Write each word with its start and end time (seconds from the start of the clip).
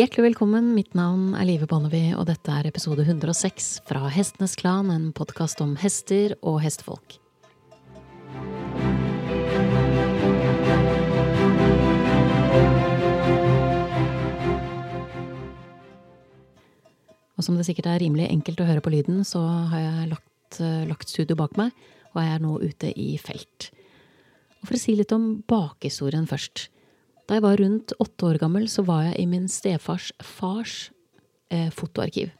Hjertelig 0.00 0.30
velkommen. 0.30 0.70
Mitt 0.72 0.94
navn 0.96 1.34
er 1.36 1.44
Live 1.44 1.66
Bonnevie, 1.68 2.14
og 2.16 2.24
dette 2.30 2.48
er 2.48 2.64
episode 2.70 3.02
106 3.04 3.82
fra 3.84 4.08
Hestenes 4.08 4.54
Klan, 4.56 4.88
en 4.88 5.10
podkast 5.12 5.60
om 5.60 5.74
hester 5.76 6.32
og 6.40 6.62
hestefolk. 6.64 7.18
Og 17.36 17.44
som 17.44 17.60
det 17.60 17.68
sikkert 17.68 17.92
er 17.92 18.00
rimelig 18.00 18.30
enkelt 18.30 18.64
å 18.64 18.70
høre 18.70 18.80
på 18.80 18.96
lyden, 18.96 19.20
så 19.28 19.44
har 19.74 19.84
jeg 19.84 20.10
lagt, 20.14 20.62
uh, 20.64 20.88
lagt 20.88 21.12
studio 21.12 21.36
bak 21.44 21.60
meg, 21.60 21.76
og 22.14 22.24
jeg 22.24 22.38
er 22.38 22.44
nå 22.48 22.56
ute 22.64 22.96
i 22.96 23.10
felt. 23.20 23.68
Og 24.62 24.70
for 24.70 24.80
å 24.80 24.84
si 24.86 24.96
litt 24.96 25.12
om 25.12 25.34
bakhistorien 25.44 26.24
først. 26.24 26.70
Da 27.30 27.36
jeg 27.36 27.44
var 27.44 27.60
rundt 27.60 27.92
åtte 28.02 28.26
år 28.26 28.40
gammel, 28.42 28.64
så 28.66 28.82
var 28.82 29.04
jeg 29.06 29.20
i 29.22 29.26
min 29.30 29.44
stefars 29.46 30.08
fars 30.18 30.88
eh, 31.54 31.68
fotoarkiv. 31.70 32.32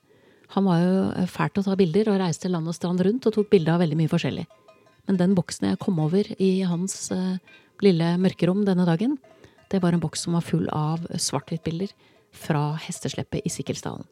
Han 0.56 0.64
var 0.66 0.80
jo 0.82 0.94
eh, 1.12 1.28
fælt 1.30 1.60
å 1.60 1.62
ta 1.62 1.76
bilder, 1.78 2.08
og 2.10 2.16
reiste 2.18 2.50
land 2.50 2.66
og 2.66 2.74
strand 2.74 2.98
rundt 3.06 3.28
og 3.28 3.36
tok 3.36 3.52
bilde 3.52 3.70
av 3.70 3.84
veldig 3.84 3.98
mye 4.00 4.10
forskjellig. 4.10 4.48
Men 5.06 5.20
den 5.20 5.36
boksen 5.38 5.68
jeg 5.68 5.78
kom 5.78 6.00
over 6.02 6.26
i 6.42 6.48
hans 6.66 6.96
eh, 7.14 7.36
lille 7.86 8.08
mørkerom 8.18 8.64
denne 8.66 8.82
dagen, 8.88 9.14
det 9.70 9.78
var 9.78 9.94
en 9.94 10.02
boks 10.02 10.26
som 10.26 10.34
var 10.34 10.42
full 10.42 10.66
av 10.74 11.04
svart-hvitt-bilder 11.14 11.94
fra 12.34 12.64
hestesleppet 12.82 13.46
i 13.46 13.52
Sikkelsdalen. 13.54 14.02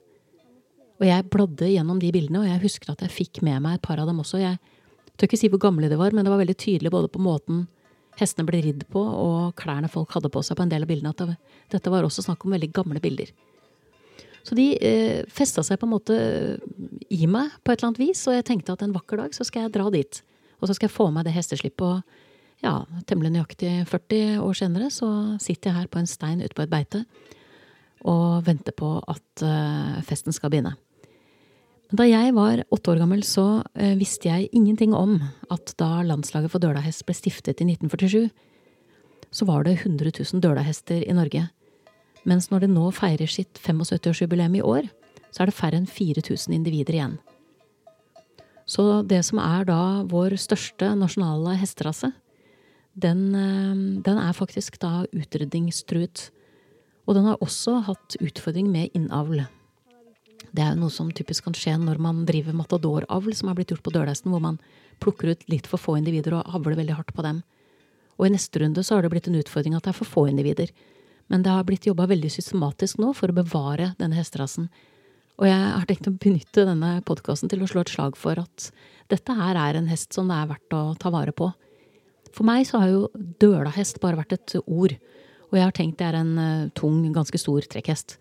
Og 1.03 1.09
jeg 1.09 1.27
bladde 1.27 1.73
gjennom 1.73 1.99
de 1.99 2.13
bildene, 2.15 2.45
og 2.45 2.53
jeg 2.53 2.63
husker 2.69 2.95
at 2.95 3.03
jeg 3.03 3.17
fikk 3.17 3.43
med 3.43 3.65
meg 3.67 3.81
et 3.81 3.89
par 3.89 3.99
av 3.99 4.07
dem 4.07 4.23
også. 4.23 4.39
Jeg 4.45 4.63
tør 5.19 5.27
ikke 5.27 5.43
si 5.43 5.51
hvor 5.51 5.65
gamle 5.67 5.91
de 5.91 5.99
var, 5.99 6.15
men 6.15 6.23
det 6.23 6.31
var 6.31 6.39
veldig 6.39 6.59
tydelig 6.63 6.95
både 6.95 7.11
på 7.11 7.23
måten 7.27 7.67
hestene 8.19 8.47
ble 8.49 8.61
ridd 8.65 8.87
på, 8.93 9.01
og 9.01 9.55
klærne 9.59 9.91
folk 9.93 10.13
hadde 10.17 10.31
på 10.33 10.43
seg 10.45 10.59
på 10.59 10.65
en 10.67 10.73
del 10.73 10.85
av 10.85 10.91
bildene, 10.91 11.15
at 11.15 11.23
det, 11.25 11.37
dette 11.75 11.93
var 11.93 12.07
også 12.07 12.25
snakk 12.27 12.45
om 12.45 12.55
veldig 12.57 12.71
gamle 12.77 13.03
bilder. 13.03 13.33
Så 14.47 14.57
de 14.57 14.71
eh, 14.81 15.27
festa 15.35 15.65
seg 15.67 15.81
på 15.81 15.87
en 15.89 15.93
måte 15.93 16.17
i 17.13 17.27
meg 17.29 17.53
på 17.63 17.73
et 17.73 17.81
eller 17.81 17.91
annet 17.91 18.03
vis, 18.03 18.25
og 18.31 18.39
jeg 18.39 18.47
tenkte 18.49 18.75
at 18.75 18.85
en 18.87 18.95
vakker 18.95 19.21
dag 19.21 19.37
så 19.37 19.47
skal 19.47 19.67
jeg 19.67 19.75
dra 19.77 19.89
dit. 19.93 20.23
Og 20.59 20.69
så 20.69 20.75
skal 20.75 20.89
jeg 20.89 20.97
få 20.97 21.11
meg 21.15 21.27
det 21.27 21.35
hesteslippet, 21.37 21.85
og 21.85 22.65
ja, 22.65 22.81
temmelig 23.07 23.35
nøyaktig 23.37 23.73
40 23.87 24.41
år 24.43 24.57
senere 24.59 24.89
så 24.91 25.09
sitter 25.43 25.71
jeg 25.71 25.79
her 25.79 25.91
på 25.93 26.01
en 26.01 26.11
stein 26.11 26.43
ute 26.43 26.57
på 26.57 26.65
et 26.65 26.73
beite 26.73 27.05
og 28.09 28.47
venter 28.47 28.75
på 28.79 28.97
at 29.11 29.45
eh, 29.47 29.99
festen 30.07 30.35
skal 30.35 30.53
begynne. 30.53 30.75
Da 31.89 32.05
jeg 32.05 32.35
var 32.37 32.61
åtte 32.69 32.93
år 32.93 32.99
gammel, 33.01 33.23
så 33.25 33.63
eh, 33.73 33.95
visste 33.97 34.29
jeg 34.29 34.51
ingenting 34.53 34.93
om 34.93 35.23
at 35.49 35.73
da 35.81 36.03
landslaget 36.05 36.53
for 36.53 36.61
dølahest 36.61 37.07
ble 37.09 37.17
stiftet 37.17 37.63
i 37.65 37.69
1947, 37.71 38.29
så 39.33 39.49
var 39.49 39.65
det 39.65 39.79
100 39.79 40.13
000 40.13 40.43
dølahester 40.45 41.01
i 41.01 41.17
Norge. 41.17 41.47
Mens 42.29 42.51
når 42.53 42.67
det 42.67 42.71
nå 42.75 42.91
feirer 42.93 43.31
sitt 43.33 43.57
75-årsjubileum 43.65 44.59
i 44.59 44.65
år, 44.65 44.91
så 45.33 45.43
er 45.43 45.49
det 45.49 45.57
færre 45.57 45.81
enn 45.81 45.89
4000 45.89 46.59
individer 46.59 46.99
igjen. 46.99 47.19
Så 48.69 49.01
det 49.09 49.23
som 49.25 49.41
er 49.41 49.65
da 49.69 50.05
vår 50.09 50.37
største 50.37 50.93
nasjonale 50.93 51.57
hesterase, 51.57 52.13
den, 53.01 53.31
eh, 53.33 54.03
den 54.05 54.21
er 54.21 54.37
faktisk 54.37 54.77
da 54.85 55.07
utrydningstruet. 55.09 56.29
Og 57.09 57.17
den 57.17 57.25
har 57.25 57.41
også 57.41 57.81
hatt 57.89 58.21
utfordring 58.21 58.69
med 58.69 58.93
innavl. 58.93 59.47
Det 60.57 60.65
er 60.65 60.77
noe 60.79 60.93
som 60.93 61.11
typisk 61.13 61.47
kan 61.47 61.57
skje 61.57 61.75
når 61.81 62.01
man 62.03 62.25
driver 62.29 62.57
matadoravl, 62.57 63.35
som 63.37 63.51
har 63.51 63.59
blitt 63.59 63.73
gjort 63.75 63.85
på 63.85 63.95
dølhesten, 63.95 64.33
hvor 64.33 64.43
man 64.45 64.61
plukker 65.03 65.35
ut 65.35 65.47
litt 65.53 65.69
for 65.71 65.81
få 65.81 65.99
individer 66.01 66.39
og 66.39 66.55
avler 66.57 66.79
veldig 66.79 66.97
hardt 66.99 67.15
på 67.15 67.25
dem. 67.27 67.43
Og 68.19 68.27
i 68.27 68.33
neste 68.35 68.63
runde 68.63 68.83
så 68.83 68.97
har 68.97 69.05
det 69.05 69.13
blitt 69.13 69.29
en 69.31 69.39
utfordring 69.39 69.77
at 69.79 69.87
det 69.87 69.93
er 69.93 69.99
for 70.01 70.11
få 70.11 70.27
individer. 70.31 70.73
Men 71.29 71.45
det 71.45 71.53
har 71.53 71.67
blitt 71.69 71.87
jobba 71.87 72.09
veldig 72.11 72.31
systematisk 72.33 72.99
nå 73.03 73.13
for 73.17 73.31
å 73.31 73.37
bevare 73.37 73.93
denne 74.01 74.17
hesterasen. 74.19 74.71
Og 75.39 75.47
jeg 75.47 75.59
har 75.59 75.87
tenkt 75.87 76.09
å 76.11 76.17
benytte 76.17 76.65
denne 76.67 76.97
podkasten 77.07 77.51
til 77.51 77.63
å 77.63 77.69
slå 77.71 77.85
et 77.85 77.93
slag 77.93 78.17
for 78.19 78.41
at 78.43 78.71
dette 79.13 79.37
her 79.39 79.59
er 79.61 79.79
en 79.79 79.91
hest 79.91 80.17
som 80.17 80.31
det 80.31 80.39
er 80.41 80.51
verdt 80.51 80.75
å 80.75 80.83
ta 80.99 81.13
vare 81.15 81.35
på. 81.37 81.53
For 82.35 82.49
meg 82.49 82.67
så 82.69 82.83
har 82.83 82.91
jo 82.91 83.05
dølahest 83.41 84.01
bare 84.03 84.19
vært 84.19 84.35
et 84.35 84.57
ord, 84.65 84.97
og 85.49 85.57
jeg 85.57 85.65
har 85.65 85.77
tenkt 85.77 86.01
det 86.01 86.09
er 86.11 86.19
en 86.19 86.35
uh, 86.37 86.73
tung, 86.77 87.01
ganske 87.15 87.39
stor 87.41 87.65
trekkhest. 87.71 88.19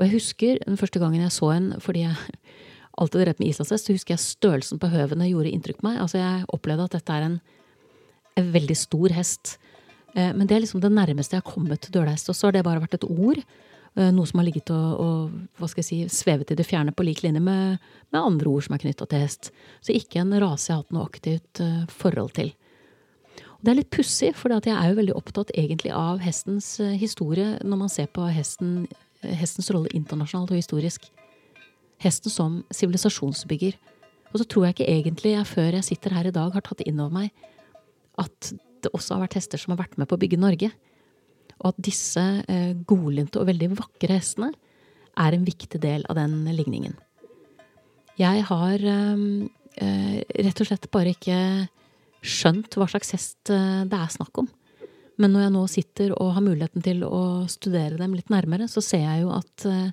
Og 0.00 0.06
jeg 0.06 0.16
husker 0.16 0.60
den 0.64 0.80
første 0.80 1.00
gangen 1.02 1.20
jeg 1.20 1.32
så 1.34 1.50
en, 1.52 1.74
fordi 1.84 2.06
jeg 2.06 2.16
alltid 3.00 3.20
drevet 3.20 3.40
med 3.42 3.50
islandshest, 3.50 3.86
så 3.86 3.94
husker 3.94 4.14
jeg 4.14 4.24
størrelsen 4.24 4.80
på 4.80 4.88
høvene 4.92 5.28
gjorde 5.28 5.52
inntrykk 5.52 5.82
på 5.82 5.86
meg. 5.90 5.98
Altså 6.00 6.20
Jeg 6.20 6.46
opplevde 6.56 6.86
at 6.88 6.94
dette 6.96 7.16
er 7.16 7.26
en, 7.26 7.34
en 8.40 8.52
veldig 8.54 8.76
stor 8.80 9.12
hest. 9.12 9.58
Eh, 10.14 10.32
men 10.32 10.48
det 10.48 10.56
er 10.56 10.64
liksom 10.64 10.80
det 10.80 10.92
nærmeste 10.92 11.36
jeg 11.36 11.44
har 11.44 11.52
kommet 11.52 11.84
til 11.84 11.92
dølhest. 11.98 12.32
Og 12.32 12.38
så 12.38 12.48
har 12.48 12.56
det 12.56 12.64
bare 12.64 12.80
vært 12.80 12.96
et 12.96 13.04
ord. 13.04 13.42
Eh, 13.98 14.08
noe 14.16 14.28
som 14.28 14.40
har 14.40 14.48
ligget 14.48 14.72
og, 14.72 15.04
og, 15.04 15.36
hva 15.60 15.68
skal 15.68 15.84
jeg 15.84 15.90
si, 15.90 16.22
svevet 16.22 16.54
i 16.54 16.56
det 16.56 16.64
fjerne 16.64 16.96
på 16.96 17.04
lik 17.04 17.20
linje 17.26 17.44
med, 17.44 17.84
med 18.08 18.22
andre 18.22 18.48
ord 18.48 18.64
som 18.64 18.78
er 18.78 18.82
knytta 18.86 19.04
til 19.10 19.24
hest. 19.26 19.52
Så 19.84 19.92
ikke 19.92 20.24
en 20.24 20.32
rase 20.40 20.70
jeg 20.70 20.78
har 20.78 20.82
hatt 20.86 20.96
noe 20.96 21.04
aktivt 21.04 21.60
uh, 21.60 21.84
forhold 21.92 22.32
til. 22.40 22.54
Og 23.58 23.68
det 23.68 23.74
er 23.74 23.78
litt 23.82 23.92
pussig, 23.92 24.32
for 24.32 24.56
jeg 24.56 24.72
er 24.72 24.88
jo 24.88 24.96
veldig 24.96 25.16
opptatt 25.18 25.52
egentlig 25.52 25.92
av 25.92 26.24
hestens 26.24 26.78
historie 26.96 27.58
når 27.60 27.80
man 27.82 27.92
ser 27.92 28.08
på 28.08 28.24
hesten 28.32 28.86
hestens 29.22 29.70
rolle 29.74 29.90
internasjonalt 29.96 30.52
og 30.52 30.60
historisk. 30.60 31.08
Hesten 32.00 32.32
som 32.32 32.60
sivilisasjonsbygger. 32.72 33.76
Og 34.30 34.40
så 34.40 34.46
tror 34.46 34.66
jeg 34.66 34.76
ikke 34.76 34.90
egentlig 34.92 35.34
jeg 35.34 35.48
før 35.50 35.76
jeg 35.76 35.88
sitter 35.88 36.14
her 36.16 36.30
i 36.30 36.34
dag, 36.34 36.52
har 36.54 36.64
tatt 36.64 36.84
inn 36.86 37.00
over 37.02 37.16
meg 37.22 37.48
at 38.20 38.52
det 38.80 38.92
også 38.96 39.16
har 39.16 39.24
vært 39.24 39.36
hester 39.38 39.60
som 39.60 39.74
har 39.74 39.82
vært 39.82 39.98
med 40.00 40.08
på 40.08 40.16
å 40.16 40.20
bygge 40.20 40.40
Norge. 40.40 40.70
Og 41.60 41.72
at 41.72 41.80
disse 41.82 42.22
eh, 42.48 42.72
godlynte 42.88 43.40
og 43.40 43.48
veldig 43.50 43.72
vakre 43.78 44.16
hestene 44.16 44.52
er 45.20 45.36
en 45.36 45.44
viktig 45.44 45.80
del 45.82 46.06
av 46.08 46.16
den 46.16 46.38
ligningen. 46.56 46.96
Jeg 48.20 48.46
har 48.48 48.86
eh, 48.94 49.26
eh 49.80 50.16
rett 50.44 50.60
og 50.60 50.68
slett 50.68 50.90
bare 50.92 51.12
ikke 51.14 51.40
skjønt 52.20 52.76
hva 52.76 52.88
slags 52.88 53.12
hest 53.16 53.52
eh, 53.52 53.84
det 53.88 53.98
er 53.98 54.16
snakk 54.16 54.42
om. 54.44 54.48
Men 55.20 55.34
når 55.34 55.44
jeg 55.44 55.52
nå 55.54 55.62
sitter 55.68 56.12
og 56.16 56.32
har 56.36 56.44
muligheten 56.44 56.84
til 56.84 57.02
å 57.04 57.44
studere 57.50 57.98
dem 58.00 58.14
litt 58.16 58.32
nærmere, 58.32 58.68
så 58.72 58.82
ser 58.84 59.04
jeg 59.04 59.24
jo 59.24 59.32
at 59.36 59.66
uh, 59.68 59.90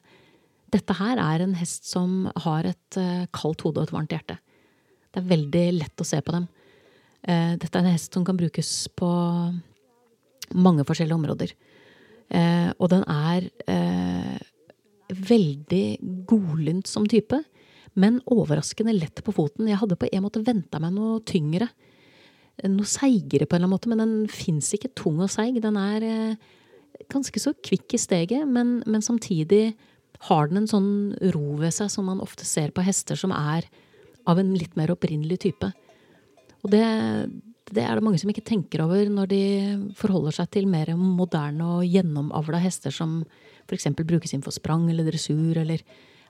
dette 0.72 0.96
her 1.00 1.20
er 1.20 1.44
en 1.44 1.56
hest 1.60 1.90
som 1.90 2.30
har 2.46 2.68
et 2.70 3.00
uh, 3.00 3.26
kaldt 3.36 3.66
hode 3.68 3.82
og 3.82 3.90
et 3.90 3.96
varmt 3.96 4.16
hjerte. 4.16 4.38
Det 5.12 5.22
er 5.22 5.32
veldig 5.34 5.66
lett 5.82 6.04
å 6.04 6.08
se 6.08 6.22
på 6.24 6.36
dem. 6.36 6.48
Uh, 7.28 7.56
dette 7.60 7.74
er 7.74 7.84
en 7.84 7.92
hest 7.92 8.16
som 8.16 8.24
kan 8.28 8.40
brukes 8.40 8.72
på 8.96 9.10
mange 10.56 10.88
forskjellige 10.88 11.18
områder. 11.18 11.52
og 12.80 12.88
den 12.92 13.04
er 13.08 13.50
veldig 15.08 15.98
godlynt 16.28 16.88
som 16.88 17.06
type, 17.08 17.40
men 18.00 18.22
overraskende 18.32 18.96
lett 18.96 19.20
på 19.24 19.34
foten. 19.36 19.68
Jeg 19.68 19.80
hadde 19.82 19.98
på 20.00 20.08
en 20.08 20.24
måte 20.24 20.44
venta 20.44 20.80
meg 20.80 20.96
noe 20.96 21.20
tyngre 21.28 21.68
noe 22.66 22.90
seigere 22.90 23.46
på 23.46 23.56
en 23.56 23.62
eller 23.62 23.68
annen 23.68 23.76
måte, 23.76 23.90
men 23.92 24.02
den 24.02 24.16
fins 24.32 24.72
ikke 24.74 24.94
tung 24.98 25.20
og 25.22 25.30
seig. 25.30 25.60
Den 25.62 25.78
er 25.78 26.06
eh, 26.06 26.56
ganske 27.12 27.42
så 27.42 27.54
kvikk 27.54 27.94
i 27.94 28.02
steget, 28.02 28.48
men, 28.50 28.80
men, 28.90 29.04
samtidig 29.06 29.76
har 30.28 30.50
den 30.50 30.64
en 30.64 30.72
sånn 30.72 30.92
ro 31.36 31.60
ved 31.62 31.76
seg 31.76 31.92
som 31.94 32.08
man 32.10 32.24
ofte 32.24 32.48
ser 32.48 32.74
på 32.74 32.86
hester 32.86 33.20
som 33.20 33.34
er 33.36 33.68
av 34.28 34.40
en 34.42 34.56
litt 34.58 34.74
mer 34.80 34.92
opprinnelig 34.92 35.38
type. 35.46 35.70
Og 36.66 36.72
det, 36.74 36.84
det 37.70 37.84
er 37.86 37.96
det 37.96 38.04
mange 38.04 38.20
som 38.20 38.32
ikke 38.34 38.48
tenker 38.48 38.82
over 38.84 39.12
når 39.14 39.30
de 39.30 39.42
forholder 40.00 40.40
seg 40.40 40.50
til 40.58 40.70
mer 40.72 40.90
moderne 40.98 41.78
og 41.78 41.86
gjennomavla 41.86 42.60
hester 42.64 42.94
som 42.94 43.22
f.eks. 43.68 43.92
brukes 44.02 44.34
inn 44.34 44.44
for 44.44 44.56
sprang 44.56 44.88
eller 44.90 45.06
dressur, 45.08 45.62
eller 45.62 45.84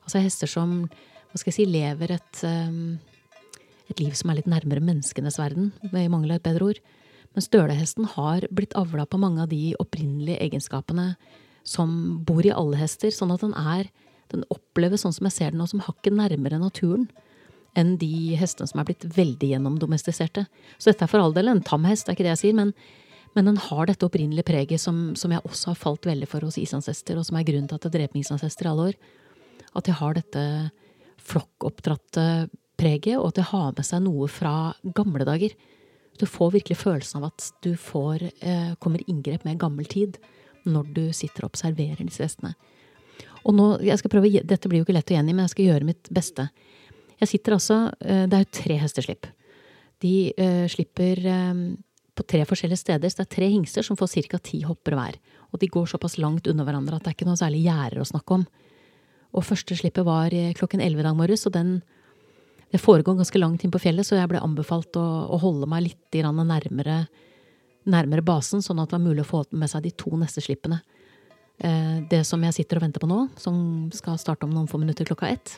altså 0.03 0.21
hester 0.21 0.51
som 0.51 0.81
hva 0.83 1.39
skal 1.39 1.51
jeg 1.51 1.57
si, 1.57 1.69
lever 1.69 2.13
et 2.15 2.43
um, 2.47 2.97
et 3.91 4.01
liv 4.01 4.15
som 4.17 4.31
er 4.31 4.39
litt 4.39 4.49
nærmere 4.51 4.83
menneskenes 4.83 5.39
verden, 5.39 5.71
i 5.91 6.07
mangel 6.11 6.35
av 6.35 6.41
et 6.41 6.47
bedre 6.47 6.71
ord. 6.71 6.81
Men 7.35 7.45
stølehesten 7.45 8.07
har 8.15 8.47
blitt 8.51 8.75
avla 8.79 9.05
på 9.05 9.19
mange 9.21 9.43
av 9.43 9.51
de 9.51 9.75
opprinnelige 9.81 10.41
egenskapene 10.47 11.13
som 11.67 12.19
bor 12.25 12.45
i 12.45 12.53
alle 12.53 12.79
hester, 12.79 13.11
sånn 13.13 13.33
at 13.35 13.43
den 13.43 13.55
er 13.57 13.91
den 14.31 14.43
oppleves 14.51 15.03
sånn 15.05 15.15
som 15.15 15.27
jeg 15.27 15.35
ser 15.35 15.53
den 15.53 15.61
nå, 15.61 15.67
som 15.69 15.83
hakket 15.83 16.15
nærmere 16.15 16.59
naturen 16.59 17.07
enn 17.77 17.93
de 18.01 18.35
hestene 18.39 18.67
som 18.69 18.81
er 18.81 18.87
blitt 18.89 19.05
veldig 19.13 19.51
gjennomdomestiserte. 19.51 20.47
Så 20.79 20.89
dette 20.89 21.05
er 21.05 21.11
for 21.11 21.21
all 21.21 21.35
del 21.35 21.51
en 21.51 21.61
tam 21.65 21.85
hest, 21.87 22.07
det 22.07 22.13
er 22.13 22.17
ikke 22.17 22.25
det 22.25 22.33
jeg 22.33 22.41
sier, 22.41 22.57
men, 22.57 22.73
men 23.37 23.51
den 23.51 23.59
har 23.67 23.85
dette 23.85 24.07
opprinnelige 24.07 24.47
preget 24.47 24.81
som, 24.81 25.11
som, 25.19 25.31
jeg 25.35 25.45
også 25.45 25.71
har 25.71 25.79
falt 25.79 26.09
veldig 26.09 26.29
for 26.31 26.47
hos 26.47 26.57
islandshester, 26.57 27.19
og 27.19 27.27
som 27.27 27.37
er 27.37 27.45
grunnen 27.47 27.69
til 27.69 27.77
at 27.77 27.85
jeg 27.85 27.93
drev 27.93 28.17
med 28.17 28.25
i 28.25 28.71
alle 28.71 28.87
år. 28.89 28.97
At 29.77 29.85
de 29.85 29.97
har 29.99 30.17
dette 30.17 30.43
flokkoppdratte 31.27 32.25
preget, 32.77 33.17
og 33.17 33.31
at 33.31 33.39
det 33.39 33.49
har 33.51 33.73
med 33.75 33.85
seg 33.85 34.03
noe 34.05 34.29
fra 34.31 34.73
gamle 34.95 35.25
dager. 35.27 35.53
Du 36.17 36.25
får 36.25 36.55
virkelig 36.55 36.79
følelsen 36.79 37.21
av 37.21 37.31
at 37.31 37.51
du 37.65 37.75
får, 37.77 38.31
eh, 38.41 38.73
kommer 38.79 39.03
inngrep 39.07 39.45
med 39.45 39.59
gammel 39.59 39.85
tid 39.85 40.17
når 40.65 40.93
du 40.93 41.05
sitter 41.13 41.45
og 41.45 41.53
observerer 41.53 42.03
disse 42.05 42.23
restene. 42.23 42.55
Og 43.47 43.55
nå, 43.55 43.67
jeg 43.85 43.99
skal 44.01 44.11
prøve, 44.11 44.43
Dette 44.43 44.69
blir 44.69 44.81
jo 44.81 44.87
ikke 44.87 44.97
lett 44.97 45.11
å 45.11 45.15
gjengi, 45.15 45.33
men 45.33 45.45
jeg 45.45 45.55
skal 45.55 45.69
gjøre 45.69 45.87
mitt 45.87 46.09
beste. 46.13 46.49
Jeg 47.21 47.31
sitter 47.31 47.55
altså, 47.55 47.77
eh, 48.01 48.25
Det 48.27 48.33
er 48.33 48.45
jo 48.45 48.51
tre 48.61 48.77
hesteslipp. 48.77 49.27
De 50.03 50.33
eh, 50.37 50.67
slipper 50.67 51.25
eh, 51.25 51.53
på 52.13 52.25
tre 52.27 52.43
forskjellige 52.45 52.83
steder. 52.83 53.09
Så 53.09 53.21
det 53.21 53.27
er 53.27 53.35
tre 53.35 53.49
hingster 53.49 53.85
som 53.85 53.97
får 53.97 54.27
ca. 54.27 54.37
ti 54.37 54.61
hopper 54.61 54.97
hver. 54.97 55.17
Og 55.53 55.59
de 55.59 55.67
går 55.67 55.87
såpass 55.87 56.17
langt 56.17 56.47
unna 56.47 56.65
hverandre 56.65 56.95
at 56.95 57.03
det 57.03 57.13
er 57.13 57.17
ikke 57.17 57.29
noe 57.29 57.39
særlig 57.39 57.63
gjerder 57.65 58.01
å 58.01 58.09
snakke 58.09 58.33
om. 58.33 58.47
Og 59.33 59.43
første 59.45 59.75
slippet 59.75 60.05
var 60.05 60.31
klokken 60.57 60.81
elleve 60.81 61.03
i 61.03 61.07
dag 61.07 61.15
morges, 61.15 61.45
og 61.45 61.53
den 61.53 61.81
det 62.71 62.81
foregår 62.83 63.15
ganske 63.15 63.39
langt 63.39 63.63
inn 63.63 63.71
på 63.71 63.79
fjellet, 63.79 64.05
så 64.07 64.17
jeg 64.17 64.27
ble 64.31 64.41
anbefalt 64.43 64.97
å, 64.99 65.05
å 65.31 65.39
holde 65.39 65.69
meg 65.71 65.85
litt 65.85 66.17
nærmere, 66.19 67.05
nærmere, 67.87 68.25
basen, 68.25 68.61
sånn 68.61 68.81
at 68.83 68.91
det 68.91 68.97
var 68.97 69.05
mulig 69.05 69.23
å 69.23 69.29
få 69.29 69.43
med 69.55 69.71
seg 69.71 69.85
de 69.85 69.93
to 69.95 70.11
neste 70.19 70.43
slippene. 70.43 70.81
Eh, 71.63 72.03
det 72.11 72.25
som 72.27 72.43
jeg 72.43 72.57
sitter 72.59 72.77
og 72.77 72.83
venter 72.83 73.03
på 73.03 73.09
nå, 73.09 73.23
som 73.39 73.87
skal 73.95 74.19
starte 74.19 74.45
om 74.45 74.53
noen 74.53 74.67
få 74.67 74.81
minutter 74.81 75.07
klokka 75.07 75.31
ett, 75.31 75.55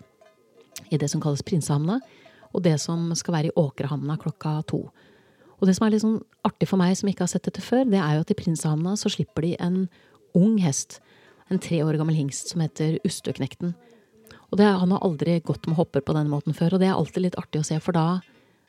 i 0.93 1.01
det 1.01 1.09
som 1.11 1.21
kalles 1.21 1.43
Prinsehamna, 1.43 1.97
og 2.53 2.63
det 2.65 2.77
som 2.81 3.09
skal 3.17 3.39
være 3.39 3.49
i 3.49 3.57
Åkrehamna 3.57 4.17
klokka 4.21 4.59
to. 4.69 4.85
Og 5.59 5.67
det 5.67 5.75
som 5.75 5.85
er 5.85 5.93
litt 5.93 6.05
sånn 6.05 6.21
artig 6.47 6.69
for 6.69 6.79
meg 6.79 6.95
som 6.97 7.09
ikke 7.09 7.25
har 7.25 7.33
sett 7.33 7.45
dette 7.49 7.63
før, 7.63 7.83
det 7.89 7.99
er 7.99 8.15
jo 8.15 8.23
at 8.23 8.31
i 8.31 8.37
Prinsehamna 8.37 8.95
så 8.97 9.11
slipper 9.11 9.45
de 9.45 9.55
en 9.59 9.83
ung 10.37 10.57
hest, 10.63 10.99
en 11.49 11.59
tre 11.61 11.81
år 11.83 11.97
gammel 11.97 12.15
hingst, 12.15 12.53
som 12.53 12.61
heter 12.61 12.99
Ustøknekten. 13.07 13.73
Og 14.49 14.57
det, 14.57 14.65
han 14.65 14.93
har 14.95 15.03
aldri 15.05 15.37
gått 15.45 15.67
med 15.69 15.77
hopper 15.77 16.01
på 16.01 16.15
denne 16.17 16.31
måten 16.31 16.55
før, 16.57 16.75
og 16.75 16.81
det 16.81 16.89
er 16.89 16.97
alltid 16.97 17.27
litt 17.27 17.37
artig 17.39 17.61
å 17.61 17.67
se, 17.67 17.77
for 17.83 17.95
da, 17.95 18.21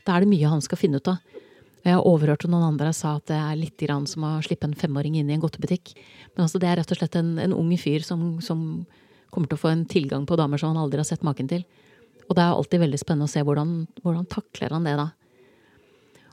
da 0.04 0.16
er 0.16 0.24
det 0.24 0.32
mye 0.32 0.50
han 0.52 0.64
skal 0.64 0.80
finne 0.80 1.00
ut 1.00 1.08
av. 1.08 1.20
Jeg 1.80 1.96
har 1.96 2.04
overhørt 2.04 2.44
noen 2.44 2.74
andre 2.74 2.90
sa 2.92 3.14
at 3.16 3.30
det 3.30 3.38
er 3.40 3.56
litt 3.56 3.82
som 4.10 4.24
å 4.28 4.32
slippe 4.44 4.68
en 4.68 4.76
femåring 4.76 5.16
inn 5.16 5.30
i 5.30 5.36
en 5.36 5.40
godtebutikk. 5.40 5.94
Men 6.34 6.44
altså, 6.44 6.60
det 6.60 6.68
er 6.68 6.76
rett 6.76 6.92
og 6.92 6.98
slett 7.00 7.16
en, 7.16 7.38
en 7.40 7.54
ung 7.56 7.70
fyr 7.80 8.04
som, 8.04 8.34
som, 8.44 8.84
kommer 9.30 9.46
til 9.46 9.56
å 9.56 9.62
få 9.62 9.70
en 9.70 9.86
tilgang 9.86 10.24
på 10.26 10.36
damer 10.36 10.58
som 10.58 10.72
han 10.72 10.82
aldri 10.82 10.98
har 10.98 11.06
sett 11.06 11.24
maken 11.24 11.48
til. 11.48 11.62
Og 12.26 12.34
det 12.34 12.42
er 12.42 12.50
alltid 12.50 12.82
veldig 12.82 12.98
spennende 12.98 13.28
å 13.28 13.30
se 13.30 13.40
hvordan, 13.46 13.74
hvordan 14.02 14.26
takler 14.28 14.74
han 14.74 14.88
det 14.88 14.96
da. 14.98 15.06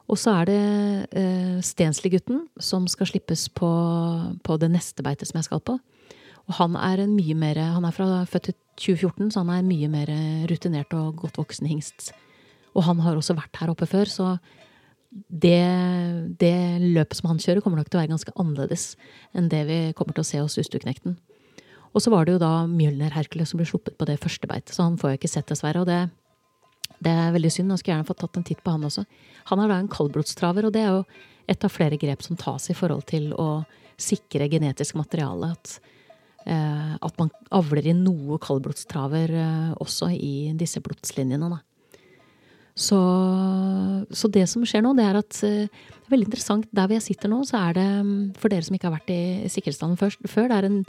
Og 0.07 0.17
så 0.19 0.33
er 0.39 0.49
det 0.49 0.61
eh, 1.19 1.57
Stensli-gutten 1.63 2.47
som 2.63 2.87
skal 2.89 3.11
slippes 3.11 3.47
på, 3.53 3.69
på 4.43 4.57
det 4.59 4.71
neste 4.73 5.05
beitet 5.05 5.29
som 5.29 5.37
jeg 5.39 5.47
skal 5.47 5.61
på. 5.61 5.77
Og 6.47 6.57
han 6.57 6.75
er 6.79 7.03
en 7.03 7.13
mye 7.13 7.35
mer 7.37 7.59
Han 7.75 7.85
er 7.85 7.95
fra 7.95 8.23
født 8.25 8.49
i 8.49 8.57
2014, 8.77 9.31
så 9.33 9.43
han 9.43 9.51
er 9.53 9.67
mye 9.67 9.89
mer 9.91 10.11
rutinert 10.49 10.93
og 10.97 11.17
godt 11.23 11.39
voksen 11.41 11.67
hingst. 11.69 12.11
Og 12.77 12.85
han 12.85 13.01
har 13.01 13.17
også 13.17 13.35
vært 13.37 13.57
her 13.61 13.71
oppe 13.73 13.87
før, 13.89 14.09
så 14.11 14.35
det, 15.09 15.63
det 16.37 16.53
løpet 16.83 17.17
som 17.17 17.31
han 17.31 17.41
kjører, 17.41 17.63
kommer 17.63 17.81
nok 17.81 17.89
til 17.89 17.97
å 17.97 18.03
være 18.03 18.11
ganske 18.11 18.35
annerledes 18.37 18.91
enn 19.37 19.47
det 19.49 19.63
vi 19.69 19.79
kommer 19.97 20.13
til 20.13 20.25
å 20.25 20.29
se 20.29 20.41
hos 20.43 20.57
Ustuknekten. 20.61 21.17
Og 21.95 22.03
så 22.03 22.11
var 22.13 22.27
det 22.27 22.35
jo 22.35 22.43
da 22.43 22.67
Mjølner 22.69 23.15
Hercules 23.15 23.49
som 23.53 23.61
ble 23.61 23.65
sluppet 23.65 23.97
på 23.97 24.05
det 24.05 24.19
første 24.21 24.49
beitet, 24.49 24.75
så 24.75 24.85
han 24.85 24.99
får 24.99 25.13
jeg 25.15 25.21
ikke 25.21 25.31
sett, 25.31 25.49
dessverre. 25.49 25.81
Og 25.81 25.89
det, 25.89 26.01
det 27.01 27.13
er 27.13 27.33
veldig 27.33 27.53
synd. 27.53 27.73
Jeg 27.73 27.81
skulle 27.81 27.95
gjerne 27.95 28.09
fått 28.11 28.21
tatt 28.25 28.37
en 28.37 28.45
titt 28.45 28.61
på 28.61 28.75
han 28.75 28.85
også. 28.85 29.07
Han 29.49 29.63
er 29.63 29.71
da 29.71 29.79
en 29.81 29.89
kaldblodstraver, 29.89 30.67
og 30.67 30.75
det 30.75 30.83
er 30.83 30.93
jo 30.99 31.03
et 31.49 31.63
av 31.63 31.73
flere 31.73 31.97
grep 31.97 32.25
som 32.25 32.37
tas 32.37 32.69
i 32.69 32.77
forhold 32.77 33.07
til 33.09 33.31
å 33.39 33.63
sikre 33.97 34.49
genetisk 34.51 34.99
materiale. 34.99 35.55
At 35.55 35.79
Eh, 35.79 35.96
at 36.47 37.17
man 37.19 37.31
avler 37.55 37.89
inn 37.91 38.05
noe 38.05 38.37
kaldblodstraver 38.39 39.33
eh, 39.35 39.71
også 39.83 40.11
i 40.15 40.53
disse 40.57 40.79
blodslinjene. 40.83 41.49
Da. 41.51 41.59
Så, 42.77 42.99
så, 44.13 44.29
det 44.31 44.45
som 44.51 44.63
skjer 44.67 44.85
nå, 44.85 44.93
det 44.97 45.07
er 45.07 45.19
at 45.19 45.39
eh, 45.47 45.65
det 45.67 46.13
veldig 46.13 46.29
interessant. 46.29 46.69
Der 46.71 46.87
hvor 46.87 46.95
jeg 46.95 47.07
sitter 47.09 47.31
nå, 47.31 47.41
så 47.49 47.59
er 47.65 47.77
det, 47.79 47.87
mm, 48.07 48.19
for 48.39 48.53
dere 48.53 48.67
som 48.67 48.77
ikke 48.77 48.89
har 48.89 48.95
vært 48.95 49.11
i 49.15 49.21
Sikkerhetsdalen 49.51 49.97
før, 49.99 50.47
det 50.51 50.59
er 50.59 50.69
en 50.69 50.79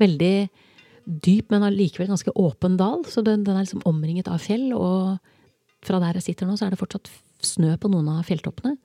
veldig 0.00 0.36
dyp, 1.26 1.50
men 1.50 1.66
allikevel 1.66 2.12
ganske 2.12 2.32
åpen 2.38 2.78
dal. 2.80 3.04
Så 3.10 3.24
den, 3.26 3.44
den, 3.44 3.58
er 3.58 3.66
liksom 3.66 3.84
omringet 3.88 4.30
av 4.32 4.40
fjell, 4.40 4.70
og 4.78 5.18
fra 5.82 6.00
der 6.00 6.20
jeg 6.20 6.30
sitter 6.30 6.48
nå, 6.48 6.56
så 6.56 6.68
er 6.68 6.72
det 6.72 6.80
fortsatt 6.80 7.10
snø 7.42 7.74
på 7.82 7.90
noen 7.90 8.08
av 8.14 8.24
fjelltoppene. 8.28 8.76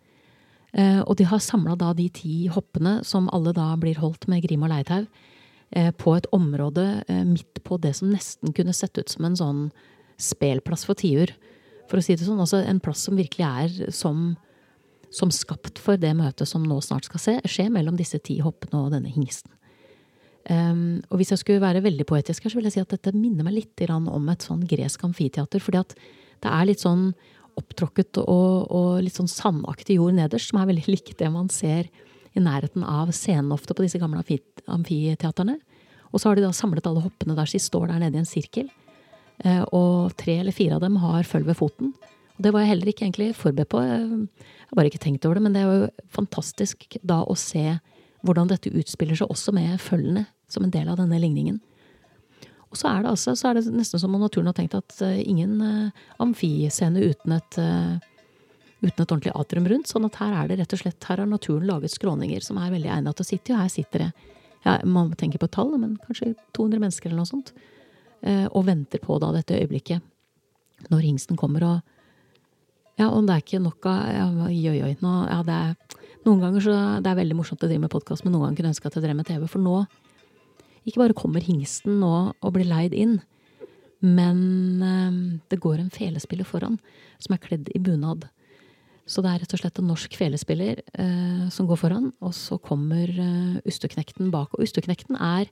og 1.06 1.14
de 1.16 1.26
har 1.30 1.40
samla 1.40 1.76
de 1.96 2.08
ti 2.10 2.48
hoppene, 2.50 3.04
som 3.06 3.30
alle 3.34 3.54
da 3.54 3.70
blir 3.78 4.02
holdt 4.02 4.26
med 4.28 4.42
grim 4.44 4.66
og 4.66 4.74
leietau, 4.74 5.06
Eh, 5.06 5.36
på 5.92 6.16
et 6.16 6.28
område 6.36 6.86
eh, 7.08 7.24
midt 7.28 7.62
på 7.68 7.80
det 7.84 7.94
som 8.00 8.12
nesten 8.14 8.54
kunne 8.56 8.76
sett 8.76 8.98
ut 8.98 9.12
som 9.12 9.28
en 9.28 9.38
sånn 9.40 9.62
spelplass 10.22 10.86
for 10.88 10.98
tiur. 10.98 11.34
For 11.88 12.00
å 12.00 12.04
si 12.04 12.16
det 12.16 12.28
sånn. 12.28 12.42
Altså 12.44 12.62
en 12.64 12.82
plass 12.84 13.04
som 13.08 13.20
virkelig 13.20 13.48
er 13.48 13.92
som, 13.96 14.32
som 15.14 15.32
skapt 15.34 15.80
for 15.82 16.00
det 16.00 16.14
møtet 16.18 16.50
som 16.50 16.66
nå 16.68 16.80
snart 16.84 17.08
skal 17.08 17.24
se, 17.24 17.38
skje 17.48 17.70
mellom 17.74 18.00
disse 18.00 18.20
ti 18.24 18.40
hoppene 18.44 18.86
og 18.86 18.96
denne 18.96 19.12
hingsten. 19.14 19.54
Um, 20.48 21.04
og 21.12 21.20
hvis 21.20 21.34
jeg 21.34 21.42
skulle 21.42 21.64
være 21.64 21.84
veldig 21.84 22.06
poetisk 22.08 22.46
her, 22.46 22.54
så 22.54 22.60
vil 22.60 22.70
jeg 22.70 22.78
si 22.78 22.84
at 22.86 22.94
dette 22.94 23.12
minner 23.12 23.44
meg 23.44 23.58
litt 23.58 23.82
om 23.92 24.30
et 24.32 24.46
sånn 24.46 24.64
gresk 24.68 25.04
amfiteater. 25.04 25.60
fordi 25.60 25.82
at 25.84 25.96
det 26.44 26.52
er 26.54 26.70
litt 26.70 26.84
sånn 26.84 27.10
opptråkket 27.58 28.22
og, 28.22 28.72
og 28.72 29.02
litt 29.04 29.18
sånn 29.18 29.28
sandaktig 29.28 29.98
jord 29.98 30.16
nederst, 30.16 30.52
som 30.52 30.62
er 30.62 30.70
veldig 30.70 30.88
likt 30.96 31.18
det 31.20 31.32
man 31.34 31.52
ser 31.52 31.90
i 32.38 32.44
nærheten 32.44 32.86
av 32.86 33.12
scenen 33.16 33.54
ofte 33.56 33.76
på 33.76 33.86
disse 33.86 34.00
gamle 34.02 34.22
amfiteaterne. 34.22 35.58
Og 36.12 36.22
så 36.22 36.30
har 36.30 36.38
de 36.38 36.46
da 36.46 36.54
samlet 36.56 36.88
alle 36.88 37.04
hoppene 37.04 37.36
der, 37.38 37.50
så 37.50 37.58
de 37.58 37.66
står 37.66 37.90
der 37.90 38.04
nede 38.04 38.20
i 38.20 38.24
en 38.24 38.30
sirkel. 38.30 38.70
Eh, 39.44 39.64
og 39.76 40.16
tre 40.18 40.40
eller 40.42 40.56
fire 40.56 40.78
av 40.78 40.86
dem 40.86 40.98
har 41.02 41.28
føll 41.28 41.48
ved 41.50 41.60
foten. 41.60 41.94
Og 42.38 42.46
det 42.46 42.54
var 42.54 42.64
jeg 42.64 42.72
heller 42.74 42.92
ikke 42.92 43.06
egentlig 43.06 43.30
forberedt 43.38 43.72
på. 43.74 43.82
Jeg 43.82 44.08
har 44.70 44.80
bare 44.80 44.92
ikke 44.92 45.04
tenkt 45.04 45.26
over 45.26 45.38
det. 45.38 45.46
Men 45.46 45.56
det 45.56 45.64
er 45.64 45.72
jo 45.72 46.10
fantastisk 46.14 47.00
da 47.02 47.24
å 47.26 47.38
se 47.38 47.80
hvordan 48.26 48.50
dette 48.50 48.74
utspiller 48.74 49.18
seg 49.18 49.32
også 49.32 49.54
med 49.56 49.78
følgene 49.82 50.28
som 50.52 50.66
en 50.66 50.74
del 50.74 50.88
av 50.90 51.00
denne 51.02 51.20
ligningen. 51.22 51.60
Og 52.68 52.80
så 52.80 52.90
er 52.92 53.04
det 53.04 53.12
altså 53.14 53.34
så 53.38 53.50
er 53.50 53.58
det 53.58 53.72
nesten 53.72 54.02
som 54.02 54.14
om 54.16 54.22
naturen 54.22 54.50
har 54.50 54.58
tenkt 54.58 54.76
at 54.76 54.96
uh, 55.00 55.16
ingen 55.18 55.62
uh, 55.64 56.06
amfiscene 56.24 57.06
uten 57.10 57.38
et 57.38 57.60
uten 58.82 59.02
et 59.02 59.12
ordentlig 59.12 59.34
atrium 59.36 59.68
rundt. 59.70 59.90
Sånn 59.90 60.06
at 60.08 60.20
her 60.22 60.36
er 60.38 60.50
det 60.50 60.60
rett 60.62 60.76
og 60.76 60.82
slett, 60.82 61.10
her 61.10 61.24
har 61.24 61.30
naturen 61.30 61.68
laget 61.68 61.94
skråninger 61.96 62.44
som 62.46 62.60
er 62.62 62.74
veldig 62.74 62.92
egnet 62.94 63.18
til 63.18 63.26
å 63.26 63.30
sitte 63.32 63.52
i. 63.52 63.56
Og 63.56 63.64
her 63.64 63.74
sitter 63.74 64.06
det, 64.06 64.10
ja, 64.66 64.78
man 64.86 65.14
tenker 65.18 65.42
på 65.42 65.50
tall, 65.54 65.74
men 65.82 65.98
kanskje 66.06 66.34
200 66.58 66.84
mennesker 66.84 67.10
eller 67.10 67.24
noe 67.24 67.32
sånt. 67.32 67.54
Eh, 68.22 68.46
og 68.48 68.66
venter 68.68 69.02
på 69.02 69.18
da 69.22 69.32
dette 69.36 69.58
øyeblikket. 69.58 70.02
Når 70.92 71.06
hingsten 71.06 71.40
kommer 71.40 71.66
og 71.68 71.94
Ja, 72.98 73.12
om 73.14 73.28
det 73.28 73.34
er 73.36 73.42
ikke 73.44 73.62
nok 73.62 73.86
av 73.86 73.98
ja, 74.10 74.26
oi, 74.48 74.82
oi. 74.82 74.94
Nå, 75.06 75.12
ja, 75.30 75.44
det 75.46 75.54
er, 75.54 75.98
noen 76.26 76.40
ganger 76.42 76.64
så 76.66 76.78
Det 76.98 77.12
er 77.12 77.20
veldig 77.20 77.36
morsomt 77.38 77.62
å 77.62 77.70
drive 77.70 77.84
med 77.84 77.94
podkast, 77.94 78.24
men 78.26 78.34
noen 78.34 78.48
ganger 78.48 78.58
kunne 78.58 78.72
jeg 78.72 78.74
ønske 78.74 78.90
at 78.90 78.98
jeg 78.98 79.04
drev 79.06 79.18
med 79.20 79.28
TV. 79.30 79.44
For 79.46 79.62
nå 79.62 79.76
ikke 80.88 81.02
bare 81.04 81.18
kommer 81.18 81.44
hingsten 81.44 82.00
nå 82.02 82.14
og 82.32 82.54
blir 82.56 82.66
leid 82.66 82.96
inn, 82.96 83.20
men 84.02 84.40
eh, 84.82 85.20
det 85.52 85.62
går 85.62 85.82
en 85.82 85.94
felespiller 85.94 86.48
foran 86.48 86.80
som 87.22 87.36
er 87.36 87.44
kledd 87.44 87.70
i 87.76 87.82
bunad. 87.84 88.30
Så 89.08 89.24
det 89.24 89.32
er 89.32 89.42
rett 89.42 89.54
og 89.56 89.62
slett 89.62 89.80
en 89.80 89.88
norsk 89.88 90.18
felespiller 90.20 90.82
eh, 91.00 91.48
som 91.54 91.68
går 91.70 91.80
foran, 91.80 92.12
og 92.20 92.34
så 92.36 92.58
kommer 92.60 93.08
eh, 93.08 93.58
Usteknekten 93.68 94.34
bak. 94.34 94.52
Og 94.54 94.68
Usteknekten 94.68 95.16
er 95.16 95.48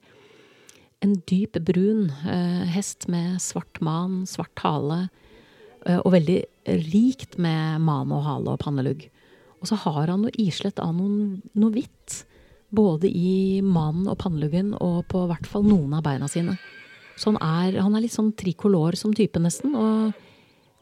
en 1.03 1.15
dyp 1.29 1.59
brun 1.63 2.09
eh, 2.27 2.65
hest 2.75 3.07
med 3.11 3.39
svart 3.43 3.79
man, 3.83 4.23
svart 4.27 4.59
hale, 4.63 5.05
eh, 5.85 6.01
og 6.01 6.11
veldig 6.17 6.39
rikt 6.89 7.39
med 7.39 7.79
man 7.85 8.11
og 8.11 8.25
hale 8.27 8.55
og 8.55 8.63
pannelugg. 8.65 9.07
Og 9.61 9.71
så 9.71 9.79
har 9.85 10.11
han 10.11 10.25
noe 10.25 10.35
islett 10.41 10.81
av 10.83 10.91
noen, 10.97 11.39
noe 11.55 11.73
hvitt, 11.73 12.25
både 12.75 13.07
i 13.07 13.61
manen 13.63 14.09
og 14.11 14.19
panneluggen 14.19 14.73
og 14.83 15.05
på 15.07 15.21
hvert 15.29 15.47
fall 15.47 15.63
noen 15.63 15.95
av 15.95 16.03
beina 16.03 16.27
sine. 16.27 16.57
Så 17.15 17.31
han 17.31 17.39
er, 17.39 17.79
han 17.79 17.95
er 17.95 18.03
litt 18.03 18.15
sånn 18.15 18.33
trikolor 18.35 18.97
som 18.99 19.13
type, 19.15 19.39
nesten. 19.39 19.77
og 19.79 20.11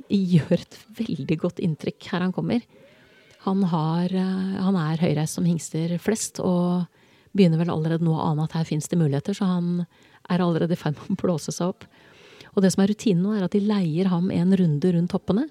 gjør 0.09 0.57
et 0.59 0.79
veldig 0.99 1.37
godt 1.41 1.61
inntrykk 1.63 2.09
her 2.11 2.25
han 2.25 2.33
kommer. 2.35 2.65
Han, 3.43 3.63
har, 3.67 4.13
eh, 4.13 4.57
han 4.63 4.77
er 4.79 5.01
høyreist 5.03 5.39
som 5.39 5.47
hingster 5.47 5.97
flest, 6.01 6.39
og 6.39 6.85
begynner 7.33 7.59
vel 7.59 7.73
allerede 7.73 8.05
nå 8.05 8.13
å 8.15 8.29
ane 8.29 8.45
at 8.45 8.55
her 8.55 8.67
fins 8.67 8.87
det 8.91 8.99
muligheter, 8.99 9.35
så 9.35 9.49
han 9.49 9.85
er 10.31 10.43
allerede 10.43 10.75
i 10.75 10.79
ferd 10.79 10.95
med 10.99 11.15
å 11.15 11.19
blåse 11.23 11.51
seg 11.51 11.73
opp. 11.73 11.87
Og 12.53 12.61
det 12.63 12.71
som 12.73 12.83
er 12.83 12.93
rutinen 12.93 13.25
nå, 13.25 13.33
er 13.35 13.47
at 13.47 13.55
de 13.55 13.63
leier 13.65 14.09
ham 14.11 14.29
en 14.31 14.55
runde 14.59 14.93
rundt 14.95 15.15
hoppene. 15.15 15.47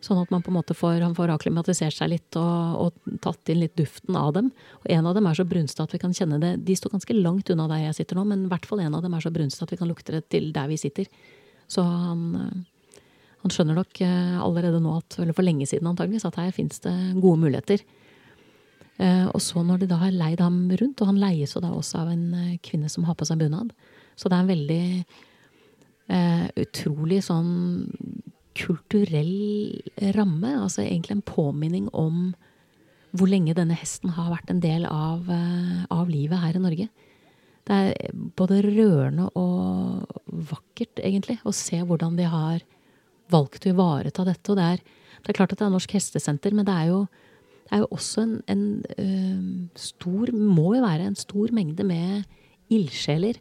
Sånn 0.00 0.18
at 0.22 0.30
man 0.32 0.40
på 0.40 0.48
en 0.48 0.56
måte 0.56 0.74
får, 0.76 1.02
han 1.04 1.14
får 1.16 1.34
akklimatisert 1.34 1.92
seg 1.92 2.08
litt 2.14 2.36
og, 2.40 2.78
og, 2.80 3.16
tatt 3.20 3.52
inn 3.52 3.60
litt 3.60 3.76
duften 3.76 4.16
av 4.16 4.32
dem. 4.36 4.48
Og 4.80 4.88
en 4.96 5.08
av 5.10 5.16
dem 5.16 5.28
er 5.28 5.36
så 5.36 5.44
brunste 5.48 5.84
at 5.84 5.92
vi 5.92 6.00
kan 6.00 6.14
kjenne 6.16 6.40
det. 6.40 6.54
De 6.64 6.76
står 6.76 6.94
ganske 6.94 7.16
langt 7.18 7.52
unna 7.52 7.68
der 7.70 7.84
jeg 7.84 8.00
sitter 8.00 8.16
nå, 8.16 8.24
men 8.32 8.46
i 8.46 8.50
hvert 8.50 8.68
fall 8.68 8.80
en 8.80 8.96
av 8.96 9.04
dem 9.04 9.14
er 9.14 9.24
så 9.24 9.32
brunste 9.34 9.66
at 9.66 9.74
vi 9.74 9.78
kan 9.80 9.90
lukte 9.92 10.16
det 10.16 10.24
til 10.32 10.48
der 10.56 10.72
vi 10.72 10.80
sitter. 10.80 11.10
Så 11.70 11.84
han, 11.84 12.24
eh, 12.40 12.62
han 13.40 13.52
skjønner 13.54 13.78
nok 13.78 14.02
eh, 14.04 14.36
allerede 14.42 14.82
nå, 14.84 14.98
at, 15.00 15.16
eller 15.22 15.36
for 15.36 15.46
lenge 15.46 15.66
siden 15.68 15.88
antageligvis, 15.88 16.26
at 16.28 16.36
her 16.42 16.52
fins 16.52 16.82
det 16.84 16.92
gode 17.16 17.40
muligheter. 17.40 17.82
Eh, 19.00 19.26
og 19.30 19.40
så 19.40 19.62
når 19.64 19.80
de 19.80 19.88
da 19.88 20.00
har 20.02 20.12
leid 20.12 20.42
ham 20.44 20.66
rundt, 20.68 21.00
og 21.00 21.12
han 21.12 21.20
leies 21.22 21.56
jo 21.56 21.62
da 21.64 21.72
også 21.72 22.02
av 22.02 22.12
en 22.12 22.26
eh, 22.36 22.58
kvinne 22.64 22.90
som 22.92 23.06
har 23.08 23.16
på 23.16 23.28
seg 23.28 23.40
bunad, 23.40 23.72
så 24.20 24.28
det 24.28 24.36
er 24.36 24.44
en 24.44 24.50
veldig 24.50 24.84
uh, 26.12 26.46
utrolig 26.60 27.22
sånn 27.24 27.52
kulturell 28.58 30.10
ramme. 30.12 30.50
Altså 30.58 30.82
egentlig 30.82 31.14
en 31.14 31.22
påminning 31.24 31.86
om 31.96 32.34
hvor 33.16 33.30
lenge 33.30 33.54
denne 33.56 33.78
hesten 33.80 34.12
har 34.18 34.28
vært 34.34 34.52
en 34.52 34.60
del 34.60 34.84
av, 34.84 35.24
av 35.88 36.12
livet 36.12 36.42
her 36.42 36.58
i 36.58 36.62
Norge. 36.66 36.88
Det 37.64 37.78
er 37.78 38.20
både 38.36 38.60
rørende 38.66 39.30
og 39.40 40.20
vakkert, 40.50 41.00
egentlig, 41.00 41.38
å 41.48 41.54
se 41.56 41.80
hvordan 41.80 42.20
de 42.20 42.28
har 42.28 42.60
valgt 43.32 43.66
å 43.66 43.72
ivareta 43.74 44.26
dette. 44.26 44.52
Og 44.52 44.58
det 44.58 44.68
er, 44.76 44.84
det 45.20 45.32
er, 45.32 45.36
klart 45.36 45.54
at 45.54 45.60
det 45.60 45.66
er 45.68 45.74
Norsk 45.74 45.94
Hestesenter, 45.96 46.56
men 46.56 46.68
det 46.68 46.76
er 46.76 46.92
jo 46.92 47.02
det 47.70 47.76
er 47.76 47.82
jo 47.84 47.92
også 47.94 48.22
en, 48.24 48.32
en 48.50 48.62
uh, 48.98 49.42
stor 49.78 50.32
Må 50.34 50.72
jo 50.74 50.82
være 50.82 51.04
en 51.06 51.18
stor 51.18 51.52
mengde 51.54 51.84
med 51.86 52.24
ildsjeler 52.74 53.38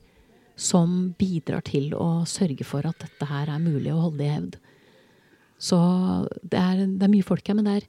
som 0.60 1.16
bidrar 1.18 1.64
til 1.66 1.96
å 1.98 2.28
sørge 2.30 2.66
for 2.68 2.86
at 2.86 3.00
dette 3.02 3.26
her 3.30 3.50
er 3.50 3.64
mulig 3.64 3.94
å 3.94 4.04
holde 4.04 4.26
i 4.26 4.30
hevd. 4.30 4.60
Så 5.60 5.80
det 6.44 6.60
er, 6.60 6.84
det 6.86 7.08
er 7.08 7.12
mye 7.12 7.26
folk 7.26 7.48
her, 7.48 7.58
men 7.58 7.68
det 7.68 7.76
er, 7.80 7.88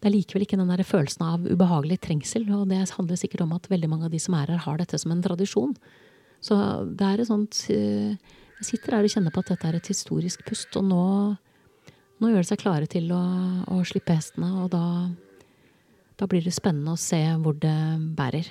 det 0.00 0.10
er 0.10 0.14
likevel 0.14 0.44
ikke 0.44 0.58
den 0.60 0.70
der 0.70 0.84
følelsen 0.86 1.24
av 1.26 1.48
ubehagelig 1.48 1.98
trengsel. 2.04 2.46
Og 2.52 2.68
det 2.70 2.82
handler 2.92 3.20
sikkert 3.20 3.46
om 3.46 3.54
at 3.56 3.70
veldig 3.72 3.90
mange 3.90 4.08
av 4.08 4.14
de 4.14 4.20
som 4.22 4.36
er 4.36 4.52
her, 4.52 4.62
har 4.66 4.80
dette 4.80 5.00
som 5.00 5.14
en 5.14 5.24
tradisjon. 5.24 5.74
Så 6.44 6.58
det 6.92 7.08
er 7.08 7.22
et 7.22 7.30
sånt 7.30 7.60
uh, 7.72 8.34
sitter 8.66 8.96
her 8.96 9.06
og 9.06 9.12
kjenner 9.12 9.34
på 9.34 9.44
at 9.44 9.52
dette 9.52 9.68
er 9.70 9.78
et 9.78 9.92
historisk 9.92 10.44
pust, 10.48 10.74
og 10.80 10.88
nå, 10.88 11.04
nå 12.20 12.32
gjør 12.32 12.44
de 12.44 12.50
seg 12.50 12.60
klare 12.60 12.90
til 12.90 13.12
å, 13.14 13.22
å 13.70 13.80
slippe 13.86 14.16
hestene, 14.16 14.50
og 14.64 14.72
da, 14.74 14.84
da 16.20 16.28
blir 16.30 16.44
det 16.44 16.54
spennende 16.56 16.96
å 16.96 17.00
se 17.00 17.22
hvor 17.42 17.56
det 17.60 17.78
bærer. 18.18 18.48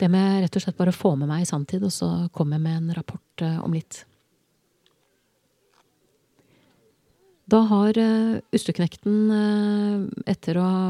Det 0.00 0.08
må 0.08 0.20
jeg 0.20 0.46
rett 0.46 0.56
og 0.56 0.62
slett 0.64 0.78
bare 0.78 0.96
få 0.96 1.12
med 1.18 1.28
meg 1.28 1.44
i 1.44 1.48
sanntid, 1.48 1.84
og 1.84 1.92
så 1.92 2.08
kommer 2.32 2.56
jeg 2.56 2.64
med 2.64 2.78
en 2.78 2.96
rapport 2.96 3.44
uh, 3.44 3.58
om 3.66 3.74
litt. 3.76 4.04
Da 7.50 7.60
har 7.68 7.98
uh, 8.00 8.40
Usteknekten, 8.56 9.18
uh, 9.28 10.24
etter 10.30 10.56
å 10.56 10.64
ha 10.64 10.82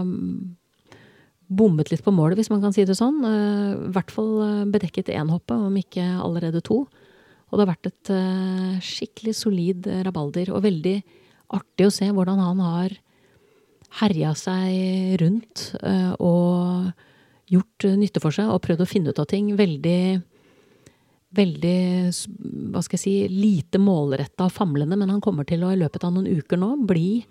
bommet 1.50 1.90
litt 1.90 2.04
på 2.06 2.14
målet, 2.14 2.38
hvis 2.38 2.52
man 2.52 2.62
kan 2.62 2.74
si 2.76 2.84
det 2.86 2.94
sånn, 2.94 3.24
i 3.26 3.88
hvert 3.90 4.12
fall 4.14 4.68
bedekket 4.70 5.08
én 5.10 5.32
hoppe, 5.34 5.56
om 5.58 5.74
ikke 5.80 6.04
allerede 6.22 6.60
to. 6.62 6.84
Og 7.50 7.58
det 7.58 7.64
har 7.64 7.72
vært 7.74 7.90
et 7.90 8.10
skikkelig 8.86 9.34
solid 9.34 9.86
rabalder, 10.06 10.52
og 10.54 10.62
veldig 10.64 10.96
artig 11.50 11.86
å 11.88 11.92
se 11.92 12.06
hvordan 12.14 12.38
han 12.38 12.62
har 12.62 12.96
herja 13.98 14.32
seg 14.38 15.18
rundt 15.18 15.64
og 16.22 16.92
gjort 17.50 17.86
eh, 17.86 17.96
nytte 17.98 18.22
for 18.22 18.34
seg 18.34 18.50
og 18.50 18.62
prøvd 18.64 18.84
å 18.84 18.88
finne 18.88 19.12
ut 19.12 19.20
av 19.20 19.28
ting. 19.30 19.52
Veldig 19.58 20.02
veldig 21.30 21.76
hva 22.74 22.80
skal 22.82 22.96
jeg 22.96 23.02
si, 23.04 23.14
lite 23.30 23.78
målretta 23.78 24.48
og 24.48 24.54
famlende, 24.54 24.98
men 24.98 25.12
han 25.12 25.22
kommer 25.22 25.46
til 25.46 25.62
å 25.62 25.70
i 25.70 25.78
løpet 25.78 26.02
av 26.06 26.16
noen 26.16 26.26
uker 26.26 26.58
nå 26.58 26.72
bli 26.88 27.22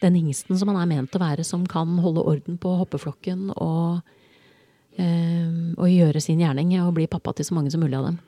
den 0.00 0.16
hingsten 0.16 0.56
som 0.56 0.70
han 0.70 0.78
er 0.78 0.88
ment 0.88 1.16
å 1.18 1.22
være, 1.22 1.42
som 1.44 1.64
kan 1.68 1.98
holde 2.00 2.22
orden 2.30 2.60
på 2.62 2.76
hoppeflokken 2.78 3.50
og, 3.56 4.06
og 5.02 5.88
gjøre 5.90 6.22
sin 6.22 6.40
gjerning 6.40 6.76
og 6.84 6.94
bli 6.96 7.08
pappa 7.10 7.34
til 7.34 7.48
så 7.48 7.58
mange 7.58 7.74
som 7.74 7.82
mulig 7.82 7.98
av 7.98 8.06
dem. 8.06 8.20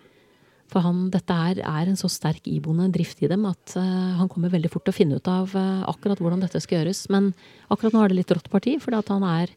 For 0.73 0.81
han, 0.81 1.11
dette 1.13 1.35
er, 1.37 1.59
er 1.69 1.89
en 1.91 1.99
så 2.01 2.09
sterk 2.09 2.47
iboende 2.49 2.89
drift 2.95 3.21
i 3.21 3.29
dem 3.29 3.45
at 3.45 3.75
uh, 3.77 4.15
han 4.17 4.31
kommer 4.33 4.53
veldig 4.53 4.71
fort 4.73 4.87
til 4.87 4.95
å 4.95 4.97
finne 4.97 5.19
ut 5.21 5.29
av 5.29 5.53
uh, 5.53 5.83
akkurat 5.91 6.21
hvordan 6.23 6.41
dette 6.41 6.63
skal 6.65 6.81
gjøres. 6.81 7.05
Men 7.13 7.35
akkurat 7.69 7.93
nå 7.93 8.01
er 8.01 8.13
det 8.13 8.23
litt 8.23 8.33
rått 8.33 8.49
parti, 8.53 8.79
for 8.81 8.97
han 8.97 9.29
er 9.29 9.53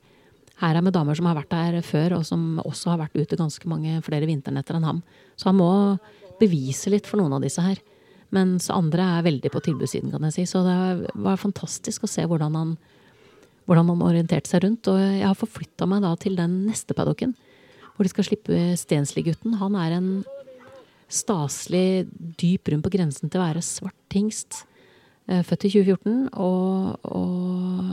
her 0.61 0.77
er 0.77 0.83
med 0.83 0.95
damer 0.95 1.17
som 1.17 1.27
har 1.27 1.35
vært 1.35 1.51
der 1.51 1.81
før, 1.83 2.17
og 2.19 2.27
som 2.27 2.61
også 2.63 2.93
har 2.93 3.01
vært 3.01 3.17
ute 3.17 3.39
ganske 3.39 3.67
mange 3.67 3.97
flere 4.05 4.27
vinternetter 4.27 4.77
enn 4.77 4.87
ham. 4.87 5.01
Så 5.35 5.49
han 5.49 5.59
må 5.59 5.69
bevise 6.39 6.91
litt 6.91 7.07
for 7.09 7.19
noen 7.19 7.35
av 7.35 7.43
disse 7.43 7.63
her. 7.63 7.81
Mens 8.35 8.69
andre 8.73 9.03
er 9.17 9.25
veldig 9.27 9.51
på 9.51 9.61
tilbudssiden, 9.67 10.13
kan 10.13 10.23
jeg 10.27 10.35
si. 10.35 10.45
Så 10.47 10.63
det 10.65 11.11
var 11.23 11.41
fantastisk 11.41 12.07
å 12.07 12.11
se 12.11 12.23
hvordan 12.27 12.55
han, 12.55 12.71
hvordan 13.67 13.91
han 13.91 14.05
orienterte 14.07 14.51
seg 14.51 14.63
rundt. 14.63 14.87
Og 14.91 14.99
jeg 14.99 15.27
har 15.27 15.39
forflytta 15.39 15.87
meg 15.91 16.03
da 16.07 16.13
til 16.19 16.39
den 16.39 16.61
neste 16.69 16.95
paddocken, 16.95 17.35
hvor 17.95 18.07
de 18.07 18.11
skal 18.11 18.27
slippe 18.27 18.63
Stensli-gutten. 18.79 19.59
Han 19.59 19.75
er 19.79 19.99
en 19.99 20.09
staselig 21.11 22.07
dyp 22.39 22.63
brun 22.67 22.83
på 22.85 22.93
grensen 22.93 23.29
til 23.29 23.39
å 23.41 23.45
være 23.45 23.61
svart 23.65 24.11
hingst. 24.15 24.51
Eh, 25.27 25.43
født 25.45 25.65
i 25.67 25.69
2014. 25.73 26.29
Og, 26.41 27.09
og 27.09 27.91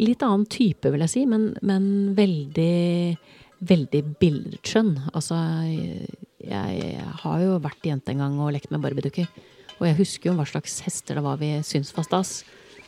litt 0.00 0.22
annen 0.24 0.46
type, 0.50 0.90
vil 0.90 1.04
jeg 1.06 1.12
si, 1.12 1.22
men, 1.30 1.42
men 1.62 2.14
veldig, 2.16 3.16
veldig 3.64 4.02
billedskjønn. 4.20 4.94
Altså, 5.12 5.34
jeg, 6.44 6.72
har 7.24 7.38
jo 7.44 7.62
vært 7.64 7.88
jente 7.88 8.10
en 8.14 8.22
gang 8.24 8.34
og 8.42 8.54
lekt 8.56 8.70
med 8.74 8.82
barbiedukker. 8.84 9.28
Og 9.80 9.84
jeg 9.88 9.98
husker 9.98 10.30
jo 10.30 10.36
hva 10.38 10.46
slags 10.48 10.72
hester 10.86 11.14
det 11.18 11.24
var 11.24 11.36
vi 11.40 11.50
syntes 11.66 11.94
var 11.96 12.06
stas. 12.06 12.30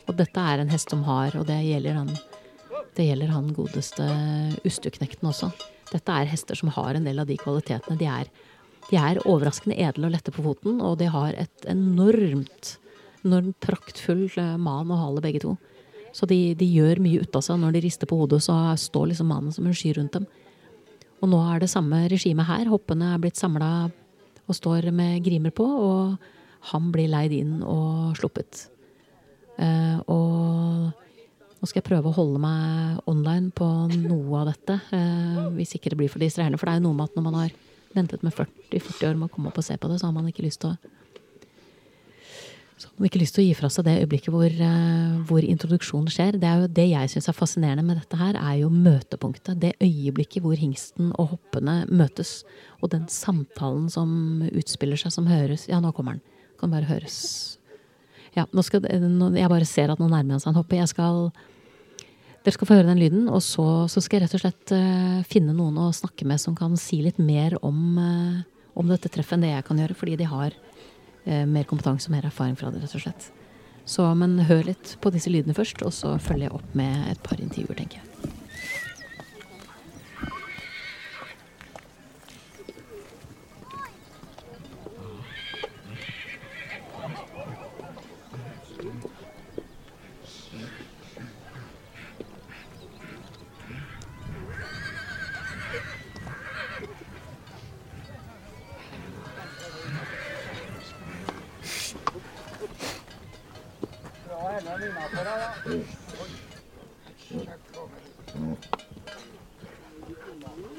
Og 0.07 0.13
dette 0.15 0.39
er 0.39 0.57
en 0.61 0.71
hest 0.71 0.89
som 0.93 1.01
har, 1.03 1.35
og 1.35 1.43
det 1.49 1.59
gjelder 1.65 1.97
han, 1.99 2.11
det 2.95 3.09
gjelder 3.09 3.33
han 3.33 3.55
godeste 3.55 4.05
Ustuknekten 4.67 5.27
også. 5.27 5.47
Dette 5.91 6.11
er 6.13 6.31
hester 6.31 6.55
som 6.59 6.71
har 6.75 6.95
en 6.95 7.07
del 7.07 7.19
av 7.19 7.27
de 7.27 7.35
kvalitetene. 7.39 7.97
De 7.99 8.07
er, 8.07 8.27
de 8.87 8.99
er 8.99 9.19
overraskende 9.25 9.77
edle 9.83 10.07
og 10.07 10.13
lette 10.15 10.31
på 10.33 10.43
foten, 10.45 10.79
og 10.81 10.97
de 11.01 11.09
har 11.11 11.35
et 11.35 11.67
enormt, 11.67 12.77
enormt 13.25 13.57
praktfull 13.63 14.27
eh, 14.39 14.55
man 14.61 14.93
og 14.93 15.01
hale, 15.01 15.23
begge 15.25 15.43
to. 15.43 15.55
Så 16.15 16.25
de, 16.29 16.55
de 16.57 16.65
gjør 16.65 17.01
mye 17.03 17.21
ut 17.21 17.35
av 17.35 17.43
seg. 17.45 17.59
Når 17.61 17.75
de 17.75 17.83
rister 17.83 18.09
på 18.09 18.17
hodet, 18.17 18.39
så 18.45 18.55
står 18.79 19.11
liksom 19.11 19.27
mannen 19.29 19.53
som 19.53 19.67
en 19.67 19.75
sky 19.75 19.91
rundt 19.97 20.15
dem. 20.17 20.27
Og 21.21 21.29
nå 21.31 21.41
er 21.51 21.61
det 21.61 21.71
samme 21.71 22.05
regimet 22.09 22.47
her. 22.47 22.69
Hoppene 22.71 23.11
er 23.13 23.21
blitt 23.21 23.39
samla 23.39 23.89
og 24.47 24.55
står 24.55 24.87
med 24.95 25.19
grimer 25.25 25.51
på, 25.51 25.65
og 25.65 26.71
han 26.71 26.89
blir 26.93 27.11
leid 27.11 27.35
inn 27.35 27.59
og 27.67 28.15
sluppet. 28.17 28.67
Uh, 29.57 29.99
og 30.07 31.57
nå 31.57 31.67
skal 31.67 31.81
jeg 31.81 31.87
prøve 31.89 32.11
å 32.11 32.15
holde 32.15 32.39
meg 32.41 33.01
online 33.09 33.51
på 33.57 33.67
noe 33.91 34.43
av 34.43 34.51
dette, 34.53 34.77
uh, 34.93 35.47
hvis 35.57 35.75
ikke 35.75 35.91
det 35.91 35.99
blir 35.99 36.11
for 36.13 36.23
distraherende. 36.23 36.61
For 36.61 36.69
det 36.69 36.77
er 36.77 36.81
jo 36.81 36.87
noe 36.87 36.99
med 36.99 37.09
at 37.09 37.17
når 37.17 37.27
man 37.27 37.39
har 37.41 37.55
ventet 37.95 38.23
med 38.25 38.35
40-40 38.35 39.09
år 39.09 39.17
med 39.17 39.29
å 39.29 39.33
komme 39.33 39.51
opp 39.51 39.59
og 39.61 39.65
se 39.65 39.77
på 39.77 39.89
det, 39.91 39.99
så 40.01 40.09
har 40.09 40.15
man 40.15 40.27
ikke 40.29 40.45
lyst 40.45 40.63
til 40.63 40.73
å 40.73 40.93
så 42.77 42.91
man 42.93 43.07
ikke 43.07 43.17
lyst 43.23 43.33
til 43.33 43.41
å 43.41 43.47
gi 43.47 43.53
fra 43.57 43.69
seg 43.73 43.87
det 43.87 43.95
øyeblikket 44.03 44.29
hvor, 44.29 44.53
uh, 44.53 45.15
hvor 45.25 45.41
introduksjonen 45.41 46.11
skjer. 46.13 46.35
Det 46.37 46.45
er 46.45 46.59
jo 46.61 46.67
det 46.77 46.85
jeg 46.91 47.09
syns 47.09 47.29
er 47.31 47.33
fascinerende 47.37 47.85
med 47.87 47.97
dette 47.97 48.19
her, 48.19 48.37
er 48.37 48.59
jo 48.61 48.69
møtepunktet. 48.69 49.57
Det 49.63 49.71
øyeblikket 49.81 50.45
hvor 50.45 50.53
hingsten 50.61 51.09
og 51.17 51.31
hoppene 51.33 51.79
møtes. 51.89 52.43
Og 52.77 52.91
den 52.93 53.07
samtalen 53.09 53.87
som 53.89 54.11
utspiller 54.51 54.99
seg, 55.01 55.15
som 55.15 55.29
høres 55.29 55.65
Ja, 55.71 55.81
nå 55.81 55.89
kommer 55.97 56.19
den. 56.19 56.37
Kan 56.61 56.73
bare 56.73 56.85
høres. 56.85 57.17
Ja, 58.37 58.45
nå 58.53 58.61
skal, 58.61 58.85
nå, 58.85 59.31
jeg 59.33 59.49
bare 59.49 59.65
ser 59.65 59.89
at 59.89 59.97
nå 60.01 60.11
nærmer 60.11 60.37
han 60.37 60.43
seg 60.43 60.53
en 60.53 60.59
hoppe. 60.59 60.77
Jeg 60.77 60.93
skal 60.93 61.31
dere 62.47 62.55
skal 62.55 62.69
få 62.69 62.77
høre 62.77 62.87
den 62.87 63.01
lyden, 63.01 63.25
og 63.27 63.41
så, 63.43 63.65
så 63.91 63.99
skal 63.99 64.21
jeg 64.21 64.23
rett 64.23 64.35
og 64.37 64.41
slett 64.45 64.71
uh, 64.71 65.17
finne 65.27 65.51
noen 65.55 65.81
å 65.83 65.89
snakke 65.91 66.23
med 66.29 66.39
som 66.39 66.55
kan 66.55 66.77
si 66.79 67.01
litt 67.03 67.19
mer 67.19 67.57
om, 67.59 67.81
uh, 67.99 68.69
om 68.79 68.87
dette 68.87 69.11
treffet 69.11 69.35
enn 69.35 69.43
det 69.43 69.51
jeg 69.51 69.65
kan 69.67 69.81
gjøre, 69.83 69.97
fordi 69.99 70.15
de 70.21 70.29
har 70.31 70.55
uh, 70.55 71.43
mer 71.43 71.67
kompetanse 71.67 72.07
og 72.07 72.15
mer 72.15 72.29
erfaring 72.29 72.55
fra 72.55 72.71
det, 72.71 72.85
rett 72.85 72.95
og 72.95 73.03
slett. 73.03 73.27
Så, 73.87 74.07
men 74.15 74.39
hør 74.47 74.63
litt 74.69 74.95
på 75.03 75.11
disse 75.11 75.31
lydene 75.31 75.55
først, 75.57 75.83
og 75.83 75.91
så 75.95 76.15
følger 76.23 76.47
jeg 76.47 76.55
opp 76.55 76.79
med 76.79 77.11
et 77.11 77.23
par 77.27 77.43
intervjuer, 77.43 77.81
tenker 77.81 77.99
jeg 77.99 78.07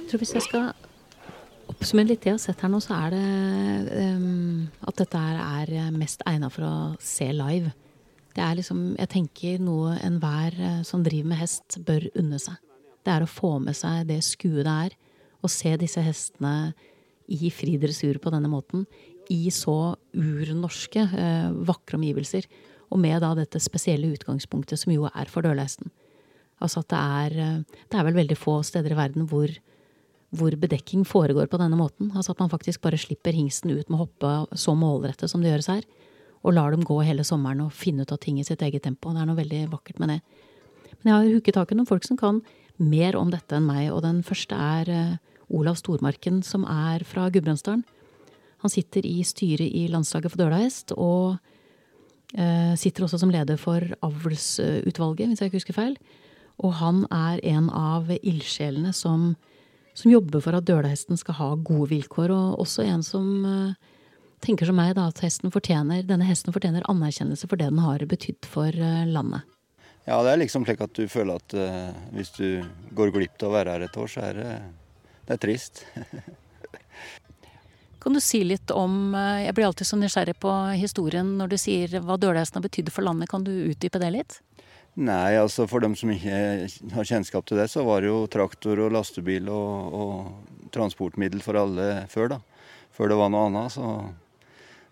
tror 0.08 0.18
hvis 0.18 0.34
jeg 0.34 0.42
skal 0.42 0.72
oppsummere 1.98 2.14
litt 2.14 2.22
det 2.22 2.30
jeg 2.30 2.36
har 2.36 2.42
sett 2.44 2.60
her 2.62 2.70
nå, 2.70 2.78
så 2.78 2.94
er 2.94 3.10
det 3.10 4.14
um, 4.14 4.68
at 4.86 5.00
dette 5.00 5.18
er 5.18 5.90
mest 5.90 6.22
egna 6.30 6.48
for 6.48 6.62
å 6.62 6.74
se 7.02 7.26
live. 7.34 7.72
Det 8.36 8.42
er 8.44 8.54
liksom, 8.54 8.94
jeg 8.94 9.10
tenker 9.10 9.58
noe 9.58 9.96
enhver 10.06 10.54
eh, 10.54 10.82
som 10.86 11.02
driver 11.02 11.32
med 11.32 11.40
hest, 11.40 11.80
bør 11.82 12.06
unne 12.14 12.38
seg. 12.38 12.54
Det 13.02 13.10
er 13.10 13.24
å 13.24 13.30
få 13.30 13.56
med 13.58 13.74
seg 13.74 14.06
det 14.06 14.20
skuet 14.22 14.62
det 14.62 14.74
er, 14.86 14.94
og 15.42 15.50
se 15.50 15.72
disse 15.80 16.04
hestene 16.04 16.72
i 17.26 17.50
fri 17.50 17.74
dressur 17.82 18.20
på 18.22 18.30
denne 18.30 18.50
måten. 18.52 18.86
I 19.34 19.50
så 19.50 19.96
urnorske, 20.14 21.02
eh, 21.02 21.50
vakre 21.66 21.98
omgivelser. 21.98 22.46
Og 22.92 23.02
med 23.02 23.18
da 23.24 23.32
dette 23.34 23.58
spesielle 23.58 24.12
utgangspunktet 24.14 24.78
som 24.78 24.94
jo 24.94 25.10
er 25.10 25.26
for 25.26 25.42
dørleisten. 25.42 25.90
Altså 26.62 26.84
at 26.84 26.94
det 26.94 27.02
er, 27.02 27.40
eh, 27.42 27.82
det 27.90 27.98
er 27.98 28.06
vel 28.06 28.22
veldig 28.22 28.38
få 28.38 28.60
steder 28.62 28.94
i 28.94 29.00
verden 29.02 29.26
hvor, 29.26 29.50
hvor, 30.34 30.52
bedekking 30.60 31.06
foregår 31.08 31.48
på 31.48 31.60
denne 31.60 31.78
måten. 31.78 32.10
Altså 32.14 32.34
at 32.34 32.42
man 32.42 32.52
faktisk 32.52 32.82
bare 32.84 33.00
slipper 33.00 33.36
hingsten 33.36 33.72
ut 33.72 33.88
med 33.88 33.96
å 33.96 34.02
hoppe 34.04 34.58
så 34.58 34.74
målrettet 34.76 35.30
som 35.30 35.42
det 35.42 35.52
gjøres 35.52 35.70
her. 35.72 35.86
Og 36.44 36.54
lar 36.54 36.74
dem 36.74 36.84
gå 36.86 36.98
hele 37.02 37.24
sommeren 37.26 37.64
og 37.64 37.74
finne 37.74 38.04
ut 38.04 38.12
av 38.14 38.20
ting 38.22 38.38
i 38.38 38.46
sitt 38.46 38.62
eget 38.62 38.84
tempo. 38.84 39.12
Det 39.14 39.22
er 39.22 39.30
noe 39.30 39.38
veldig 39.38 39.64
vakkert 39.72 40.02
med 40.02 40.14
det. 40.14 40.20
Men 41.00 41.10
jeg 41.10 41.16
har 41.16 41.34
hooket 41.34 41.58
tak 41.58 41.72
i 41.72 41.78
noen 41.78 41.88
folk 41.88 42.06
som 42.06 42.18
kan 42.20 42.42
mer 42.78 43.16
om 43.18 43.30
dette 43.32 43.56
enn 43.56 43.66
meg, 43.66 43.88
og 43.90 44.04
den 44.04 44.20
første 44.22 44.54
er 44.54 44.90
uh, 44.90 45.16
Olav 45.50 45.80
Stormarken, 45.80 46.44
som 46.46 46.62
er 46.70 47.02
fra 47.06 47.26
Gudbrandsdalen. 47.34 47.82
Han 48.62 48.70
sitter 48.70 49.06
i 49.06 49.22
styret 49.26 49.66
i 49.74 49.88
Landslaget 49.90 50.30
for 50.30 50.42
dølahest, 50.42 50.94
og 50.94 51.38
Eh, 52.36 52.74
sitter 52.76 53.06
også 53.06 53.22
som 53.22 53.30
leder 53.32 53.56
for 53.56 53.80
avlsutvalget, 54.04 55.30
hvis 55.30 55.40
jeg 55.40 55.48
ikke 55.48 55.60
husker 55.62 55.76
feil. 55.76 55.94
Og 56.58 56.74
han 56.76 57.06
er 57.14 57.40
en 57.54 57.70
av 57.70 58.10
ildsjelene 58.18 58.92
som, 58.92 59.36
som, 59.98 60.12
jobber 60.12 60.42
for 60.44 60.56
at 60.58 60.66
dølehesten 60.68 61.18
skal 61.18 61.38
ha 61.38 61.48
gode 61.56 61.90
vilkår, 61.92 62.32
og 62.34 62.62
også 62.62 62.86
en 62.86 63.04
som 63.06 63.28
uh, 63.44 63.94
tenker 64.44 64.68
som 64.68 64.78
meg 64.78 64.94
da, 64.98 65.08
at 65.10 65.22
hesten 65.24 65.52
fortjener, 65.54 66.04
denne 66.06 66.26
hesten 66.28 66.54
fortjener 66.54 66.86
anerkjennelse 66.90 67.50
for 67.50 67.60
det 67.60 67.70
den 67.72 67.82
har 67.82 68.04
betydd 68.10 68.48
for 68.48 68.70
uh, 68.72 69.04
landet. 69.10 69.46
Ja, 70.08 70.22
det 70.24 70.32
er 70.32 70.40
liksom 70.40 70.64
slik 70.64 70.80
at 70.84 70.94
du 70.96 71.04
føler 71.10 71.40
at 71.42 71.56
uh, 71.58 71.94
hvis 72.16 72.32
du 72.38 72.46
går 72.96 73.12
glipp 73.14 73.42
av 73.42 73.50
å 73.50 73.56
være 73.58 73.76
her 73.76 73.88
et 73.88 73.98
år, 74.00 74.12
så 74.12 74.26
er 74.30 74.38
det, 74.40 74.52
det 75.26 75.36
er 75.36 75.42
trist. 75.42 75.84
Kan 77.98 78.14
du 78.14 78.22
si 78.22 78.44
litt 78.46 78.70
om 78.70 79.10
Jeg 79.42 79.52
blir 79.56 79.66
alltid 79.66 79.88
så 79.88 79.96
nysgjerrig 79.98 80.36
på 80.38 80.52
historien 80.78 81.32
når 81.36 81.50
du 81.50 81.56
sier 81.58 81.96
hva 81.98 82.14
dølehesten 82.16 82.60
har 82.60 82.64
betydd 82.64 82.92
for 82.94 83.04
landet. 83.04 83.28
Kan 83.28 83.42
du 83.44 83.50
utdype 83.50 83.98
det 84.00 84.12
litt? 84.14 84.38
Nei, 84.98 85.36
altså 85.38 85.68
for 85.70 85.84
dem 85.84 85.94
som 85.94 86.10
ikke 86.10 86.66
har 86.94 87.06
kjennskap 87.06 87.46
til 87.46 87.60
det, 87.60 87.68
så 87.70 87.84
var 87.86 88.02
det 88.02 88.10
jo 88.10 88.24
traktor 88.30 88.80
og 88.82 88.94
lastebil 88.96 89.46
og, 89.52 89.94
og 89.94 90.70
transportmiddel 90.74 91.42
for 91.44 91.58
alle 91.60 91.86
før, 92.10 92.32
da. 92.34 92.38
Før 92.96 93.12
det 93.12 93.18
var 93.20 93.30
noe 93.30 93.44
annet. 93.46 93.76
Så 93.76 93.92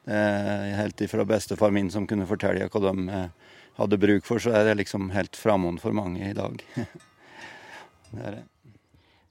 er 0.06 0.76
helt 0.78 1.02
ifra 1.02 1.24
bestefar 1.26 1.74
min 1.74 1.90
som 1.90 2.06
kunne 2.06 2.28
fortelle 2.30 2.68
hva 2.70 2.82
de 2.84 3.06
eh, 3.10 3.54
hadde 3.80 3.98
bruk 3.98 4.28
for, 4.28 4.38
så 4.38 4.52
er 4.54 4.68
det 4.68 4.76
liksom 4.84 5.10
helt 5.10 5.34
framånd 5.36 5.82
for 5.82 5.96
mange 5.96 6.22
i 6.28 6.36
dag. 6.36 6.62
det 8.12 8.20
er 8.20 8.38
det. 8.38 8.44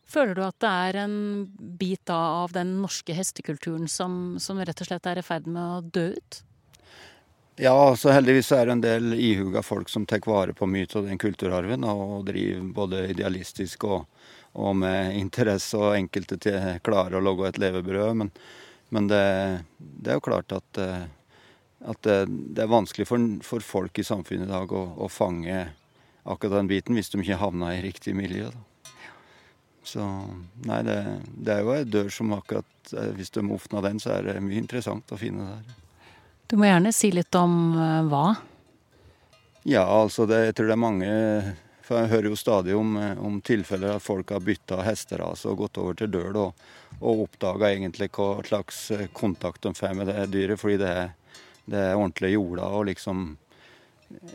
Føler 0.05 0.35
du 0.37 0.43
at 0.45 0.59
det 0.61 0.73
er 0.89 0.99
en 1.05 1.15
bit 1.79 2.11
av 2.13 2.51
den 2.53 2.75
norske 2.83 3.15
hestekulturen 3.15 3.87
som, 3.89 4.35
som 4.43 4.59
rett 4.59 4.83
og 4.83 4.91
slett 4.91 5.07
er 5.09 5.19
i 5.19 5.25
ferd 5.25 5.47
med 5.49 5.63
å 5.63 5.79
dø 5.81 6.11
ut? 6.13 6.41
Ja, 7.57 7.95
så 7.95 8.11
heldigvis 8.11 8.51
er 8.51 8.65
det 8.65 8.71
en 8.73 8.81
del 8.83 9.13
ihuga 9.13 9.61
folk 9.63 9.89
som 9.89 10.03
tar 10.05 10.19
vare 10.27 10.53
på 10.53 10.67
mye 10.67 10.89
av 10.91 11.05
den 11.07 11.17
kulturarven, 11.17 11.85
og 11.87 12.25
driver 12.27 12.65
både 12.75 13.03
idealistisk 13.13 13.85
og, 13.87 14.09
og 14.59 14.75
med 14.75 15.15
interesse, 15.15 15.77
og 15.79 15.95
enkelte 15.95 16.35
til 16.43 16.81
klarer 16.83 17.15
å 17.15 17.23
lage 17.23 17.47
et 17.47 17.59
levebrød. 17.63 18.11
Men, 18.19 18.33
men 18.91 19.07
det, 19.07 19.21
det, 19.77 20.09
er 20.09 20.19
jo 20.19 20.25
klart 20.27 20.51
at, 20.51 20.81
eh, 20.83 21.07
at 21.87 22.01
det, 22.03 22.17
det, 22.27 22.65
er 22.65 22.73
vanskelig 22.75 23.07
for, 23.07 23.29
for, 23.47 23.63
folk 23.63 24.03
i 24.03 24.07
samfunnet 24.07 24.49
i 24.49 24.51
dag 24.51 24.75
å, 24.75 24.83
å, 24.99 25.07
fange 25.07 25.63
akkurat 26.27 26.59
den 26.59 26.73
biten, 26.73 26.99
hvis 26.99 27.13
de 27.13 27.23
ikke 27.23 27.39
havner 27.39 27.77
i 27.77 27.85
riktig 27.87 28.17
miljø. 28.19 28.51
Da. 28.51 28.91
Så 29.85 30.03
nei, 30.67 30.83
det, 30.83 30.99
det, 31.31 31.55
er 31.55 31.63
jo 31.63 31.71
ei 31.77 31.87
dør 31.87 32.11
som 32.11 32.35
akkurat 32.35 32.95
eh, 32.97 33.15
Hvis 33.15 33.31
de 33.31 33.47
åpner 33.47 33.87
den, 33.87 34.03
så 34.03 34.17
er 34.17 34.27
det 34.27 34.39
mye 34.43 34.59
interessant 34.59 35.15
å 35.15 35.23
finne 35.23 35.53
der. 35.53 35.84
Du 36.47 36.57
må 36.61 36.67
gjerne 36.67 36.91
si 36.93 37.09
litt 37.13 37.33
om 37.39 37.53
uh, 37.73 38.03
hva? 38.05 38.25
Ja, 39.65 39.81
altså 39.81 40.27
det, 40.29 40.43
jeg 40.45 40.55
tror 40.57 40.67
det 40.69 40.75
er 40.75 40.81
mange 40.81 41.13
For 41.85 41.97
jeg 41.97 42.11
hører 42.11 42.27
jo 42.29 42.37
stadig 42.37 42.75
om, 42.77 42.91
eh, 43.01 43.17
om 43.17 43.39
tilfeller 43.45 43.95
at 43.95 44.03
folk 44.05 44.29
har 44.33 44.43
bytta 44.45 44.79
hesterase 44.85 45.49
og 45.49 45.63
gått 45.63 45.79
over 45.81 45.97
til 45.97 46.09
døl, 46.13 46.37
og, 46.37 46.67
og 46.97 47.23
oppdaga 47.27 47.71
egentlig 47.71 48.11
hva 48.13 48.43
slags 48.45 48.79
eh, 48.93 49.07
kontakt 49.13 49.65
de 49.65 49.73
får 49.77 49.93
med 49.97 50.09
det 50.09 50.27
dyret, 50.33 50.61
fordi 50.61 50.79
det 50.81 50.89
er, 50.89 51.11
det 51.69 51.81
er 51.81 51.97
ordentlig 51.97 52.31
jorda 52.33 52.71
og 52.77 52.87
liksom 52.89 53.25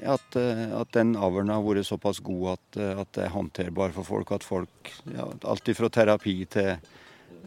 at, 0.03 0.35
at 0.35 0.95
den 0.95 1.15
avlen 1.19 1.51
har 1.51 1.63
vært 1.63 1.87
såpass 1.87 2.19
god 2.27 2.57
at, 2.57 2.81
at, 3.03 3.13
det 3.15 3.27
er 3.27 3.35
håndterbar 3.35 3.95
for 3.95 4.07
folk. 4.07 4.33
At 4.35 4.47
folk 4.47 4.91
ja, 5.11 5.29
Alt 5.47 5.71
fra 5.79 5.91
terapi 5.95 6.35
til 6.51 6.73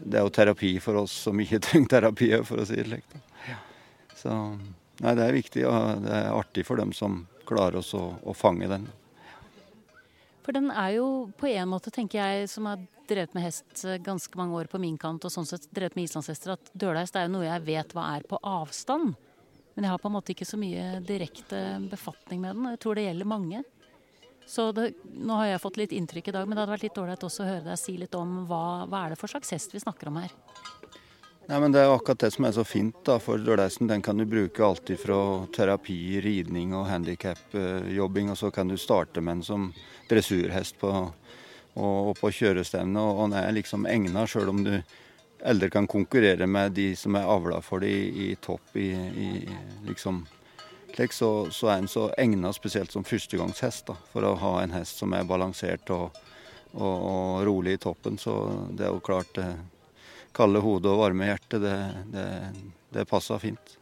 Det 0.00 0.18
er 0.18 0.24
jo 0.24 0.32
terapi 0.32 0.72
for 0.84 1.04
oss 1.04 1.16
som 1.28 1.40
ikke 1.40 1.60
trenger 1.68 1.92
terapi, 1.96 2.32
for 2.48 2.64
å 2.64 2.68
si 2.68 2.80
det 2.80 2.88
slik. 2.88 3.20
Så 4.24 4.32
nei, 5.04 5.14
det 5.18 5.24
er 5.24 5.36
viktig, 5.36 5.64
og 5.68 6.04
det 6.06 6.12
er 6.16 6.32
artig 6.32 6.64
for 6.64 6.80
dem 6.80 6.94
som 6.96 7.26
klarer 7.44 7.82
oss 7.82 7.92
å, 7.96 8.06
å 8.24 8.32
fange 8.36 8.70
den. 8.70 8.86
For 10.44 10.56
den 10.56 10.70
er 10.72 10.96
jo 10.96 11.06
på 11.40 11.48
en 11.52 11.68
måte, 11.68 11.92
tenker 11.92 12.20
jeg, 12.20 12.48
som 12.52 12.68
har 12.68 12.80
drevet 13.08 13.36
med 13.36 13.44
hest 13.44 13.84
ganske 14.04 14.38
mange 14.40 14.56
år 14.56 14.68
på 14.72 14.80
min 14.80 14.96
kant, 15.00 15.24
og 15.24 15.32
sånn 15.32 15.48
sett 15.48 15.68
drevet 15.76 15.96
med 15.96 16.08
islandshester, 16.08 16.56
at 16.56 16.72
dølhest 16.72 17.16
er 17.16 17.26
jo 17.26 17.34
noe 17.36 17.46
jeg 17.46 17.64
vet 17.68 17.92
hva 17.96 18.08
er 18.16 18.24
på 18.28 18.40
avstand. 18.40 19.12
Men 19.74 19.86
jeg 19.86 19.92
har 19.92 20.00
på 20.00 20.08
en 20.08 20.16
måte 20.16 20.32
ikke 20.32 20.48
så 20.48 20.56
mye 20.60 21.00
direkte 21.04 21.62
befatning 21.92 22.40
med 22.44 22.56
den, 22.56 22.68
jeg 22.72 22.80
tror 22.84 22.96
det 22.96 23.08
gjelder 23.08 23.28
mange. 23.28 23.64
Så 24.48 24.68
det, 24.76 24.90
nå 25.04 25.36
har 25.40 25.50
jeg 25.50 25.62
fått 25.62 25.80
litt 25.80 25.92
inntrykk 25.96 26.28
i 26.28 26.36
dag, 26.36 26.48
men 26.48 26.56
det 26.56 26.64
hadde 26.64 26.76
vært 26.76 26.86
litt 26.88 27.00
ålreit 27.00 27.28
også 27.28 27.44
å 27.44 27.48
høre 27.48 27.64
deg 27.68 27.80
si 27.80 27.96
litt 28.00 28.16
om 28.16 28.42
hva, 28.48 28.64
hva 28.88 29.04
er 29.04 29.14
det 29.14 29.20
for 29.20 29.32
slags 29.32 29.52
hest 29.56 29.72
vi 29.72 29.80
snakker 29.80 30.12
om 30.12 30.20
her? 30.20 30.32
Nei, 31.46 31.60
men 31.60 31.72
Det 31.72 31.80
er 31.80 31.90
akkurat 31.92 32.18
det 32.18 32.30
som 32.32 32.46
er 32.48 32.52
så 32.56 32.62
fint 32.64 32.96
da, 33.04 33.18
for 33.20 33.36
Dørleisen 33.36 33.88
Den 33.88 34.02
kan 34.02 34.16
du 34.16 34.24
bruke 34.24 34.64
alltid 34.64 35.00
fra 35.00 35.18
terapi, 35.52 36.20
ridning 36.24 36.72
og 36.74 36.86
handikapjobbing. 36.88 38.30
Og 38.32 38.38
så 38.38 38.50
kan 38.50 38.68
du 38.68 38.78
starte 38.80 39.20
med 39.20 39.36
den 39.36 39.42
som 39.44 39.66
dressurhest 40.08 40.78
på, 40.80 40.88
og, 40.88 41.98
og 42.08 42.14
på 42.16 42.30
kjørestevne. 42.32 43.00
Og, 43.00 43.26
den 43.28 43.36
er 43.42 43.52
liksom 43.52 43.84
egna, 43.86 44.24
sjøl 44.26 44.54
om 44.54 44.62
du 44.64 44.72
eldre 45.44 45.68
kan 45.68 45.86
konkurrere 45.86 46.46
med 46.48 46.72
de 46.72 46.94
som 46.96 47.18
er 47.20 47.28
avla 47.28 47.60
for 47.60 47.84
det 47.84 47.92
i, 47.92 48.30
i 48.30 48.36
topp 48.40 48.78
i, 48.80 48.88
i 48.96 49.28
liksom 49.84 50.24
så, 51.10 51.50
så, 51.50 51.68
er 51.68 51.82
den 51.82 51.88
så 51.90 52.06
egna 52.16 52.52
spesielt 52.54 52.92
som 52.92 53.04
førstegangshest. 53.04 53.86
da, 53.90 53.98
For 54.12 54.24
å 54.24 54.36
ha 54.40 54.56
en 54.62 54.72
hest 54.72 55.02
som 55.02 55.12
er 55.12 55.28
balansert 55.28 55.90
og, 55.90 56.16
og, 56.72 56.96
og 56.96 57.44
rolig 57.44 57.76
i 57.76 57.84
toppen. 57.84 58.16
Så 58.16 58.32
det 58.70 58.86
er 58.86 58.94
jo 58.94 59.04
klart 59.04 59.34
det 59.36 59.50
kalde 60.34 60.62
hodet 60.64 60.90
og 60.92 61.00
varme 61.04 61.30
hjertet, 61.30 61.62
det, 61.62 61.78
det, 62.12 62.28
det 62.94 63.08
passer 63.10 63.40
fint. 63.42 63.76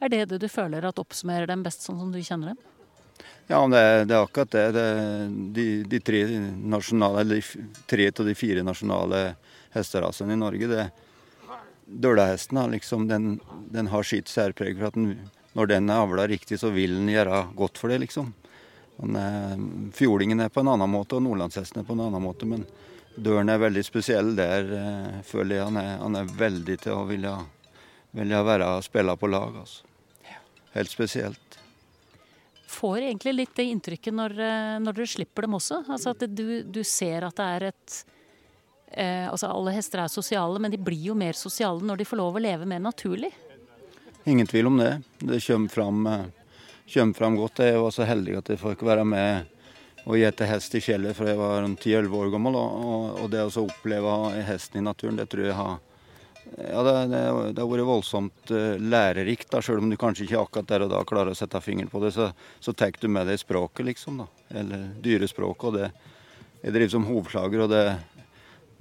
Er 0.00 0.08
det 0.08 0.24
det 0.30 0.40
du 0.40 0.48
føler 0.48 0.86
at 0.88 0.98
oppsummerer 1.00 1.50
dem 1.50 1.62
best, 1.66 1.84
sånn 1.84 1.98
som 2.00 2.12
du 2.12 2.20
kjenner 2.24 2.54
dem? 2.54 2.66
Ja, 3.50 3.60
det, 3.68 3.82
det 4.08 4.14
er 4.14 4.22
akkurat 4.22 4.52
det. 4.54 4.64
det 4.72 4.86
de, 5.56 5.66
de, 5.90 6.00
tre 6.00 6.22
nasjonale, 6.54 7.24
eller 7.24 7.44
tre 7.90 8.06
av 8.08 8.28
de 8.28 8.34
fire 8.38 8.62
nasjonale 8.64 9.22
hesterasene 9.74 10.36
i 10.36 10.40
Norge, 10.40 10.70
det 10.70 10.90
Dølahesten 11.90 12.60
liksom, 12.70 13.08
den, 13.10 13.40
den, 13.74 13.88
har 13.90 14.06
sitt 14.06 14.28
særpreg. 14.30 14.78
for 14.78 14.86
at 14.86 14.94
den, 14.94 15.30
Når 15.58 15.66
den 15.66 15.90
er 15.90 16.04
avla 16.04 16.28
riktig, 16.30 16.60
så 16.62 16.70
vil 16.70 16.94
den 16.94 17.08
gjøre 17.10 17.48
godt 17.58 17.78
for 17.78 17.90
det, 17.90 17.98
liksom. 18.04 18.30
Den, 19.00 19.90
fjordingen 19.96 20.40
er 20.40 20.52
på 20.54 20.62
en 20.62 20.70
annen 20.70 20.90
måte, 20.90 21.18
og 21.18 21.24
nordlandshesten 21.26 21.82
er 21.82 21.88
på 21.88 21.96
en 21.98 22.04
annen 22.06 22.22
måte. 22.22 22.46
men 22.46 22.64
Døren 23.16 23.50
er 23.50 23.58
veldig 23.60 23.82
spesiell 23.84 24.34
der, 24.38 24.72
eh, 24.76 25.22
føler 25.26 25.56
jeg. 25.56 25.64
Han 25.68 25.80
er, 25.80 25.96
han 26.00 26.16
er 26.16 26.34
veldig 26.38 26.76
til 26.84 26.96
å 26.96 27.06
ville, 27.08 27.32
ville 28.16 28.42
være 28.46 28.72
spille 28.86 29.16
på 29.18 29.30
lag. 29.30 29.56
Altså. 29.64 29.86
Helt 30.76 30.90
spesielt. 30.90 31.58
Får 32.70 33.02
egentlig 33.02 33.34
litt 33.34 33.56
det 33.58 33.66
inntrykket 33.72 34.14
når, 34.14 34.36
eh, 34.38 34.78
når 34.78 34.94
dere 34.94 35.10
slipper 35.10 35.46
dem 35.46 35.58
også? 35.58 35.82
Altså 35.90 36.14
at 36.14 36.22
du, 36.30 36.62
du 36.62 36.82
ser 36.86 37.26
at 37.26 37.36
det 37.36 37.46
er 37.56 37.68
et 37.72 37.94
eh, 38.94 39.26
Altså 39.26 39.50
alle 39.50 39.74
hester 39.74 40.04
er 40.04 40.12
sosiale, 40.12 40.60
men 40.62 40.70
de 40.70 40.78
blir 40.78 41.10
jo 41.10 41.16
mer 41.18 41.34
sosiale 41.38 41.82
når 41.82 42.00
de 42.00 42.06
får 42.06 42.20
lov 42.22 42.38
å 42.38 42.44
leve 42.44 42.68
mer 42.70 42.82
naturlig? 42.84 43.32
Ingen 44.30 44.46
tvil 44.46 44.70
om 44.70 44.78
det. 44.78 44.92
Det 45.18 45.40
kommer 45.42 45.74
fram, 45.74 46.06
eh, 46.06 46.28
kommer 46.94 47.18
fram 47.18 47.40
godt. 47.40 47.64
Jeg 47.66 47.82
var 47.82 47.96
så 47.96 48.06
heldig 48.06 48.38
at 48.38 48.52
jeg 48.54 48.62
fikk 48.62 48.86
være 48.86 49.04
med 49.08 49.50
å 50.08 50.16
gjete 50.16 50.48
hest 50.48 50.74
i 50.74 50.82
fjellet 50.82 51.16
fra 51.16 51.28
jeg 51.28 51.38
var 51.40 51.66
10-11 51.66 52.16
år 52.16 52.32
gammel. 52.32 52.56
Og, 52.56 53.28
det 53.32 53.44
å 53.44 53.66
oppleve 53.66 54.16
hesten 54.48 54.80
i 54.80 54.84
naturen, 54.84 55.18
det 55.20 55.28
tror 55.32 55.48
jeg 55.48 55.58
har 55.58 55.78
ja, 56.56 56.82
det, 56.82 56.92
det, 57.06 57.18
det, 57.54 57.62
har 57.62 57.68
vært 57.70 57.86
voldsomt 57.86 58.52
uh, 58.54 58.76
lærerikt. 58.80 59.50
da, 59.52 59.60
Selv 59.62 59.84
om 59.84 59.90
du 59.90 59.96
kanskje 60.00 60.26
ikke 60.26 60.40
akkurat 60.40 60.70
der 60.70 60.86
og 60.86 60.92
da 60.92 61.02
klarer 61.06 61.34
å 61.34 61.38
sette 61.38 61.60
fingeren 61.62 61.90
på 61.92 62.00
det, 62.02 62.12
så, 62.16 62.30
så 62.62 62.74
tar 62.74 62.96
du 62.98 63.06
med 63.12 63.28
deg 63.30 63.38
språket, 63.38 63.84
liksom. 63.86 64.22
da, 64.24 64.26
Eller 64.62 64.88
dyrespråket. 65.04 65.68
og 65.68 65.76
det, 65.78 65.90
Jeg 66.64 66.74
driver 66.74 66.94
som 66.96 67.06
hovslager, 67.08 67.64
og 67.64 67.70
det, 67.70 67.84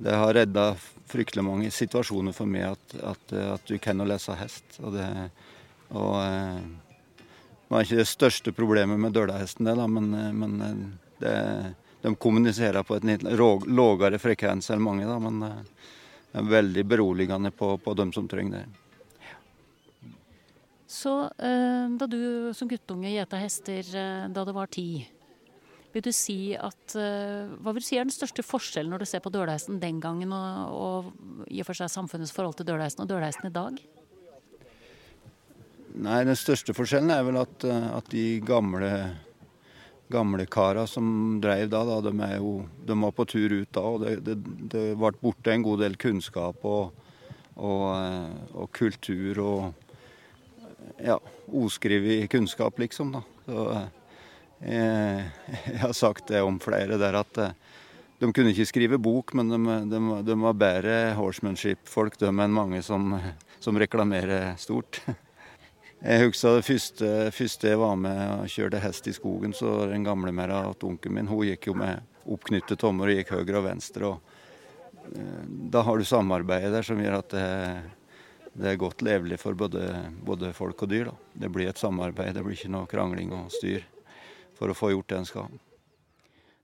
det 0.02 0.16
har 0.18 0.34
redda 0.36 0.72
fryktelig 1.10 1.46
mange 1.46 1.70
situasjoner 1.74 2.36
for 2.38 2.50
meg 2.50 2.72
at, 2.72 2.98
at, 3.14 3.38
at 3.60 3.70
du 3.70 3.78
kan 3.82 4.02
å 4.02 4.08
lese 4.08 4.38
hest. 4.40 4.80
Og 4.82 4.96
det, 4.98 5.06
og, 5.92 6.16
uh, 6.18 7.28
nå 7.70 7.78
er 7.78 7.86
ikke 7.86 8.02
det 8.02 8.10
største 8.10 8.56
problemet 8.56 8.98
med 8.98 9.14
dølahesten 9.14 9.70
det, 9.70 9.78
da, 9.78 9.86
men, 9.86 10.10
uh, 10.16 10.32
men 10.34 10.98
det, 11.20 11.36
de 12.02 12.16
kommuniserer 12.16 12.84
på 12.88 13.00
litt 13.04 13.24
lavere 13.24 14.20
frekvens 14.22 14.72
enn 14.74 14.84
mange, 14.84 15.08
da, 15.08 15.18
men 15.22 15.42
det 16.30 16.38
er 16.42 16.52
veldig 16.52 16.86
beroligende 16.86 17.52
på, 17.52 17.74
på 17.82 17.96
dem 17.98 18.14
som 18.14 18.28
trenger 18.30 18.62
det. 18.62 18.68
Så 20.90 21.30
eh, 21.38 21.86
da 22.02 22.08
du 22.10 22.50
som 22.58 22.70
guttunge 22.70 23.12
gjeta 23.14 23.38
hester 23.38 23.86
eh, 23.94 24.26
da 24.34 24.42
du 24.46 24.50
var 24.58 24.72
ti, 24.74 25.04
vil 25.94 26.06
du 26.06 26.10
si 26.14 26.56
at 26.58 26.96
eh, 26.98 27.46
Hva 27.62 27.74
vil 27.74 27.84
du 27.84 27.86
si 27.86 27.98
er 27.98 28.08
den 28.08 28.14
største 28.14 28.46
forskjellen 28.46 28.90
når 28.94 29.04
du 29.04 29.10
ser 29.10 29.22
på 29.22 29.30
dølhesten 29.34 29.78
den 29.82 30.02
gangen, 30.02 30.34
og, 30.34 30.74
og 30.74 31.46
i 31.46 31.62
og 31.62 31.70
for 31.70 31.78
seg 31.78 31.94
samfunnets 31.94 32.34
forhold 32.34 32.58
til 32.58 32.72
dølhesten 32.72 33.06
og 33.06 33.12
dølhesten 33.12 33.52
i 33.52 33.54
dag? 33.54 33.78
Nei, 36.00 36.20
Den 36.26 36.38
største 36.38 36.74
forskjellen 36.74 37.14
er 37.14 37.26
vel 37.28 37.38
at, 37.42 37.66
at 37.70 38.10
de 38.10 38.26
gamle 38.46 38.90
gamle 40.10 40.46
kara 40.50 40.88
som 40.88 41.38
drev 41.42 41.70
da, 41.70 41.84
da 41.86 42.00
de, 42.02 42.14
jo, 42.38 42.54
de, 42.86 42.98
var 43.02 43.14
på 43.16 43.26
tur 43.30 43.54
ut 43.62 43.72
da. 43.76 43.84
og 43.84 44.02
Det, 44.06 44.16
det, 44.26 44.38
det 44.74 44.86
ble 44.98 45.14
borte 45.22 45.54
en 45.54 45.66
god 45.66 45.84
del 45.86 45.98
kunnskap 46.02 46.66
og, 46.66 46.96
og, 47.56 47.86
eh, 47.94 48.34
og 48.56 48.72
kultur 48.76 49.42
og 49.44 49.88
ja, 51.04 51.20
oskrevet 51.48 52.30
kunnskap, 52.32 52.80
liksom. 52.82 53.14
da. 53.18 53.24
Så, 53.46 53.68
jeg, 54.60 55.30
jeg 55.66 55.80
har 55.80 55.94
sagt 55.96 56.28
det 56.34 56.42
om 56.44 56.60
flere 56.60 57.00
der 57.00 57.22
at 57.22 57.40
eh, 57.40 57.56
de 58.20 58.32
kunne 58.36 58.52
ikke 58.52 58.68
skrive 58.68 59.00
bok, 59.00 59.34
men 59.38 59.52
de, 59.54 59.78
de, 59.88 60.00
de 60.28 60.36
var 60.42 60.58
bedre 60.60 60.98
horsemanship-folk 61.16 62.20
enn 62.28 62.42
mange 62.52 62.82
som, 62.84 63.14
som, 63.64 63.80
reklamerer 63.80 64.58
stort. 64.60 65.02
Jeg 66.00 66.30
husker 66.30 66.56
det 66.56 66.64
første, 66.64 67.08
første, 67.36 67.68
jeg 67.74 67.80
var 67.82 67.98
med 68.00 68.20
og 68.38 68.52
kjørte 68.52 68.80
hest 68.80 69.08
i 69.12 69.14
skogen, 69.16 69.52
så 69.52 69.84
den 69.90 70.06
gamle 70.08 70.32
mera 70.32 70.62
til 70.72 70.94
onkelen 70.94 71.18
min 71.18 71.28
hun 71.28 71.44
gikk 71.50 71.68
jo 71.68 71.76
med 71.76 72.00
oppknyttet 72.24 72.80
tommer 72.80 73.12
og 73.12 73.20
gikk 73.20 73.34
høyre 73.36 73.60
og 73.60 73.66
venstre. 73.66 74.08
og 74.08 75.10
eh, 75.12 75.44
Da 75.76 75.84
har 75.84 76.00
du 76.00 76.08
samarbeidet 76.08 76.72
der 76.72 76.88
som 76.88 77.02
gjør 77.04 77.20
at 77.20 77.36
det, 77.36 77.48
det 78.56 78.72
er 78.72 78.80
godt 78.80 79.04
levelig 79.04 79.42
for 79.44 79.60
både, 79.60 79.84
både 80.24 80.54
folk 80.56 80.88
og 80.88 80.94
dyr. 80.94 81.12
Da. 81.12 81.18
Det 81.44 81.52
blir 81.52 81.68
et 81.68 81.82
samarbeid, 81.82 82.32
det 82.38 82.46
blir 82.48 82.56
ikke 82.56 82.72
noe 82.72 82.88
krangling 82.88 83.36
og 83.36 83.52
styr 83.52 83.84
for 84.56 84.72
å 84.72 84.78
få 84.78 84.94
gjort 84.94 85.12
det 85.12 85.20
en 85.20 85.28
skal. 85.28 85.52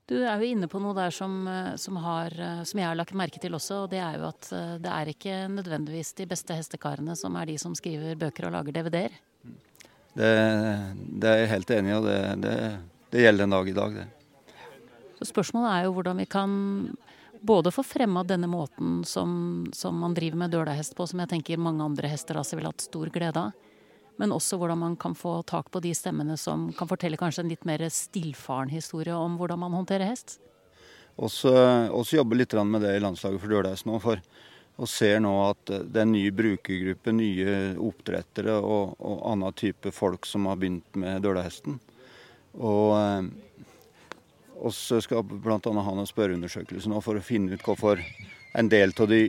Du 0.06 0.20
er 0.22 0.38
jo 0.38 0.46
inne 0.46 0.68
på 0.70 0.78
noe 0.78 0.94
der 0.94 1.10
som, 1.10 1.40
eh, 1.50 1.74
som, 1.82 1.96
har, 1.98 2.30
eh, 2.38 2.62
som, 2.62 2.78
jeg 2.78 2.86
har 2.86 2.98
lagt 2.98 3.14
merke 3.18 3.40
til 3.42 3.56
også. 3.58 3.82
og 3.84 3.90
Det 3.90 3.98
er 3.98 4.20
jo 4.20 4.28
at 4.28 4.50
eh, 4.54 4.76
det 4.82 4.92
er 4.92 5.10
ikke 5.10 5.38
nødvendigvis 5.50 6.12
de 6.20 6.28
beste 6.30 6.54
hestekarene 6.54 7.16
som 7.18 7.34
er 7.34 7.50
de 7.50 7.56
som 7.58 7.74
skriver 7.74 8.18
bøker 8.20 8.46
og 8.46 8.54
lager 8.54 8.76
DVD-er. 8.76 9.16
Det, 10.16 10.30
det, 11.20 11.26
er 11.28 11.42
jeg 11.42 11.50
helt 11.50 11.72
enig 11.74 11.90
i, 11.90 11.96
og 11.96 12.06
det, 12.06 12.20
det, 12.44 12.54
det, 13.10 13.24
gjelder 13.24 13.44
en 13.44 13.56
dag 13.56 13.68
i 13.68 13.74
dag, 13.76 13.98
det. 13.98 14.06
Så 15.18 15.28
Spørsmålet 15.32 15.72
er 15.72 15.84
jo 15.88 15.96
hvordan 15.96 16.22
vi 16.22 16.28
kan 16.30 16.54
både 17.46 17.72
få 17.74 17.82
fremma 17.84 18.22
denne 18.24 18.48
måten 18.48 19.02
som, 19.04 19.66
som 19.74 19.98
man 20.00 20.14
driver 20.16 20.38
med 20.44 20.54
dølahest 20.54 20.94
på, 20.96 21.04
som 21.10 21.20
jeg 21.20 21.34
tenker 21.34 21.60
mange 21.60 21.84
andre 21.84 22.08
hesteraser 22.14 22.56
ville 22.56 22.70
hatt 22.70 22.86
stor 22.86 23.10
glede 23.12 23.48
av 23.48 23.65
men 24.16 24.32
også 24.32 24.58
hvordan 24.60 24.80
man 24.80 24.96
kan 25.00 25.14
få 25.18 25.38
tak 25.48 25.70
på 25.70 25.82
de 25.84 25.92
stemmene 25.96 26.38
som 26.40 26.70
kan 26.76 26.88
fortelle 26.88 27.20
kanskje 27.20 27.44
en 27.44 27.52
litt 27.52 27.64
mer 27.68 27.84
stillfaren 27.92 28.72
historie 28.72 29.14
om 29.14 29.36
hvordan 29.40 29.60
man 29.60 29.76
håndterer 29.76 30.08
hest. 30.08 30.38
Også, 31.16 31.52
også 31.96 32.18
jobber 32.18 32.40
litt 32.40 32.52
med 32.64 32.84
det 32.84 32.96
i 32.96 33.00
landslaget 33.00 33.40
for 33.40 33.52
Dølhest 33.52 33.88
nå. 33.88 34.00
for 34.00 34.20
og 34.76 34.88
ser 34.92 35.20
nå 35.24 35.32
at 35.46 35.70
det 35.88 36.02
er 36.02 36.08
ny 36.08 36.26
brukergruppe, 36.36 37.12
nye 37.16 37.52
oppdrettere 37.80 38.58
og, 38.60 38.96
og 39.00 39.22
annen 39.32 39.56
type 39.56 39.92
folk 39.94 40.28
som 40.28 40.48
har 40.50 40.58
begynt 40.60 40.98
med 41.00 41.24
dølahesten. 41.24 41.78
Og 42.60 42.92
vi 44.60 44.68
eh, 44.68 45.00
skal 45.04 45.24
bl.a. 45.24 45.56
ha 45.56 45.96
noen 45.96 46.08
spørreundersøkelser 46.08 46.92
nå 46.92 47.00
for 47.04 47.16
å 47.16 47.24
finne 47.24 47.56
ut 47.56 47.64
hvorfor 47.64 48.02
en 48.56 48.70
del 48.72 48.92
av 49.00 49.08
de 49.08 49.22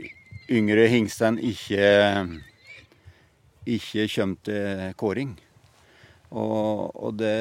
yngre 0.51 0.87
hingstene 0.91 1.43
ikke 1.43 1.87
ikke 3.75 4.07
kommer 4.15 4.41
til 4.47 4.95
kåring. 4.99 5.35
Og, 6.27 6.91
og 6.91 7.13
det, 7.19 7.35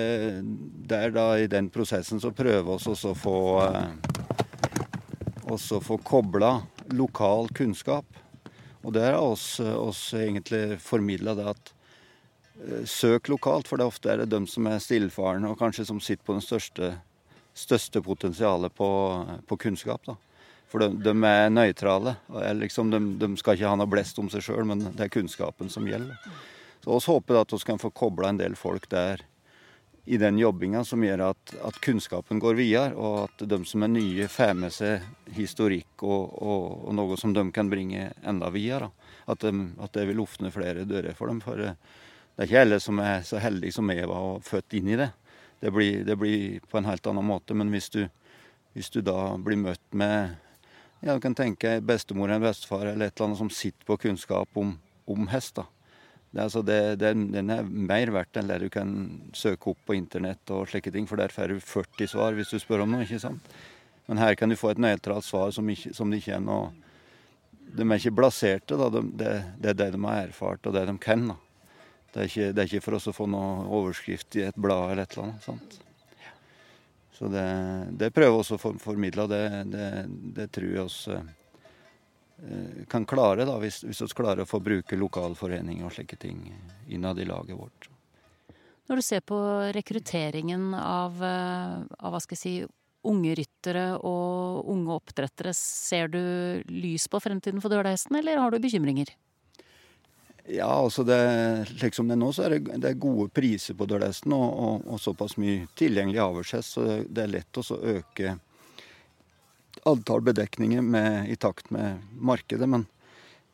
er 0.94 1.14
da 1.14 1.30
i 1.38 1.48
den 1.50 1.70
prosessen 1.74 2.22
så 2.22 2.30
prøver 2.34 2.62
vi 2.62 2.74
også 2.76 2.94
å 3.10 3.16
få 3.18 3.38
eh, 3.64 3.88
også 5.50 5.80
få 5.82 5.98
kobla 6.06 6.60
lokal 6.94 7.50
kunnskap. 7.54 8.06
Og 8.86 8.94
der 8.94 9.16
har 9.16 9.22
oss, 9.22 9.58
oss 9.60 10.12
egentlig 10.14 10.78
formidla 10.82 11.34
det 11.34 11.48
at 11.50 11.72
eh, 12.62 12.84
søk 12.86 13.30
lokalt, 13.32 13.66
for 13.66 13.80
det 13.80 13.88
ofte 13.90 14.12
er 14.12 14.22
det 14.22 14.30
de 14.34 14.44
som 14.50 14.68
er 14.70 14.82
stillfarne 14.82 15.50
og 15.50 15.58
kanskje 15.58 15.88
som 15.88 16.02
sitter 16.02 16.22
på 16.26 16.38
det 16.38 16.46
største, 16.46 16.92
største 17.54 18.02
potensialet 18.06 18.74
på, 18.74 18.90
på 19.46 19.58
kunnskap. 19.66 20.06
da. 20.06 20.14
For 20.76 20.82
de, 20.84 20.98
de 21.00 21.12
er 21.24 21.46
nøytrale. 21.48 22.12
Liksom, 22.58 22.90
de, 22.92 22.98
de, 23.16 23.30
skal 23.40 23.56
ikke 23.56 23.70
ha 23.70 23.78
noe 23.80 23.88
blest 23.88 24.18
om 24.20 24.26
seg 24.28 24.42
sjøl, 24.44 24.66
men 24.68 24.82
det 24.84 25.06
er 25.06 25.08
kunnskapen 25.14 25.70
som 25.72 25.86
gjelder. 25.88 26.18
Så 26.84 26.92
Vi 26.92 27.12
håper 27.14 27.38
at 27.40 27.54
vi 27.54 27.58
kan 27.64 27.80
få 27.80 27.88
kobla 27.96 28.28
en 28.28 28.40
del 28.42 28.58
folk 28.60 28.84
der 28.92 29.22
i 30.04 30.18
den 30.20 30.36
jobbinga 30.36 30.84
som 30.84 31.00
gjør 31.00 31.22
at, 31.30 31.54
at, 31.64 31.80
kunnskapen 31.80 32.42
går 32.44 32.60
videre, 32.60 32.92
og 32.92 33.24
at 33.24 33.46
de 33.48 33.60
som 33.64 33.88
er 33.88 33.92
nye, 33.94 34.28
får 34.28 34.52
med 34.60 34.76
seg 34.76 35.32
historikk 35.32 36.04
og, 36.04 36.36
og, 36.44 36.68
og, 36.84 36.94
noe 37.00 37.16
som 37.16 37.32
de 37.32 37.48
kan 37.56 37.72
bringe 37.72 38.12
enda 38.20 38.52
videre. 38.52 38.92
At, 39.24 39.48
de, 39.48 39.70
at, 39.80 39.96
det 39.96 40.04
vil 40.12 40.20
åpne 40.28 40.52
flere 40.52 40.84
dører 40.84 41.16
for 41.16 41.32
dem. 41.32 41.40
For 41.40 41.56
det 41.56 41.72
er 41.72 42.50
ikke 42.50 42.66
alle 42.68 42.84
som 42.84 43.00
er 43.00 43.24
så 43.24 43.40
heldige 43.40 43.80
som 43.80 43.96
jeg 43.96 44.12
var 44.12 44.32
og 44.34 44.44
født 44.44 44.76
inn 44.76 44.92
i 44.92 45.00
det. 45.00 45.08
Det 45.64 45.72
blir, 45.72 46.04
det 46.04 46.20
blir 46.20 46.60
på 46.68 46.76
en 46.76 46.92
helt 46.92 47.08
annen 47.08 47.32
måte. 47.32 47.56
Men 47.56 47.72
hvis 47.72 47.88
du, 47.96 48.02
hvis 48.76 48.92
du 48.92 49.00
da 49.00 49.38
blir 49.40 49.64
møtt 49.64 49.96
med 49.96 50.36
ja, 51.00 51.14
du 51.14 51.20
kan 51.20 51.36
tenke 51.36 51.78
bestemor 51.84 52.30
eller 52.30 52.48
bestefar 52.48 52.86
eller 52.86 53.08
et 53.08 53.16
eller 53.16 53.28
annet 53.28 53.40
som 53.42 53.52
sitter 53.52 53.86
på 53.88 53.98
kunnskap 54.06 54.58
om, 54.58 54.76
om 55.06 55.26
hest. 55.32 55.58
da. 55.58 55.66
Det, 56.30 56.42
altså 56.42 56.62
det, 56.66 56.80
det, 57.00 57.12
den 57.32 57.52
er 57.52 57.64
mer 57.64 58.10
verdt 58.12 58.36
enn 58.36 58.50
det 58.50 58.58
du 58.64 58.68
kan 58.72 58.90
søke 59.36 59.72
opp 59.72 59.84
på 59.88 59.96
internett 59.96 60.50
og 60.52 60.66
slike 60.68 60.92
ting, 60.92 61.06
for 61.08 61.20
der 61.20 61.32
får 61.32 61.54
du 61.54 61.60
40 61.62 62.10
svar 62.12 62.36
hvis 62.36 62.52
du 62.52 62.58
spør 62.60 62.84
om 62.84 62.92
noe. 62.92 63.06
ikke 63.06 63.22
sant? 63.22 63.54
Men 64.06 64.20
her 64.22 64.36
kan 64.38 64.52
du 64.52 64.58
få 64.58 64.72
et 64.72 64.82
nøytralt 64.82 65.26
svar 65.26 65.54
som, 65.54 65.68
ikke, 65.70 65.94
som 65.96 66.10
de 66.10 66.20
ikke 66.20 66.36
er 66.36 66.44
De 67.76 67.82
er 67.82 67.96
ikke 67.96 68.14
blaserte, 68.14 68.76
da. 68.78 68.90
De, 68.92 69.02
det, 69.02 69.32
det, 69.58 69.70
er 69.70 69.80
det 69.80 69.90
de 69.96 70.04
har 70.04 70.28
erfart, 70.28 70.66
og 70.66 70.76
det 70.76 70.86
de 70.86 70.98
kan. 70.98 71.26
da. 71.32 71.36
Det 72.12 72.20
er 72.20 72.30
ikke, 72.30 72.52
det 72.52 72.62
er 72.62 72.70
ikke 72.70 72.84
for 72.84 72.98
oss 72.98 73.08
å 73.10 73.16
få 73.16 73.26
noe 73.28 73.66
overskrift 73.80 74.38
i 74.38 74.46
et 74.46 74.56
blad 74.56 74.92
eller 74.92 75.02
et 75.02 75.16
eller 75.16 75.28
annet. 75.28 75.42
sant? 75.44 75.80
Så 77.16 77.28
det, 77.32 77.48
det 77.96 78.10
prøver 78.12 78.34
vi 78.34 78.42
også 78.42 78.58
å 78.58 78.74
formidle, 78.76 79.24
og 79.24 79.32
det, 79.32 79.42
det, 79.72 79.90
det, 80.36 80.46
tror 80.52 80.68
jeg 80.68 80.82
oss 80.82 80.98
eh, 81.08 82.82
kan 82.92 83.06
klare, 83.08 83.46
da, 83.48 83.54
hvis, 83.62 83.80
hvis 83.88 84.02
vi 84.04 84.08
klarer 84.18 84.44
å 84.44 84.48
få 84.48 84.60
bruke 84.60 84.98
lokalforeninger 85.00 85.86
og 85.88 85.94
slike 85.96 86.18
ting 86.20 86.42
innad 86.92 87.22
i 87.22 87.28
laget 87.28 87.56
vårt. 87.56 87.88
Når 88.86 89.00
du 89.00 89.02
ser 89.02 89.24
på 89.24 89.38
rekrutteringen 89.74 90.74
av, 90.76 91.16
eh, 91.24 91.78
av 91.96 92.12
hva 92.12 92.20
skal 92.20 92.36
jeg 92.36 92.42
si, 92.42 92.56
unge 93.06 93.32
ryttere 93.38 93.86
og 93.96 94.68
unge 94.72 94.98
oppdrettere, 94.98 95.54
ser 95.56 96.10
du 96.12 96.20
lys 96.68 97.06
på 97.08 97.20
fremtiden 97.22 97.62
for 97.64 97.72
dørlehesten, 97.72 98.18
eller 98.20 98.42
har 98.42 98.52
du 98.52 98.60
bekymringer? 98.60 99.14
Ja, 100.48 100.68
altså 100.70 101.02
det, 101.02 101.18
slik 101.78 101.94
som 101.94 102.08
det 102.08 102.14
er 102.14 102.20
nå, 102.20 102.30
så 102.32 102.46
er 102.46 102.54
det, 102.54 102.76
det 102.78 102.92
er 102.92 102.98
gode 103.02 103.28
priser 103.34 103.74
på 103.74 103.86
dørlesten 103.90 104.34
og, 104.36 104.46
og, 104.46 104.84
og, 104.86 105.00
såpass 105.02 105.34
mye 105.42 105.64
tilgjengelig 105.78 106.20
avlshest, 106.22 106.76
så 106.76 106.84
det, 107.02 107.24
er 107.24 107.32
lett 107.32 107.58
å 107.58 107.64
øke 107.96 108.36
antall 109.86 110.22
bedekninger 110.26 110.84
med, 110.86 111.30
i 111.30 111.36
takt 111.36 111.72
med 111.74 111.98
markedet. 112.14 112.68
Men 112.70 112.86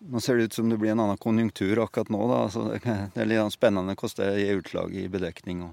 nå 0.05 0.21
ser 0.21 0.37
det 0.37 0.51
ut 0.51 0.59
som 0.59 0.69
det 0.69 0.79
blir 0.83 0.93
en 0.93 1.01
annen 1.01 1.21
konjunktur 1.21 1.81
akkurat 1.81 2.13
nå. 2.13 2.21
Da. 2.29 2.43
Altså 2.49 2.67
det, 2.69 2.83
er 3.17 3.31
litt 3.31 3.57
spennende 3.57 3.97
hvordan 3.97 4.29
det 4.29 4.45
gir 4.45 4.61
utslag 4.61 4.97
i 4.97 5.09
bedekning. 5.13 5.65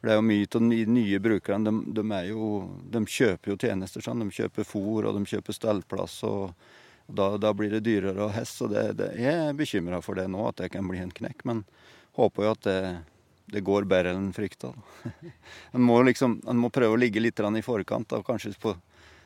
For 0.00 0.08
det 0.08 0.14
er 0.14 0.20
jo 0.20 0.28
mye 0.28 0.46
av 0.48 0.68
de 0.68 0.84
nye 0.98 1.22
brukerne. 1.22 1.72
De, 1.72 1.96
de, 1.96 2.22
jo, 2.28 2.52
de 2.92 3.04
kjøper 3.06 3.54
jo 3.54 3.58
tjenester. 3.60 4.04
Sånn. 4.04 4.24
De 4.24 4.34
kjøper 4.34 4.68
fôr, 4.68 5.08
og 5.08 5.16
de 5.16 5.28
kjøper 5.32 5.56
stellplass. 5.56 6.20
og 6.28 6.50
da, 7.12 7.28
da, 7.38 7.52
blir 7.56 7.70
det 7.72 7.84
dyrere 7.86 8.26
å 8.26 8.32
hest, 8.32 8.60
og 8.64 8.72
det, 8.72 8.84
det, 8.98 9.12
jeg 9.20 9.46
er 9.48 9.56
bekymra 9.56 10.02
for 10.04 10.18
det 10.18 10.28
nå, 10.32 10.42
at 10.48 10.62
det 10.62 10.72
kan 10.74 10.88
bli 10.88 11.00
en 11.02 11.12
knekk. 11.12 11.44
Men 11.48 11.64
håper 12.18 12.46
jo 12.46 12.52
at 12.54 12.66
det, 12.66 12.78
det 13.52 13.64
går 13.66 13.88
bedre 13.90 14.14
enn 14.16 14.32
frykta. 14.36 14.72
en, 15.74 15.84
må 15.84 16.00
liksom, 16.08 16.40
en 16.48 16.60
må 16.60 16.72
prøve 16.74 16.96
å 16.96 17.00
ligge 17.00 17.22
litt 17.22 17.40
i 17.40 17.64
forkant 17.64 18.16
og 18.16 18.26
kanskje 18.26 18.54
få 18.60 18.76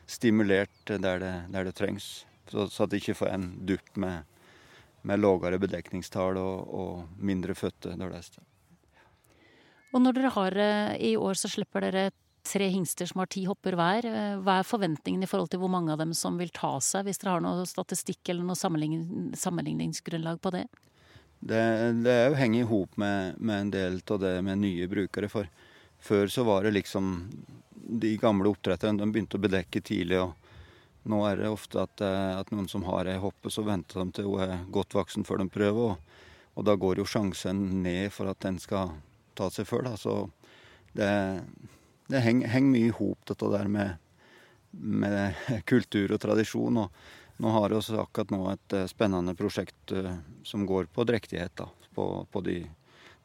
stimulert 0.07 0.87
der 0.87 1.19
det, 1.23 1.33
der 1.53 1.67
det 1.67 1.75
trengs. 1.75 2.25
Så, 2.47 2.69
så, 2.71 2.85
at 2.85 2.91
det 2.91 3.01
ikke 3.01 3.17
får 3.19 3.33
en 3.33 3.49
dupp 3.67 3.95
med, 3.99 4.23
med 5.07 5.19
lavere 5.19 5.59
bedekningstall 5.59 6.39
og, 6.39 6.69
og 6.71 7.19
mindre 7.19 7.55
fødte 7.57 7.97
når 7.97 8.15
dere 10.15 10.31
har 10.35 10.55
eh, 10.59 10.95
i 11.09 11.11
år 11.19 11.39
så 11.39 11.51
slipper 11.51 11.87
dere 11.87 12.09
tre 12.47 12.67
hingster 12.71 13.09
som 13.09 13.21
har 13.21 13.29
ti 13.31 13.43
hopper 13.47 13.77
hver. 13.77 14.07
Eh, 14.07 14.39
hva 14.43 14.59
er 14.61 14.67
forventningen 14.67 15.23
i 15.23 15.29
forhold 15.29 15.51
til 15.51 15.61
hvor 15.61 15.71
mange 15.71 15.93
av 15.93 16.01
dem 16.01 16.13
som 16.17 16.39
vil 16.39 16.51
ta 16.55 16.77
seg, 16.83 17.07
hvis 17.07 17.21
dere 17.21 17.37
har 17.37 17.43
noe 17.43 17.67
statistikk 17.69 18.31
eller 18.31 18.47
noe 18.47 18.59
sammenligning, 18.59 19.31
sammenligningsgrunnlag 19.37 20.41
på 20.43 20.53
det? 20.55 20.65
Det, 21.39 21.61
det 22.03 22.13
er 22.13 22.31
jo 22.31 22.39
henger 22.39 22.63
i 22.63 22.67
hop 22.71 22.97
med, 22.97 23.37
med, 23.37 23.59
en 23.61 23.71
del 23.75 23.99
av 24.09 24.21
det 24.23 24.33
med 24.45 24.63
nye 24.63 24.89
brukere. 24.89 25.29
For 25.29 25.49
før 25.99 26.33
så 26.33 26.45
var 26.47 26.65
det 26.65 26.75
liksom 26.77 27.29
De 27.87 28.17
gamle 28.19 28.49
oppdretterne 28.51 28.99
de 28.99 29.11
begynte 29.13 29.37
å 29.39 29.43
bedekke 29.43 29.79
tidlig. 29.79 30.19
og 30.19 31.07
Nå 31.07 31.21
er 31.29 31.39
det 31.39 31.51
ofte 31.51 31.85
at, 31.85 32.01
eh, 32.03 32.33
at 32.39 32.51
noen 32.51 32.67
som 32.67 32.83
har 32.87 33.07
ei 33.07 33.19
hoppe, 33.21 33.51
så 33.53 33.63
venter 33.63 34.01
de 34.01 34.17
til 34.17 34.27
hun 34.27 34.43
er 34.43 34.65
godt 34.73 34.97
voksen 34.97 35.23
før 35.27 35.43
de 35.43 35.49
prøver. 35.51 35.93
Og, 35.93 36.17
og 36.57 36.67
da 36.67 36.75
går 36.75 36.99
jo 36.99 37.07
sjansen 37.07 37.83
ned 37.83 38.11
for 38.11 38.27
at 38.31 38.41
den 38.43 38.59
skal 38.59 38.97
ta 39.37 39.47
seg 39.53 39.69
før. 39.69 39.85
Da. 39.87 39.95
Så 39.95 40.17
det, 40.97 41.11
det 42.07 42.19
henger, 42.23 42.47
henger 42.47 42.71
mye 42.71 42.89
i 42.89 42.95
hop, 42.95 43.25
dette 43.27 43.49
der 43.51 43.67
med, 43.67 43.97
med, 44.71 45.35
kultur 45.71 46.13
og 46.15 46.21
tradisjon. 46.23 46.79
Og 46.83 47.43
nå 47.43 47.53
har 47.53 47.73
vi 47.73 47.99
akkurat 47.99 48.33
nå 48.33 48.41
et 48.53 48.77
eh, 48.77 48.89
spennende 48.89 49.35
prosjekt 49.37 49.93
uh, 49.93 50.15
som 50.47 50.65
går 50.65 50.87
på 50.93 51.05
drektighet. 51.07 51.55
Da, 51.59 51.69
på, 51.97 52.07
på 52.31 52.41
de, 52.45 52.61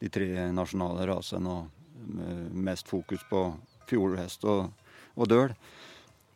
de, 0.01 0.09
tre 0.09 0.49
nasjonale 0.51 1.07
rasene. 1.09 1.55
Og 1.55 2.19
uh, 2.19 2.47
mest 2.53 2.91
fokus 2.91 3.23
på 3.29 3.47
fjordhest 3.89 4.43
og, 4.49 4.69
og 5.15 5.31
døl. 5.31 5.55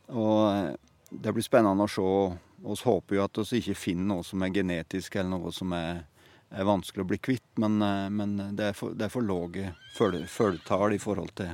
Og 0.07 0.75
det 1.09 1.33
blir 1.35 1.43
spennende 1.43 1.83
å 1.83 1.91
se. 1.91 2.09
Vi 2.57 2.75
håper 2.87 3.17
jo 3.17 3.25
at 3.25 3.39
vi 3.51 3.59
ikke 3.59 3.77
finner 3.77 4.15
noe 4.15 4.25
som 4.25 4.41
er 4.41 4.55
genetisk, 4.55 5.15
eller 5.15 5.35
noe 5.35 5.51
som 5.53 5.75
er, 5.75 6.05
er 6.49 6.67
vanskelig 6.67 7.03
å 7.03 7.09
bli 7.11 7.19
kvitt. 7.19 7.47
Men, 7.61 7.77
men 8.15 8.35
det 8.57 8.71
er 8.71 8.77
for, 8.77 8.95
det 8.95 9.11
for 9.13 9.25
lave 9.25 9.73
følgetall 9.97 10.95
i 10.95 11.01
forhold 11.01 11.35
til 11.37 11.53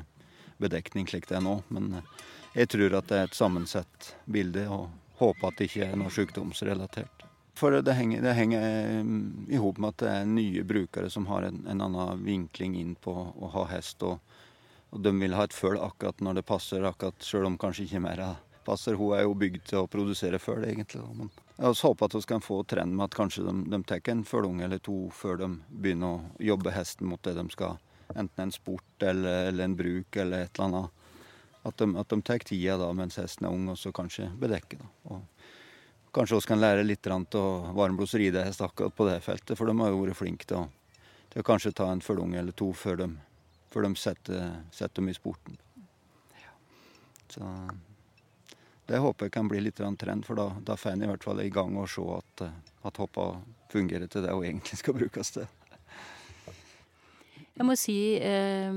bedekning 0.63 1.09
slik 1.09 1.27
det 1.29 1.37
er 1.39 1.45
nå. 1.45 1.59
Men 1.73 1.99
jeg 2.53 2.71
tror 2.73 2.99
at 2.99 3.09
det 3.09 3.19
er 3.19 3.29
et 3.29 3.37
sammensett 3.37 4.13
bilde, 4.25 4.65
og 4.71 4.89
håper 5.21 5.49
at 5.49 5.59
det 5.59 5.69
ikke 5.69 5.89
er 5.89 5.99
noe 5.99 6.13
sykdomsrelatert. 6.13 7.27
For 7.57 7.75
det 7.85 7.93
henger, 7.93 8.23
det 8.25 8.33
henger 8.33 8.63
i 9.53 9.59
hop 9.61 9.77
med 9.77 9.93
at 9.93 10.01
det 10.01 10.09
er 10.09 10.29
nye 10.29 10.63
brukere 10.65 11.09
som 11.13 11.27
har 11.29 11.45
en, 11.45 11.61
en 11.69 11.83
annen 11.85 12.23
vinkling 12.25 12.73
inn 12.79 12.95
på 12.97 13.13
å 13.13 13.51
ha 13.53 13.67
hest. 13.69 14.01
Og, 14.01 14.17
og 14.89 15.03
de 15.05 15.13
vil 15.19 15.37
ha 15.37 15.45
et 15.45 15.53
føll 15.53 15.77
akkurat 15.81 16.23
når 16.25 16.39
det 16.39 16.47
passer, 16.49 16.85
akkurat 16.87 17.25
sjøl 17.25 17.51
om 17.51 17.59
kanskje 17.61 17.85
ikke 17.85 18.01
mer 18.07 18.23
passer. 18.65 18.97
Hun 18.97 19.13
er 19.17 19.27
jo 19.27 19.37
bygd 19.37 19.67
til 19.69 19.83
å 19.83 19.91
produsere 19.91 20.41
føll, 20.41 20.65
egentlig. 20.65 21.03
Men 21.13 21.29
jeg 21.59 21.77
håper 21.83 22.09
at 22.09 22.17
vi 22.17 22.23
kan 22.33 22.41
få 22.41 22.63
trend 22.65 22.97
med 22.97 23.05
at 23.11 23.17
kanskje 23.17 23.45
de, 23.45 23.55
de 23.69 23.81
tar 23.85 24.13
en 24.13 24.25
følunge 24.25 24.65
eller 24.65 24.81
to 24.81 24.97
før 25.13 25.37
de 25.43 25.49
begynner 25.69 26.17
å 26.17 26.45
jobbe 26.53 26.73
hesten 26.73 27.09
mot 27.11 27.21
det 27.21 27.35
de 27.37 27.45
skal. 27.53 27.77
Enten 28.15 28.47
en 28.47 28.53
sport 28.53 29.03
eller, 29.03 29.49
eller 29.49 29.63
en 29.67 29.75
bruk 29.75 30.15
eller 30.15 30.45
et 30.45 30.59
eller 30.59 30.69
annet. 30.69 31.03
At 31.63 31.77
de, 31.79 31.87
at 31.97 32.09
de 32.09 32.21
tar 32.21 32.43
tida 32.43 32.77
da 32.77 32.89
mens 32.93 33.17
hesten 33.17 33.47
er 33.47 33.55
ung, 33.55 33.69
og 33.71 33.77
så 33.79 33.93
kanskje 33.95 34.27
bedekke. 34.39 34.81
da. 34.81 34.89
Og 35.13 35.21
kanskje 36.13 36.37
vi 36.37 36.47
kan 36.51 36.61
lære 36.61 36.83
litt 36.85 37.03
til 37.03 37.69
varmblods 37.77 38.13
ridehest 38.19 38.61
akkurat 38.61 38.95
på 38.95 39.07
det 39.07 39.21
feltet, 39.23 39.57
for 39.57 39.65
de 39.65 39.77
har 39.79 39.93
jo 39.93 40.01
vært 40.03 40.19
flinke 40.19 40.45
til 40.45 40.59
å, 40.59 40.65
til 41.31 41.41
å 41.41 41.47
kanskje 41.47 41.73
ta 41.73 41.87
en 41.91 42.03
følunge 42.03 42.39
eller 42.39 42.51
to 42.51 42.69
før 42.73 42.99
de, 42.99 43.07
før 43.73 43.87
de 43.87 43.95
setter, 43.95 44.51
setter, 44.71 45.01
dem 45.01 45.09
i 45.09 45.17
sporten. 45.17 45.57
Så 47.33 47.47
det 48.85 48.99
håper 48.99 49.25
jeg 49.25 49.33
kan 49.33 49.47
bli 49.49 49.63
litt 49.63 49.79
trend, 49.79 50.25
for 50.27 50.37
da, 50.37 50.51
da 50.61 50.75
får 50.77 50.93
en 50.93 51.07
i 51.07 51.09
hvert 51.09 51.23
fall 51.23 51.41
i 51.41 51.49
gang 51.49 51.79
å 51.79 51.87
se 51.89 52.03
at, 52.13 52.43
at 52.83 52.99
hoppa 53.01 53.31
fungerer 53.71 54.11
til 54.11 54.25
det 54.25 54.35
hun 54.35 54.45
egentlig 54.45 54.77
skal 54.83 54.99
brukes 54.99 55.31
til. 55.33 55.47
Jeg 57.53 57.67
må 57.67 57.75
si 57.77 57.97
eh, 58.17 58.73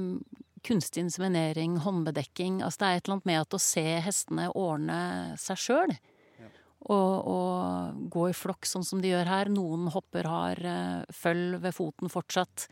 kunstig 0.66 1.04
inseminering, 1.04 1.78
håndbedekking 1.84 2.60
altså 2.64 2.82
Det 2.82 2.88
er 2.88 2.98
et 2.98 3.06
eller 3.06 3.16
annet 3.16 3.30
med 3.30 3.40
at 3.40 3.56
å 3.56 3.62
se 3.62 3.84
hestene 4.04 4.50
ordne 4.52 4.98
seg 5.40 5.60
sjøl. 5.62 5.94
Ja. 6.40 6.50
Og, 6.92 7.14
og, 7.32 8.02
gå 8.12 8.28
i 8.30 8.36
flokk 8.36 8.68
sånn 8.68 8.86
som 8.86 9.02
de 9.02 9.12
gjør 9.14 9.30
her. 9.30 9.52
Noen 9.52 9.88
hopper 9.94 10.28
har 10.30 10.60
uh, 10.62 11.02
føll 11.14 11.58
ved 11.62 11.76
foten 11.76 12.12
fortsatt. 12.12 12.68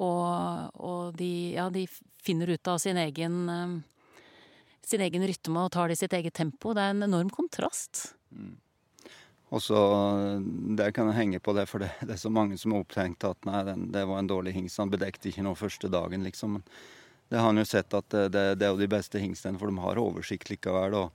Og, 0.00 0.76
og 0.80 1.16
de, 1.18 1.32
ja, 1.56 1.68
de 1.72 1.86
finner 2.22 2.52
ut 2.52 2.70
av 2.70 2.78
sin 2.82 3.00
egen, 3.00 3.40
uh, 3.48 4.24
sin 4.86 5.02
egen 5.06 5.26
rytme 5.26 5.66
og 5.66 5.72
tar 5.74 5.90
det 5.90 5.98
i 5.98 6.02
sitt 6.02 6.16
eget 6.18 6.36
tempo. 6.38 6.74
Det 6.76 6.84
er 6.84 6.96
en 6.96 7.08
enorm 7.08 7.32
kontrast. 7.34 8.10
Mm. 8.34 8.58
Og 9.50 9.62
så 9.62 9.78
Der 10.78 10.92
kan 10.94 11.10
jeg 11.10 11.18
henge 11.18 11.40
på 11.42 11.52
det, 11.56 11.66
for 11.66 11.82
det, 11.82 11.90
det, 12.00 12.14
er 12.14 12.22
så 12.22 12.30
mange 12.30 12.58
som 12.58 12.72
har 12.72 12.84
opptenkt 12.84 13.26
at 13.26 13.44
nei, 13.48 13.64
den, 13.66 13.88
det 13.90 14.04
var 14.06 14.22
en 14.22 14.30
dårlig 14.30 14.54
hingst. 14.54 14.78
Han 14.78 14.92
bedekte 14.92 15.30
ikke 15.30 15.42
noe 15.42 15.58
første 15.58 15.90
dagen, 15.90 16.22
liksom. 16.22 16.58
Men 16.58 16.66
det 17.30 17.38
har 17.38 17.50
han 17.50 17.58
jo 17.58 17.66
sett 17.66 17.94
at 17.94 18.08
det, 18.10 18.28
det, 18.32 18.66
er 18.66 18.70
jo 18.70 18.78
de 18.78 18.90
beste 18.90 19.18
hingstene, 19.18 19.58
for 19.58 19.70
de 19.70 19.82
har 19.82 19.98
oversikt 20.02 20.50
likevel. 20.50 20.94
og 20.94 21.10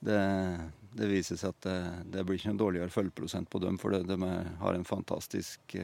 det, 0.00 0.20
det 0.96 1.08
viser 1.10 1.38
seg 1.38 1.54
at 1.54 1.66
det, 1.66 1.78
det, 2.14 2.24
blir 2.24 2.40
ikke 2.40 2.52
noe 2.52 2.62
dårligere 2.64 2.94
følgeprosent 2.94 3.50
på 3.50 3.60
dem, 3.62 3.78
for 3.78 3.94
de, 3.94 4.18
har 4.62 4.74
en 4.74 4.86
fantastisk, 4.86 5.76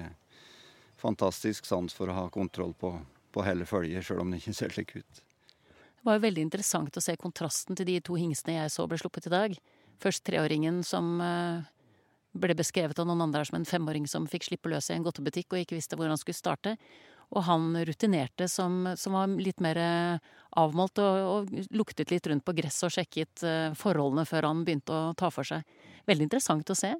fantastisk 0.98 1.68
sans 1.68 1.94
for 1.94 2.10
å 2.10 2.16
ha 2.16 2.26
kontroll 2.34 2.74
på, 2.74 2.96
på 3.30 3.46
hele 3.46 3.68
følget, 3.68 4.06
sjøl 4.06 4.24
om 4.24 4.32
det 4.32 4.42
ikke 4.42 4.56
ser 4.56 4.74
slik 4.74 4.96
ut. 4.96 5.22
Det 5.60 6.06
var 6.06 6.18
jo 6.18 6.26
veldig 6.26 6.46
interessant 6.46 6.98
å 6.98 7.02
se 7.02 7.16
kontrasten 7.18 7.78
til 7.78 7.88
de 7.88 8.00
to 8.04 8.18
hingstene 8.18 8.60
jeg 8.60 8.74
så 8.74 8.86
ble 8.86 8.98
sluppet 9.00 9.26
i 9.26 9.34
dag. 9.34 9.56
Først 10.02 10.22
treåringen 10.28 10.82
som 10.86 11.16
eh, 11.24 11.66
ble 12.40 12.56
beskrevet 12.58 12.98
av 12.98 13.08
noen 13.08 13.26
andre 13.28 13.44
som 13.48 13.58
en 13.58 13.68
femåring 13.68 14.06
som 14.10 14.28
fikk 14.30 14.50
slippe 14.50 14.70
løs 14.72 14.90
i 14.90 14.96
en 14.96 15.04
godtebutikk 15.06 15.52
og 15.52 15.62
ikke 15.62 15.78
visste 15.78 15.98
hvor 15.98 16.10
han 16.10 16.20
skulle 16.20 16.38
starte 16.38 16.76
og 17.34 17.42
han 17.42 17.84
rutinerte 17.86 18.48
som, 18.48 18.94
som 18.96 19.16
var 19.16 19.32
litt 19.40 19.60
mer 19.64 19.78
eh, 19.80 20.18
avmålt 20.60 21.00
og, 21.02 21.16
og, 21.26 21.64
luktet 21.74 22.12
litt 22.12 22.26
rundt 22.30 22.44
på 22.46 22.54
gresset 22.56 22.88
og 22.88 22.94
sjekket 22.94 23.42
eh, 23.46 23.74
forholdene 23.78 24.26
før 24.28 24.50
han 24.50 24.62
begynte 24.66 24.94
å 24.94 25.14
ta 25.18 25.30
for 25.34 25.46
seg. 25.46 25.66
Veldig 26.06 26.28
interessant 26.28 26.70
å 26.70 26.78
se. 26.78 26.94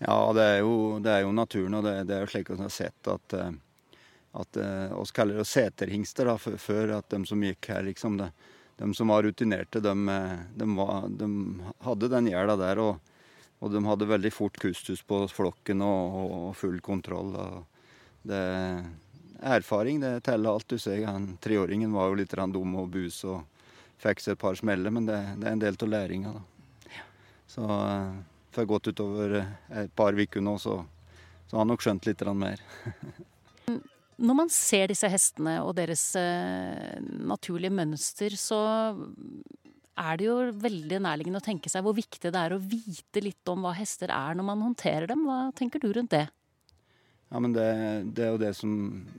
Ja, 0.00 0.18
det 0.34 0.48
er 0.56 0.58
jo, 0.64 0.98
det 1.02 1.12
er 1.12 1.22
jo 1.22 1.30
naturen, 1.36 1.78
og 1.78 1.86
det, 1.86 2.00
det, 2.08 2.16
er 2.16 2.26
jo 2.26 2.32
slik 2.32 2.50
vi 2.50 2.58
har 2.58 2.74
sett 2.74 3.12
at 3.12 3.38
eh, 3.38 3.54
at 4.34 4.56
oss 4.98 5.12
kaller 5.14 5.36
det 5.38 5.44
seterhingster, 5.46 6.26
da, 6.26 6.32
før 6.58 6.96
at 6.96 7.06
de 7.12 7.20
som 7.22 7.42
gikk 7.46 7.68
her, 7.70 7.84
liksom 7.86 8.16
det, 8.18 8.32
De 8.74 8.88
som 8.98 9.06
var 9.06 9.22
rutinerte, 9.22 9.78
de, 9.78 9.92
de, 10.58 10.66
var, 10.74 11.04
de 11.06 11.28
hadde 11.86 12.08
den 12.10 12.26
gjerda 12.26 12.56
der. 12.58 12.80
Og, 12.82 13.13
og, 13.60 13.70
de 13.72 13.84
hadde 13.86 14.10
veldig 14.10 14.32
fort 14.34 14.58
kustus 14.60 15.02
på 15.06 15.22
flokken 15.30 15.82
og, 15.84 16.18
og 16.24 16.50
full 16.58 16.80
kontroll. 16.84 17.32
Det, 18.24 18.42
erfaring 19.44 20.00
det 20.00 20.20
teller 20.24 20.50
alt. 20.50 20.68
Du 20.68 20.78
ser 20.78 21.04
han 21.06 21.36
treåringen 21.40 21.92
var 21.92 22.10
jo 22.10 22.20
litt 22.20 22.34
dum 22.52 22.76
og 22.80 22.88
bus 22.88 23.22
og 23.24 23.44
fikk 24.02 24.20
seg 24.20 24.34
et 24.34 24.40
par 24.40 24.56
smeller, 24.58 24.90
men 24.90 25.06
det, 25.06 25.18
det, 25.38 25.48
er 25.48 25.52
en 25.52 25.62
del 25.62 25.76
av 25.80 25.88
læringa. 25.88 26.34
Så 27.46 27.64
uh, 27.64 28.12
har 28.54 28.64
gått 28.64 28.88
utover 28.88 29.38
eh, 29.40 29.84
et 29.84 29.94
par 29.96 30.14
uker 30.14 30.42
nå, 30.42 30.58
så, 30.58 30.80
så 31.46 31.56
har 31.56 31.64
han 31.64 31.72
nok 31.72 31.84
skjønt 31.84 32.08
litt 32.08 32.24
mer. 32.34 32.62
Når 34.24 34.36
man 34.38 34.50
ser 34.52 34.92
disse 34.92 35.08
hestene 35.10 35.56
og 35.64 35.74
deres 35.78 36.02
uh, 36.18 36.94
naturlige 37.02 37.74
mønster, 37.74 38.36
så 38.38 38.60
er 39.94 40.18
det 40.18 40.26
jo 40.26 40.36
veldig 40.58 40.98
nærliggende 41.04 41.40
å 41.40 41.44
tenke 41.44 41.70
seg 41.70 41.84
hvor 41.86 41.94
viktig 41.96 42.32
det 42.34 42.40
er 42.40 42.54
å 42.56 42.62
vite 42.62 43.22
litt 43.22 43.50
om 43.50 43.62
hva 43.64 43.74
hester 43.78 44.10
er 44.14 44.34
når 44.34 44.48
man 44.48 44.64
håndterer 44.66 45.06
dem. 45.10 45.26
Hva 45.28 45.52
tenker 45.56 45.82
du 45.82 45.92
rundt 45.94 46.14
det? 46.14 46.26
Ja, 47.30 47.40
men 47.40 47.54
det, 47.54 47.66
det, 48.14 48.24
er 48.24 48.34
jo 48.34 48.42
det 48.42 48.52
som 48.58 48.72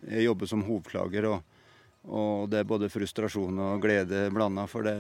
Jeg 0.07 0.27
jobber 0.27 0.47
som 0.51 0.65
hovklager, 0.67 1.29
og, 1.31 1.55
og 2.07 2.51
det 2.51 2.61
er 2.61 2.69
både 2.69 2.91
frustrasjon 2.91 3.59
og 3.59 3.81
glede 3.83 4.27
blanda. 4.35 4.67
For 4.71 4.87
det, 4.87 4.95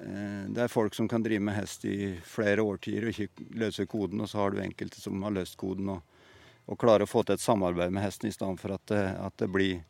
eh, 0.00 0.42
det, 0.48 0.64
er 0.64 0.72
folk 0.72 0.96
som 0.96 1.08
kan 1.08 1.24
drive 1.24 1.44
med 1.44 1.56
hest 1.56 1.84
i 1.88 2.14
flere 2.28 2.64
årtier 2.64 3.06
og 3.06 3.14
ikke 3.14 3.48
løse 3.60 3.88
koden, 3.88 4.24
og 4.24 4.32
så 4.32 4.42
har 4.42 4.52
du 4.52 4.64
enkelte 4.64 5.00
som 5.00 5.22
har 5.24 5.36
løst 5.36 5.56
koden 5.60 5.92
og, 5.96 6.20
og 6.68 6.80
klarer 6.80 7.04
å 7.04 7.10
få 7.10 7.24
til 7.24 7.36
et 7.36 7.44
samarbeid 7.44 7.92
med 7.92 8.04
hesten 8.04 8.28
i 8.28 8.36
stedet 8.36 8.60
for 8.60 8.76
at 8.76 8.96
at 8.96 9.40
det 9.40 9.48
blir, 9.52 9.84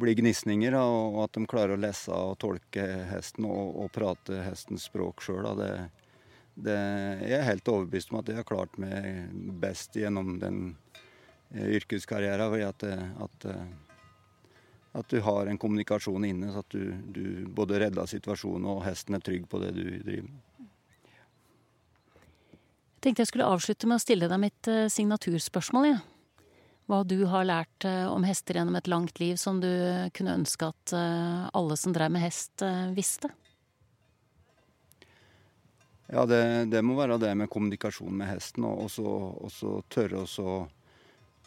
blir 0.00 0.16
gnisninger, 0.18 0.74
og 0.78 1.22
at 1.24 1.36
de 1.36 1.46
klarer 1.48 1.76
å 1.76 1.80
lese 1.80 2.14
og 2.14 2.38
tolke 2.42 2.84
hesten 3.10 3.46
og, 3.48 3.76
og 3.84 3.90
prate 3.94 4.42
hestens 4.46 4.88
språk 4.88 5.22
sjøl. 5.24 5.48
Det, 5.58 5.72
det, 6.54 6.78
jeg 7.24 7.36
er 7.38 7.48
helt 7.48 7.70
overbevist 7.72 8.12
om 8.12 8.20
at 8.22 8.30
jeg 8.30 8.40
har 8.40 8.48
klart 8.48 8.78
meg 8.80 9.28
best 9.62 9.96
gjennom 9.98 10.36
den 10.42 10.62
yrkeskarrieren. 11.54 12.50
Fordi 12.50 12.66
at, 12.66 12.82
eh, 12.82 13.22
at, 13.24 13.44
eh, 13.44 13.64
at, 14.92 15.08
du 15.08 15.20
har 15.20 15.46
en 15.46 15.58
kommunikasjon 15.58 16.24
inne, 16.24 16.52
så 16.52 16.64
at 16.64 16.74
du, 16.74 16.92
du 17.14 17.46
både 17.54 17.80
redder 17.84 18.10
situasjonen 18.10 18.68
og 18.68 18.84
hesten 18.86 19.18
er 19.18 19.24
trygg 19.24 19.48
på 19.48 19.62
det 19.62 19.72
du 19.76 19.84
driver 19.86 20.28
med. 20.28 20.44
Jeg 22.98 23.02
tenkte 23.06 23.22
jeg 23.22 23.30
skulle 23.30 23.46
avslutte 23.46 23.86
med 23.86 24.00
å 24.00 24.02
stille 24.02 24.26
deg 24.26 24.40
mitt 24.42 24.68
signaturspørsmål. 24.90 25.84
Ja. 25.86 25.98
Hva 26.88 27.02
du 27.04 27.18
har 27.28 27.44
lært 27.44 27.84
om 27.84 28.24
hester 28.24 28.56
gjennom 28.56 28.78
et 28.78 28.88
langt 28.88 29.20
liv 29.20 29.36
som 29.36 29.60
du 29.60 29.68
kunne 30.16 30.38
ønske 30.40 30.70
at 30.70 30.94
alle 30.96 31.76
som 31.76 31.92
drev 31.92 32.14
med 32.14 32.24
hest, 32.24 32.64
visste? 32.96 33.28
Ja, 36.08 36.24
det, 36.24 36.70
det 36.72 36.80
må 36.80 36.96
være 36.96 37.18
det 37.20 37.34
med 37.36 37.50
kommunikasjon 37.52 38.16
med 38.16 38.30
hesten, 38.30 38.64
og 38.64 38.88
så 38.88 39.72
tørre 39.92 40.24
å 40.24 40.54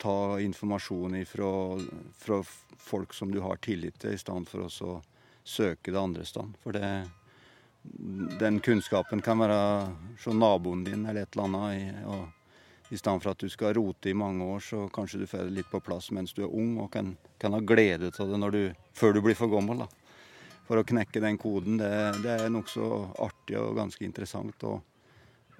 ta 0.01 0.39
informasjon 0.41 1.17
fra 1.25 2.43
folk 2.77 3.13
som 3.13 3.31
du 3.33 3.39
har 3.41 3.57
tillit 3.57 3.97
til, 4.01 4.13
i 4.13 4.21
stedet 4.21 4.49
for 4.49 4.69
å 4.69 4.93
søke 5.43 5.91
det 5.91 5.99
andre 5.99 6.25
sted. 6.25 6.53
For 6.61 6.77
det, 6.77 6.91
den 8.41 8.59
kunnskapen 8.61 9.21
kan 9.25 9.41
være 9.41 9.59
hos 10.23 10.29
naboen 10.37 10.85
din 10.85 11.05
eller 11.05 11.25
et 11.25 11.37
eller 11.37 11.49
annet. 11.49 12.05
Og 12.05 12.40
I 12.91 12.99
stedet 12.99 13.23
for 13.23 13.31
at 13.31 13.39
du 13.39 13.47
skal 13.49 13.73
rote 13.77 14.11
i 14.11 14.17
mange 14.17 14.43
år, 14.43 14.59
så 14.59 14.83
kanskje 14.91 15.21
du 15.21 15.27
får 15.31 15.47
det 15.47 15.55
litt 15.61 15.71
på 15.71 15.79
plass 15.79 16.09
mens 16.11 16.35
du 16.35 16.43
er 16.43 16.51
ung 16.51 16.75
og 16.83 16.91
kan, 16.91 17.13
kan 17.39 17.55
ha 17.55 17.61
glede 17.63 18.11
av 18.11 18.33
det 18.33 18.51
du, 18.51 18.63
før 18.93 19.15
du 19.15 19.21
blir 19.23 19.37
for 19.39 19.51
gammel. 19.51 19.85
da. 19.85 19.87
For 20.67 20.79
å 20.79 20.87
knekke 20.87 21.23
den 21.23 21.39
koden, 21.39 21.79
det, 21.79 21.91
det 22.23 22.35
er 22.35 22.51
nokså 22.51 22.87
artig 23.23 23.57
og 23.59 23.77
ganske 23.79 24.03
interessant. 24.05 24.63
og 24.67 24.81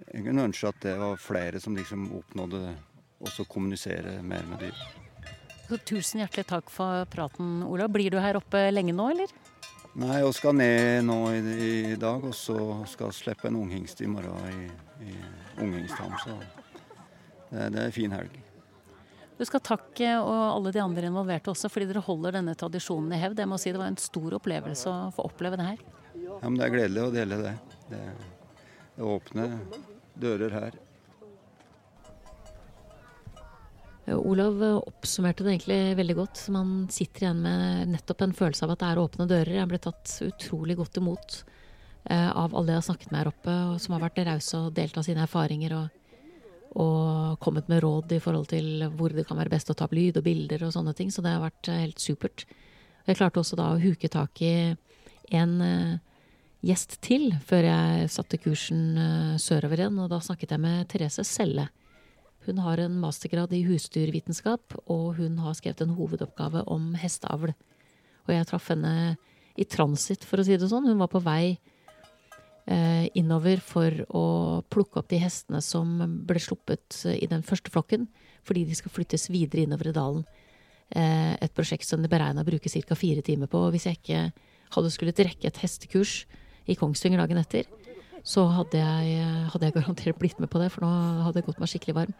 jeg 0.09 0.25
kunne 0.25 0.47
ønske 0.49 0.71
at 0.71 0.81
det 0.83 0.97
var 0.99 1.21
flere 1.21 1.59
som 1.63 1.75
liksom 1.77 2.09
oppnådde 2.19 2.61
det 2.65 2.75
å 3.21 3.45
kommunisere 3.47 4.19
mer 4.25 4.43
med 4.49 4.65
dyr. 4.65 4.83
Så 5.69 5.79
tusen 5.87 6.23
hjertelig 6.23 6.47
takk 6.49 6.71
for 6.73 7.05
praten, 7.11 7.61
Ola. 7.63 7.87
Blir 7.87 8.11
du 8.11 8.19
her 8.19 8.39
oppe 8.39 8.65
lenge 8.73 8.95
nå, 8.97 9.07
eller? 9.13 9.31
Nei, 10.01 10.21
vi 10.23 10.31
skal 10.35 10.55
ned 10.55 11.05
nå 11.07 11.19
i, 11.35 11.41
i 11.93 11.99
dag, 11.99 12.23
og 12.27 12.35
så 12.35 12.57
skal 12.87 13.11
vi 13.11 13.19
slippe 13.21 13.47
en 13.47 13.59
unghingst 13.59 14.03
i 14.03 14.09
morgen 14.11 14.51
i, 14.51 14.67
i 15.11 15.15
Unghingstam. 15.63 16.15
Så 17.51 17.59
det, 17.59 17.67
er 17.75 17.89
en 17.89 17.91
fin 17.91 18.13
helg. 18.15 18.35
Du 19.35 19.43
skal 19.43 19.63
takke 19.65 20.13
og 20.21 20.41
alle 20.45 20.71
de 20.71 20.79
andre 20.79 21.09
involverte 21.09 21.51
også, 21.51 21.67
fordi 21.71 21.89
dere 21.89 22.03
holder 22.05 22.37
denne 22.37 22.53
tradisjonen 22.55 23.11
i 23.11 23.19
hevd. 23.19 23.41
Jeg 23.43 23.49
må 23.51 23.57
si 23.59 23.73
Det 23.73 23.81
var 23.81 23.91
en 23.91 23.99
stor 23.99 24.37
opplevelse 24.37 24.87
å 24.87 25.09
få 25.15 25.25
oppleve 25.27 25.59
det 25.59 25.65
her. 25.73 25.81
Ja, 26.15 26.37
men 26.45 26.59
Det 26.61 26.67
er 26.67 26.75
gledelig 26.77 27.03
å 27.03 27.11
dele 27.11 27.39
det. 27.41 27.55
Det, 27.89 28.01
det 28.95 29.09
åpner 29.11 29.57
dører 30.21 30.55
her. 30.55 30.79
Olav 34.15 34.63
oppsummerte 34.87 35.43
det 35.43 35.57
egentlig 35.57 35.79
veldig 35.99 36.15
godt. 36.17 36.43
Man 36.55 36.87
sitter 36.91 37.25
igjen 37.25 37.41
med 37.43 37.91
nettopp 37.91 38.23
en 38.25 38.35
følelse 38.35 38.65
av 38.65 38.73
at 38.73 38.81
det 38.81 38.91
er 38.91 39.01
åpne 39.01 39.27
dører. 39.29 39.57
Jeg 39.59 39.71
ble 39.71 39.79
tatt 39.83 40.13
utrolig 40.25 40.77
godt 40.79 41.01
imot 41.01 41.41
eh, 42.07 42.29
av 42.29 42.55
alle 42.55 42.73
jeg 42.73 42.81
har 42.81 42.87
snakket 42.87 43.11
med 43.11 43.21
her 43.21 43.31
oppe, 43.31 43.57
og 43.71 43.81
som 43.83 43.97
har 43.97 44.05
vært 44.07 44.23
rause 44.27 44.61
og 44.61 44.77
delt 44.77 44.97
av 44.97 45.05
sine 45.07 45.25
erfaringer 45.27 45.75
og, 45.77 46.00
og, 46.71 47.39
kommet 47.43 47.67
med 47.71 47.81
råd 47.83 48.13
i 48.15 48.21
forhold 48.23 48.47
til 48.51 48.85
hvor 48.95 49.13
det 49.15 49.25
kan 49.27 49.39
være 49.39 49.51
best 49.51 49.71
å 49.71 49.75
ta 49.77 49.87
opp 49.87 49.95
lyd 49.97 50.19
og 50.19 50.25
bilder 50.27 50.67
og 50.67 50.73
sånne 50.75 50.93
ting. 50.97 51.11
Så 51.11 51.23
det 51.25 51.33
har 51.35 51.43
vært 51.43 51.71
eh, 51.71 51.83
helt 51.85 51.99
supert. 51.99 52.45
Jeg 53.07 53.17
klarte 53.17 53.41
også 53.41 53.57
da 53.59 53.71
å 53.73 53.81
huke 53.81 54.11
tak 54.11 54.41
i 54.45 54.53
en 55.35 55.53
eh, 55.65 55.99
gjest 56.67 56.99
til 57.03 57.31
før 57.47 57.67
jeg 57.67 58.09
satte 58.13 58.39
kursen 58.39 58.81
eh, 58.95 59.37
sørover 59.41 59.83
igjen, 59.83 59.99
og 59.99 60.11
da 60.13 60.21
snakket 60.23 60.55
jeg 60.55 60.63
med 60.63 60.89
Therese 60.91 61.27
Selle 61.27 61.69
hun 62.45 62.57
har 62.57 62.79
en 62.81 62.97
mastergrad 62.97 63.51
i 63.53 63.61
husdyrvitenskap, 63.67 64.73
og 64.89 65.19
hun 65.19 65.37
har 65.43 65.53
skrevet 65.57 65.83
en 65.83 65.93
hovedoppgave 65.93 66.63
om 66.73 66.95
hesteavl. 66.97 67.53
Og 68.25 68.31
jeg 68.33 68.47
traff 68.49 68.71
henne 68.73 68.93
i 69.59 69.67
transit, 69.69 70.25
for 70.25 70.41
å 70.41 70.45
si 70.47 70.57
det 70.57 70.69
sånn. 70.71 70.87
Hun 70.89 71.01
var 71.01 71.11
på 71.11 71.21
vei 71.21 71.59
innover 73.17 73.57
for 73.65 73.95
å 74.13 74.25
plukke 74.69 75.01
opp 75.01 75.07
de 75.09 75.17
hestene 75.19 75.59
som 75.65 75.95
ble 76.27 76.39
sluppet 76.39 77.01
i 77.09 77.25
den 77.27 77.41
første 77.43 77.71
flokken, 77.73 78.05
fordi 78.47 78.67
de 78.69 78.77
skal 78.77 78.93
flyttes 78.93 79.25
videre 79.33 79.65
innover 79.65 79.89
i 79.89 79.95
dalen. 79.95 80.21
Eh, 80.91 81.37
et 81.39 81.53
prosjekt 81.55 81.87
som 81.87 82.01
de 82.03 82.09
beregna 82.11 82.43
å 82.43 82.47
bruke 82.47 82.69
ca. 82.69 82.95
fire 82.95 83.23
timer 83.23 83.47
på. 83.47 83.63
Hvis 83.71 83.87
jeg 83.87 83.99
ikke 83.99 84.31
hadde 84.75 84.91
skullet 84.91 85.23
rekke 85.23 85.47
et 85.47 85.61
hestekurs 85.63 86.25
i 86.67 86.75
Kongsvinger 86.75 87.21
dagen 87.21 87.39
etter, 87.39 87.63
så 88.23 88.45
hadde 88.51 88.77
jeg, 88.77 89.23
hadde 89.49 89.65
jeg, 89.65 89.73
garantert 89.73 90.19
blitt 90.19 90.39
med 90.39 90.51
på 90.51 90.59
det, 90.61 90.69
for 90.71 90.83
nå 90.83 90.91
hadde 91.25 91.39
jeg 91.39 91.47
gått 91.47 91.61
meg 91.61 91.71
skikkelig 91.71 91.95
varm. 91.95 92.13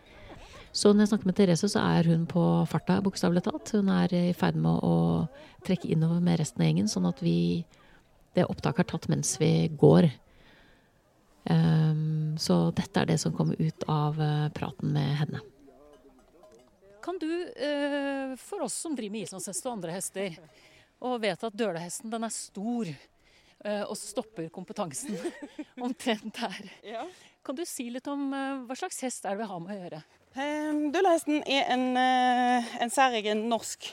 Så 0.72 0.94
når 0.94 1.04
jeg 1.04 1.12
snakker 1.12 1.28
med 1.28 1.36
Therese, 1.36 1.68
så 1.68 1.84
er 1.84 2.08
hun 2.08 2.24
på 2.32 2.42
farta, 2.72 3.02
bokstavelig 3.04 3.44
talt. 3.44 3.74
Hun 3.76 3.92
er 3.92 4.14
i 4.16 4.24
ferd 4.34 4.56
med 4.56 4.80
å 4.88 5.28
trekke 5.68 5.92
innover 5.92 6.24
med 6.24 6.40
resten 6.40 6.64
av 6.64 6.70
gjengen, 6.70 6.88
sånn 6.90 7.10
at 7.10 7.22
vi 7.22 7.66
Det 8.32 8.46
opptaket 8.48 8.86
er 8.86 8.88
tatt 8.88 9.10
mens 9.12 9.34
vi 9.42 9.68
går. 9.76 10.06
Um, 11.50 12.36
så 12.40 12.70
dette 12.78 13.02
er 13.02 13.10
det 13.10 13.18
som 13.22 13.34
kommer 13.34 13.58
ut 13.58 13.86
av 13.90 14.20
uh, 14.22 14.50
praten 14.54 14.94
med 14.94 15.16
henne. 15.24 15.42
Kan 17.02 17.18
du, 17.22 17.32
uh, 17.50 18.36
for 18.38 18.68
oss 18.68 18.78
som 18.78 18.94
driver 18.98 19.18
med 19.18 19.26
islandshest 19.26 19.66
og 19.66 19.80
andre 19.80 19.96
hester, 19.96 20.38
og 21.02 21.18
vet 21.24 21.48
at 21.48 21.58
dølehesten 21.58 22.14
den 22.14 22.28
er 22.28 22.36
stor 22.36 22.92
Eh, 23.62 23.84
og 23.86 23.98
stopper 23.98 24.50
kompetansen 24.54 25.18
omtrent 25.86 26.34
der. 26.40 26.72
Kan 27.46 27.58
du 27.58 27.62
si 27.70 27.90
litt 27.94 28.08
om 28.10 28.32
eh, 28.34 28.64
hva 28.66 28.78
slags 28.78 29.02
hest 29.06 29.26
er 29.26 29.36
det 29.36 29.44
vi 29.44 29.50
har 29.52 29.62
med 29.62 29.76
å 29.76 29.82
gjøre? 29.84 30.02
Dølehesten 30.96 31.44
er 31.44 31.68
en, 31.76 31.86
eh, 32.00 32.72
en 32.82 32.94
særegen 32.94 33.44
norsk 33.52 33.92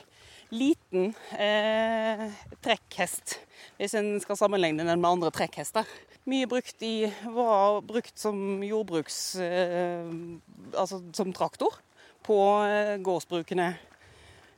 liten 0.54 1.10
eh, 1.36 2.24
trekkhest, 2.64 3.36
hvis 3.76 3.96
en 3.98 4.14
skal 4.24 4.38
sammenligne 4.40 4.86
den 4.88 5.02
med 5.02 5.10
andre 5.10 5.32
trekkhester. 5.36 5.84
Mye 6.28 6.46
brukt 6.46 6.82
i, 6.82 7.08
var 7.24 7.80
brukt 7.88 8.18
som 8.18 8.62
jordbruks... 8.64 9.36
Eh, 9.40 10.08
altså 10.76 11.00
som 11.16 11.30
traktor 11.32 11.78
på 12.26 12.36
eh, 12.68 12.96
gårdsbrukene 13.00 13.68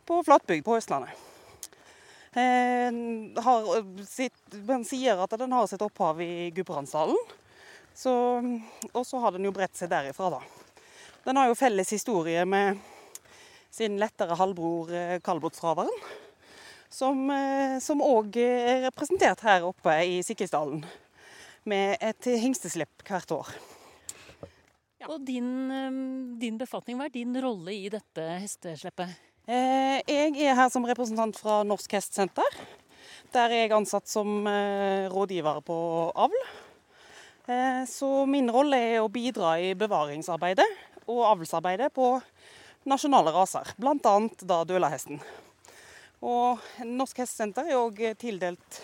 på 0.09 0.17
flatbygd 0.27 0.65
på 0.67 0.75
Østlandet. 0.81 1.13
Eh, 2.35 2.91
har 3.45 3.69
sitt, 4.03 4.35
den 4.51 4.83
sier 4.89 5.23
at 5.23 5.37
den 5.39 5.55
har 5.55 5.69
sitt 5.71 5.85
opphav 5.87 6.19
i 6.25 6.51
Gudbrandsdalen. 6.57 7.21
Og 8.91 9.05
så 9.07 9.21
har 9.23 9.37
den 9.37 9.47
jo 9.47 9.53
bredt 9.55 9.79
seg 9.79 9.93
derifra, 9.93 10.41
da. 10.41 10.41
Den 11.29 11.39
har 11.39 11.53
jo 11.53 11.59
felles 11.59 11.93
historie 11.95 12.43
med 12.49 12.81
sin 13.71 13.99
lettere 14.01 14.35
halvbror 14.41 14.91
eh. 14.91 15.21
Som 16.91 17.31
òg 18.03 18.41
er 18.43 18.89
representert 18.89 19.47
her 19.47 19.69
oppe 19.71 19.95
i 20.03 20.19
Sikkesdalen. 20.27 20.83
Med 21.69 21.99
et 22.01 22.31
hingsteslipp 22.41 23.03
hvert 23.05 23.33
år. 23.37 23.51
Ja. 25.01 25.09
Og 25.09 25.25
din, 25.25 25.49
din 26.41 26.57
befatning, 26.61 26.99
hva 27.01 27.09
er 27.09 27.13
din 27.15 27.37
rolle 27.41 27.73
i 27.73 27.89
dette 27.93 28.25
hestesleppet? 28.41 29.13
Eh, 29.51 29.99
jeg 30.07 30.37
er 30.45 30.55
her 30.55 30.69
som 30.71 30.85
representant 30.87 31.35
fra 31.41 31.63
Norsk 31.67 31.97
Hestsenter. 31.97 32.59
Der 33.35 33.49
er 33.49 33.65
jeg 33.65 33.73
ansatt 33.75 34.07
som 34.11 34.45
eh, 34.47 35.09
rådgiver 35.11 35.63
på 35.67 35.77
avl. 36.13 36.37
Eh, 37.51 37.81
så 37.89 38.11
min 38.31 38.51
rolle 38.53 38.79
er 38.93 39.01
å 39.01 39.11
bidra 39.11 39.57
i 39.59 39.73
bevaringsarbeidet 39.75 40.69
og 41.11 41.25
avlsarbeidet 41.33 41.91
på 41.97 42.13
nasjonale 42.87 43.33
raser, 43.35 43.73
bl.a. 43.81 44.15
da 44.45 44.63
dølahesten. 44.69 45.19
Og 46.23 46.61
Norsk 46.87 47.25
Hestsenter 47.25 47.73
er 47.73 47.81
òg 47.81 47.99
tildelt 48.21 48.83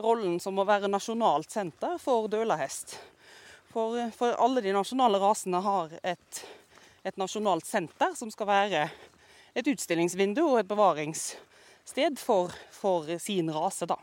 rollen 0.00 0.38
som 0.40 0.58
å 0.58 0.66
være 0.68 0.90
nasjonalt 0.90 1.50
senter 1.52 1.98
for 2.00 2.28
dølahest. 2.32 2.96
For, 3.72 3.96
for 4.16 4.36
alle 4.40 4.62
de 4.64 4.74
nasjonale 4.76 5.20
rasene 5.20 5.62
har 5.64 5.94
et, 6.02 6.42
et 7.04 7.20
nasjonalt 7.20 7.66
senter 7.66 8.16
som 8.18 8.30
skal 8.32 8.50
være 8.50 8.86
et 9.56 9.68
utstillingsvindu 9.68 10.42
og 10.44 10.58
et 10.60 10.68
bevaringssted 10.68 12.20
for, 12.20 12.52
for 12.72 13.08
sin 13.20 13.52
rase, 13.52 13.88
da. 13.88 13.98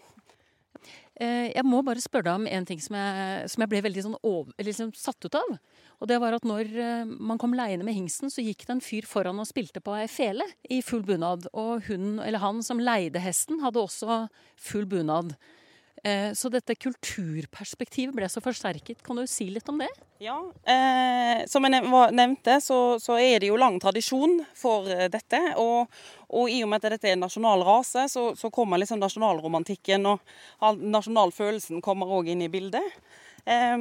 Eh, 1.20 1.50
jeg 1.52 1.66
må 1.68 1.82
bare 1.84 2.00
spørre 2.00 2.30
deg 2.30 2.40
om 2.40 2.48
en 2.48 2.66
ting 2.68 2.80
som 2.80 2.96
jeg, 2.96 3.50
som 3.52 3.64
jeg 3.64 3.72
ble 3.74 3.82
veldig 3.84 4.04
sånn 4.06 4.20
over, 4.24 4.54
liksom 4.64 4.94
satt 4.96 5.26
ut 5.28 5.36
av. 5.36 5.58
Og 6.00 6.08
det 6.08 6.20
var 6.24 6.38
at 6.38 6.46
når 6.48 6.70
eh, 6.80 7.10
man 7.12 7.42
kom 7.42 7.56
leiende 7.58 7.84
med 7.84 7.98
hingsten, 7.98 8.32
så 8.32 8.44
gikk 8.46 8.64
det 8.64 8.78
en 8.78 8.84
fyr 8.84 9.08
foran 9.10 9.42
og 9.42 9.50
spilte 9.50 9.84
på 9.84 9.98
ei 10.00 10.08
fele 10.12 10.48
i 10.72 10.80
full 10.86 11.04
bunad. 11.04 11.50
Og 11.52 11.90
hun, 11.90 12.22
eller 12.24 12.40
han 12.40 12.64
som 12.64 12.80
leide 12.80 13.20
hesten, 13.24 13.60
hadde 13.66 13.84
også 13.84 14.22
full 14.56 14.88
bunad. 14.88 15.36
Eh, 16.04 16.32
så 16.34 16.50
dette 16.52 16.76
kulturperspektivet 16.80 18.16
ble 18.16 18.30
så 18.32 18.42
forsterket. 18.44 19.02
Kan 19.04 19.20
du 19.20 19.26
si 19.28 19.50
litt 19.52 19.68
om 19.70 19.82
det? 19.82 19.90
Ja, 20.20 20.38
eh, 20.68 21.46
Som 21.48 21.64
jeg 21.64 21.84
nevnte, 22.12 22.60
så, 22.62 23.00
så, 23.00 23.18
er 23.20 23.40
det 23.40 23.52
jo 23.52 23.60
lang 23.60 23.80
tradisjon 23.80 24.40
for 24.56 24.88
eh, 24.92 25.08
dette. 25.12 25.40
Og, 25.60 25.88
og 26.30 26.52
i 26.52 26.62
og 26.64 26.72
med 26.72 26.84
at 26.84 26.96
dette 26.96 27.12
er 27.12 27.18
en 27.18 27.24
nasjonal 27.24 27.64
rase, 27.68 28.08
så, 28.12 28.30
så 28.36 28.52
kommer 28.52 28.80
liksom 28.80 29.00
nasjonalromantikken 29.00 30.08
og 30.12 30.76
nasjonalfølelsen 30.80 31.84
kommer 31.84 32.12
òg 32.20 32.32
inn 32.32 32.44
i 32.44 32.52
bildet. 32.52 33.00
Eh, 33.46 33.76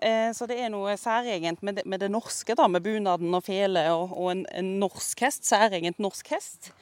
eh, 0.00 0.30
så 0.36 0.48
det 0.48 0.60
er 0.60 0.72
noe 0.72 0.96
særegent 1.00 1.62
med 1.62 1.80
det, 1.80 1.86
med 1.86 2.04
det 2.04 2.12
norske, 2.12 2.56
da, 2.58 2.68
med 2.68 2.84
bunaden 2.84 3.32
og 3.36 3.44
fele 3.48 3.84
og, 3.92 4.16
og 4.16 4.32
en, 4.34 4.46
en 4.52 4.74
norsk 4.82 5.24
hest. 5.24 5.48
Særegent 5.48 6.00
norsk 6.02 6.34
hest. 6.34 6.72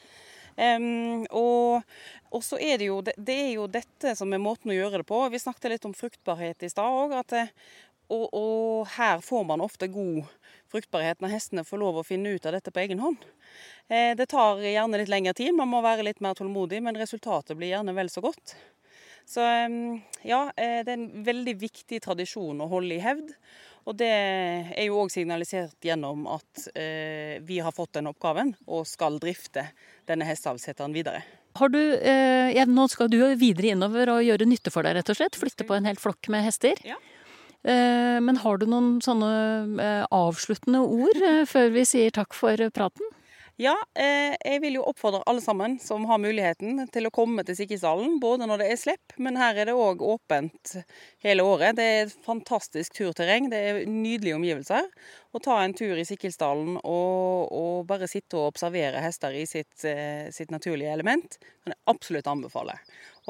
Um, 0.61 1.23
og, 1.33 1.87
og, 2.29 2.43
så 2.45 2.59
er 2.61 2.81
det 2.81 2.91
jo 2.91 2.99
det, 3.01 3.17
er 3.33 3.55
jo 3.55 3.65
dette 3.71 4.13
som 4.19 4.33
er 4.35 4.43
måten 4.43 4.73
å 4.73 4.77
gjøre 4.77 5.01
det 5.01 5.09
på. 5.09 5.23
Vi 5.33 5.41
snakket 5.41 5.73
litt 5.73 5.87
om 5.89 5.97
fruktbarhet 5.97 6.67
i 6.67 6.73
stad 6.73 6.91
òg. 6.91 7.15
Og, 8.11 8.27
og, 8.35 8.89
her 8.97 9.23
får 9.23 9.47
man 9.47 9.63
ofte 9.65 9.89
god 9.89 10.27
fruktbarhet 10.71 11.23
når 11.23 11.33
hestene 11.37 11.65
får 11.67 11.81
lov 11.81 12.01
å 12.01 12.07
finne 12.07 12.35
ut 12.35 12.47
av 12.47 12.57
dette 12.57 12.73
på 12.75 12.83
egen 12.83 13.01
hånd. 13.03 13.23
Eh, 13.89 14.13
det 14.19 14.29
tar 14.33 14.61
gjerne 14.63 15.01
litt 15.01 15.11
lengre 15.11 15.35
tid, 15.39 15.55
man 15.55 15.71
må 15.71 15.81
være 15.85 16.05
litt 16.07 16.21
mer 16.23 16.35
tålmodig, 16.39 16.83
men 16.83 16.99
resultatet 16.99 17.59
blir 17.59 17.73
gjerne 17.73 17.95
vel 17.95 18.11
så 18.11 18.23
godt. 18.25 18.57
Så 19.31 19.45
ja, 20.27 20.41
eh, 20.59 20.81
det 20.83 20.91
er 20.91 20.97
en 20.97 21.25
veldig 21.27 21.55
viktig 21.61 22.01
tradisjon 22.03 22.63
å 22.65 22.71
holde 22.71 22.97
i 22.97 23.03
hevd. 23.03 23.31
Og 23.89 23.97
det 23.99 24.11
er 24.11 24.87
jo 24.87 25.01
òg 25.03 25.13
signalisert 25.13 25.77
gjennom 25.85 26.27
at 26.31 26.67
eh, 26.75 27.39
vi 27.47 27.61
har 27.65 27.75
fått 27.75 27.97
den 27.97 28.11
oppgaven 28.11 28.53
og 28.69 28.89
skal 28.89 29.17
drifte 29.23 29.71
denne 30.09 30.29
hesteavlsetteren 30.29 30.95
videre. 30.95 31.23
Har 31.59 31.73
du, 31.73 31.81
eh, 31.81 32.51
ja, 32.55 32.67
nå 32.69 32.87
skal 32.93 33.11
du 33.11 33.19
videre 33.41 33.73
innover 33.75 34.13
og 34.13 34.27
gjøre 34.27 34.47
nytte 34.47 34.71
for 34.71 34.87
deg, 34.87 35.01
rett 35.01 35.11
og 35.11 35.19
slett. 35.19 35.39
Flytte 35.39 35.67
på 35.67 35.75
en 35.75 35.89
hel 35.89 35.99
flokk 35.99 36.31
med 36.31 36.45
hester. 36.47 36.79
Ja. 36.87 37.01
Eh, 37.63 38.19
men 38.25 38.39
har 38.41 38.61
du 38.61 38.69
noen 38.71 39.01
sånne 39.05 39.31
eh, 39.85 40.05
avsluttende 40.17 40.81
ord 40.81 41.19
eh, 41.21 41.43
før 41.49 41.75
vi 41.75 41.85
sier 41.89 42.15
takk 42.17 42.37
for 42.37 42.57
praten? 42.73 43.17
Ja, 43.61 43.75
eh, 43.93 44.33
jeg 44.41 44.61
vil 44.63 44.79
jo 44.79 44.87
oppfordre 44.89 45.19
alle 45.29 45.43
sammen 45.45 45.75
som 45.85 46.07
har 46.09 46.21
muligheten 46.23 46.79
til 46.95 47.05
å 47.05 47.13
komme 47.13 47.43
til 47.45 47.59
Sikkisdalen. 47.59 48.15
Både 48.23 48.47
når 48.49 48.63
det 48.63 48.69
er 48.73 48.79
slipp, 48.81 49.13
men 49.21 49.37
her 49.37 49.59
er 49.61 49.69
det 49.69 49.75
òg 49.77 50.01
åpent 50.01 50.79
hele 51.21 51.45
året. 51.45 51.77
Det 51.77 51.85
er 51.85 52.01
et 52.07 52.15
fantastisk 52.25 52.97
turterreng. 52.97 53.51
Det 53.53 53.61
er 53.61 53.83
nydelige 53.85 54.39
omgivelser. 54.39 54.89
Å 55.31 55.39
ta 55.39 55.61
en 55.63 55.75
tur 55.79 55.95
i 55.95 56.03
Sikkilsdalen 56.03 56.81
og, 56.81 57.53
og, 57.55 57.85
bare 57.87 58.09
sitte 58.11 58.35
og 58.35 58.49
observere 58.51 58.99
hester 59.05 59.37
i 59.39 59.45
sitt, 59.47 59.85
eh, 59.87 60.27
sitt 60.35 60.51
naturlige 60.51 60.91
element, 60.91 61.37
kan 61.63 61.71
jeg 61.71 61.79
absolutt 61.93 62.31
anbefale. 62.33 62.75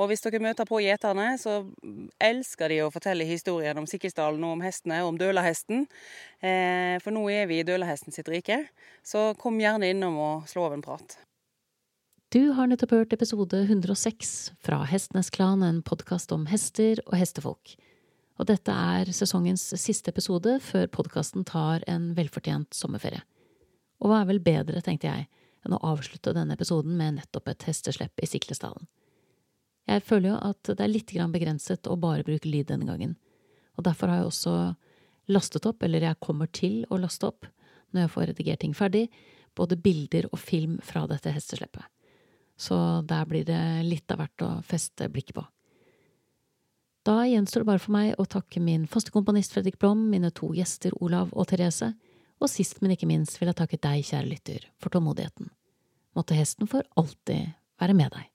Og 0.00 0.08
hvis 0.08 0.24
dere 0.24 0.40
møter 0.40 0.64
på 0.68 0.80
gjeterne, 0.80 1.34
så 1.36 1.58
elsker 2.24 2.72
de 2.72 2.78
å 2.86 2.92
fortelle 2.94 3.28
historien 3.28 3.76
om 3.76 3.88
Sikkilsdalen 3.90 4.46
og 4.48 4.56
om 4.56 4.64
hestene, 4.64 5.02
og 5.04 5.12
om 5.12 5.18
dølahesten. 5.20 5.84
Eh, 6.40 6.96
for 7.04 7.12
nå 7.12 7.26
er 7.34 7.50
vi 7.50 7.60
i 7.60 7.66
dølahesten 7.68 8.16
sitt 8.16 8.32
rike. 8.32 8.62
Så 9.04 9.34
kom 9.40 9.60
gjerne 9.60 9.92
innom 9.92 10.16
og 10.16 10.48
slå 10.48 10.70
av 10.70 10.78
en 10.78 10.86
prat. 10.86 11.18
Du 12.32 12.52
har 12.54 12.70
nettopp 12.70 12.92
hørt 12.94 13.12
episode 13.12 13.60
106 13.66 14.52
fra 14.62 14.84
Hestenes 14.88 15.32
Klan, 15.34 15.64
en 15.66 15.82
podkast 15.84 16.32
om 16.32 16.48
hester 16.48 17.02
og 17.10 17.16
hestefolk. 17.18 17.76
Og 18.40 18.46
dette 18.48 18.72
er 18.72 19.10
sesongens 19.12 19.66
siste 19.76 20.08
episode 20.14 20.54
før 20.64 20.86
podkasten 20.94 21.44
tar 21.44 21.82
en 21.90 22.14
velfortjent 22.16 22.72
sommerferie. 22.72 23.20
Og 24.00 24.08
hva 24.08 24.22
er 24.22 24.30
vel 24.30 24.40
bedre, 24.40 24.80
tenkte 24.80 25.10
jeg, 25.10 25.26
enn 25.60 25.76
å 25.76 25.80
avslutte 25.90 26.32
denne 26.32 26.56
episoden 26.56 26.94
med 26.96 27.18
nettopp 27.18 27.50
et 27.52 27.66
hesteslepp 27.68 28.22
i 28.24 28.28
Siklesdalen. 28.30 28.88
Jeg 29.90 30.06
føler 30.08 30.30
jo 30.30 30.38
at 30.40 30.72
det 30.72 30.80
er 30.80 30.92
litt 30.92 31.12
begrenset 31.12 31.84
å 31.90 31.98
bare 32.00 32.24
bruke 32.24 32.48
lyd 32.48 32.70
denne 32.72 32.88
gangen, 32.88 33.18
og 33.76 33.84
derfor 33.84 34.08
har 34.08 34.22
jeg 34.22 34.30
også 34.30 34.56
lastet 35.28 35.66
opp, 35.68 35.82
eller 35.82 36.00
jeg 36.00 36.20
kommer 36.24 36.48
til 36.48 36.86
å 36.88 36.96
laste 36.96 37.28
opp, 37.28 37.44
når 37.92 38.06
jeg 38.06 38.14
får 38.14 38.28
redigert 38.32 38.60
ting 38.64 38.72
ferdig, 38.72 39.08
både 39.54 39.76
bilder 39.76 40.30
og 40.32 40.40
film 40.40 40.78
fra 40.80 41.04
dette 41.10 41.32
hestesleppet. 41.34 41.84
Så 42.56 43.02
der 43.04 43.28
blir 43.28 43.44
det 43.44 43.60
litt 43.84 44.08
av 44.12 44.22
hvert 44.22 44.44
å 44.46 44.54
feste 44.64 45.12
blikket 45.12 45.36
på. 45.36 45.44
Da 47.06 47.22
gjenstår 47.24 47.62
det 47.62 47.68
bare 47.70 47.80
for 47.80 47.94
meg 47.94 48.18
å 48.20 48.26
takke 48.28 48.60
min 48.60 48.84
faste 48.90 49.12
komponist 49.14 49.54
Fredrik 49.54 49.78
Blom, 49.80 50.02
mine 50.12 50.28
to 50.36 50.50
gjester 50.56 50.92
Olav 51.00 51.30
og 51.32 51.48
Therese, 51.48 51.94
og 52.40 52.48
sist, 52.52 52.82
men 52.82 52.92
ikke 52.92 53.08
minst 53.08 53.38
vil 53.40 53.48
jeg 53.48 53.56
takke 53.56 53.78
deg, 53.80 54.04
kjære 54.04 54.28
lytter, 54.28 54.66
for 54.80 54.92
tålmodigheten. 54.92 55.48
Måtte 56.16 56.36
hesten 56.36 56.68
for 56.68 56.84
alltid 57.00 57.54
være 57.80 57.96
med 57.96 58.12
deg. 58.12 58.28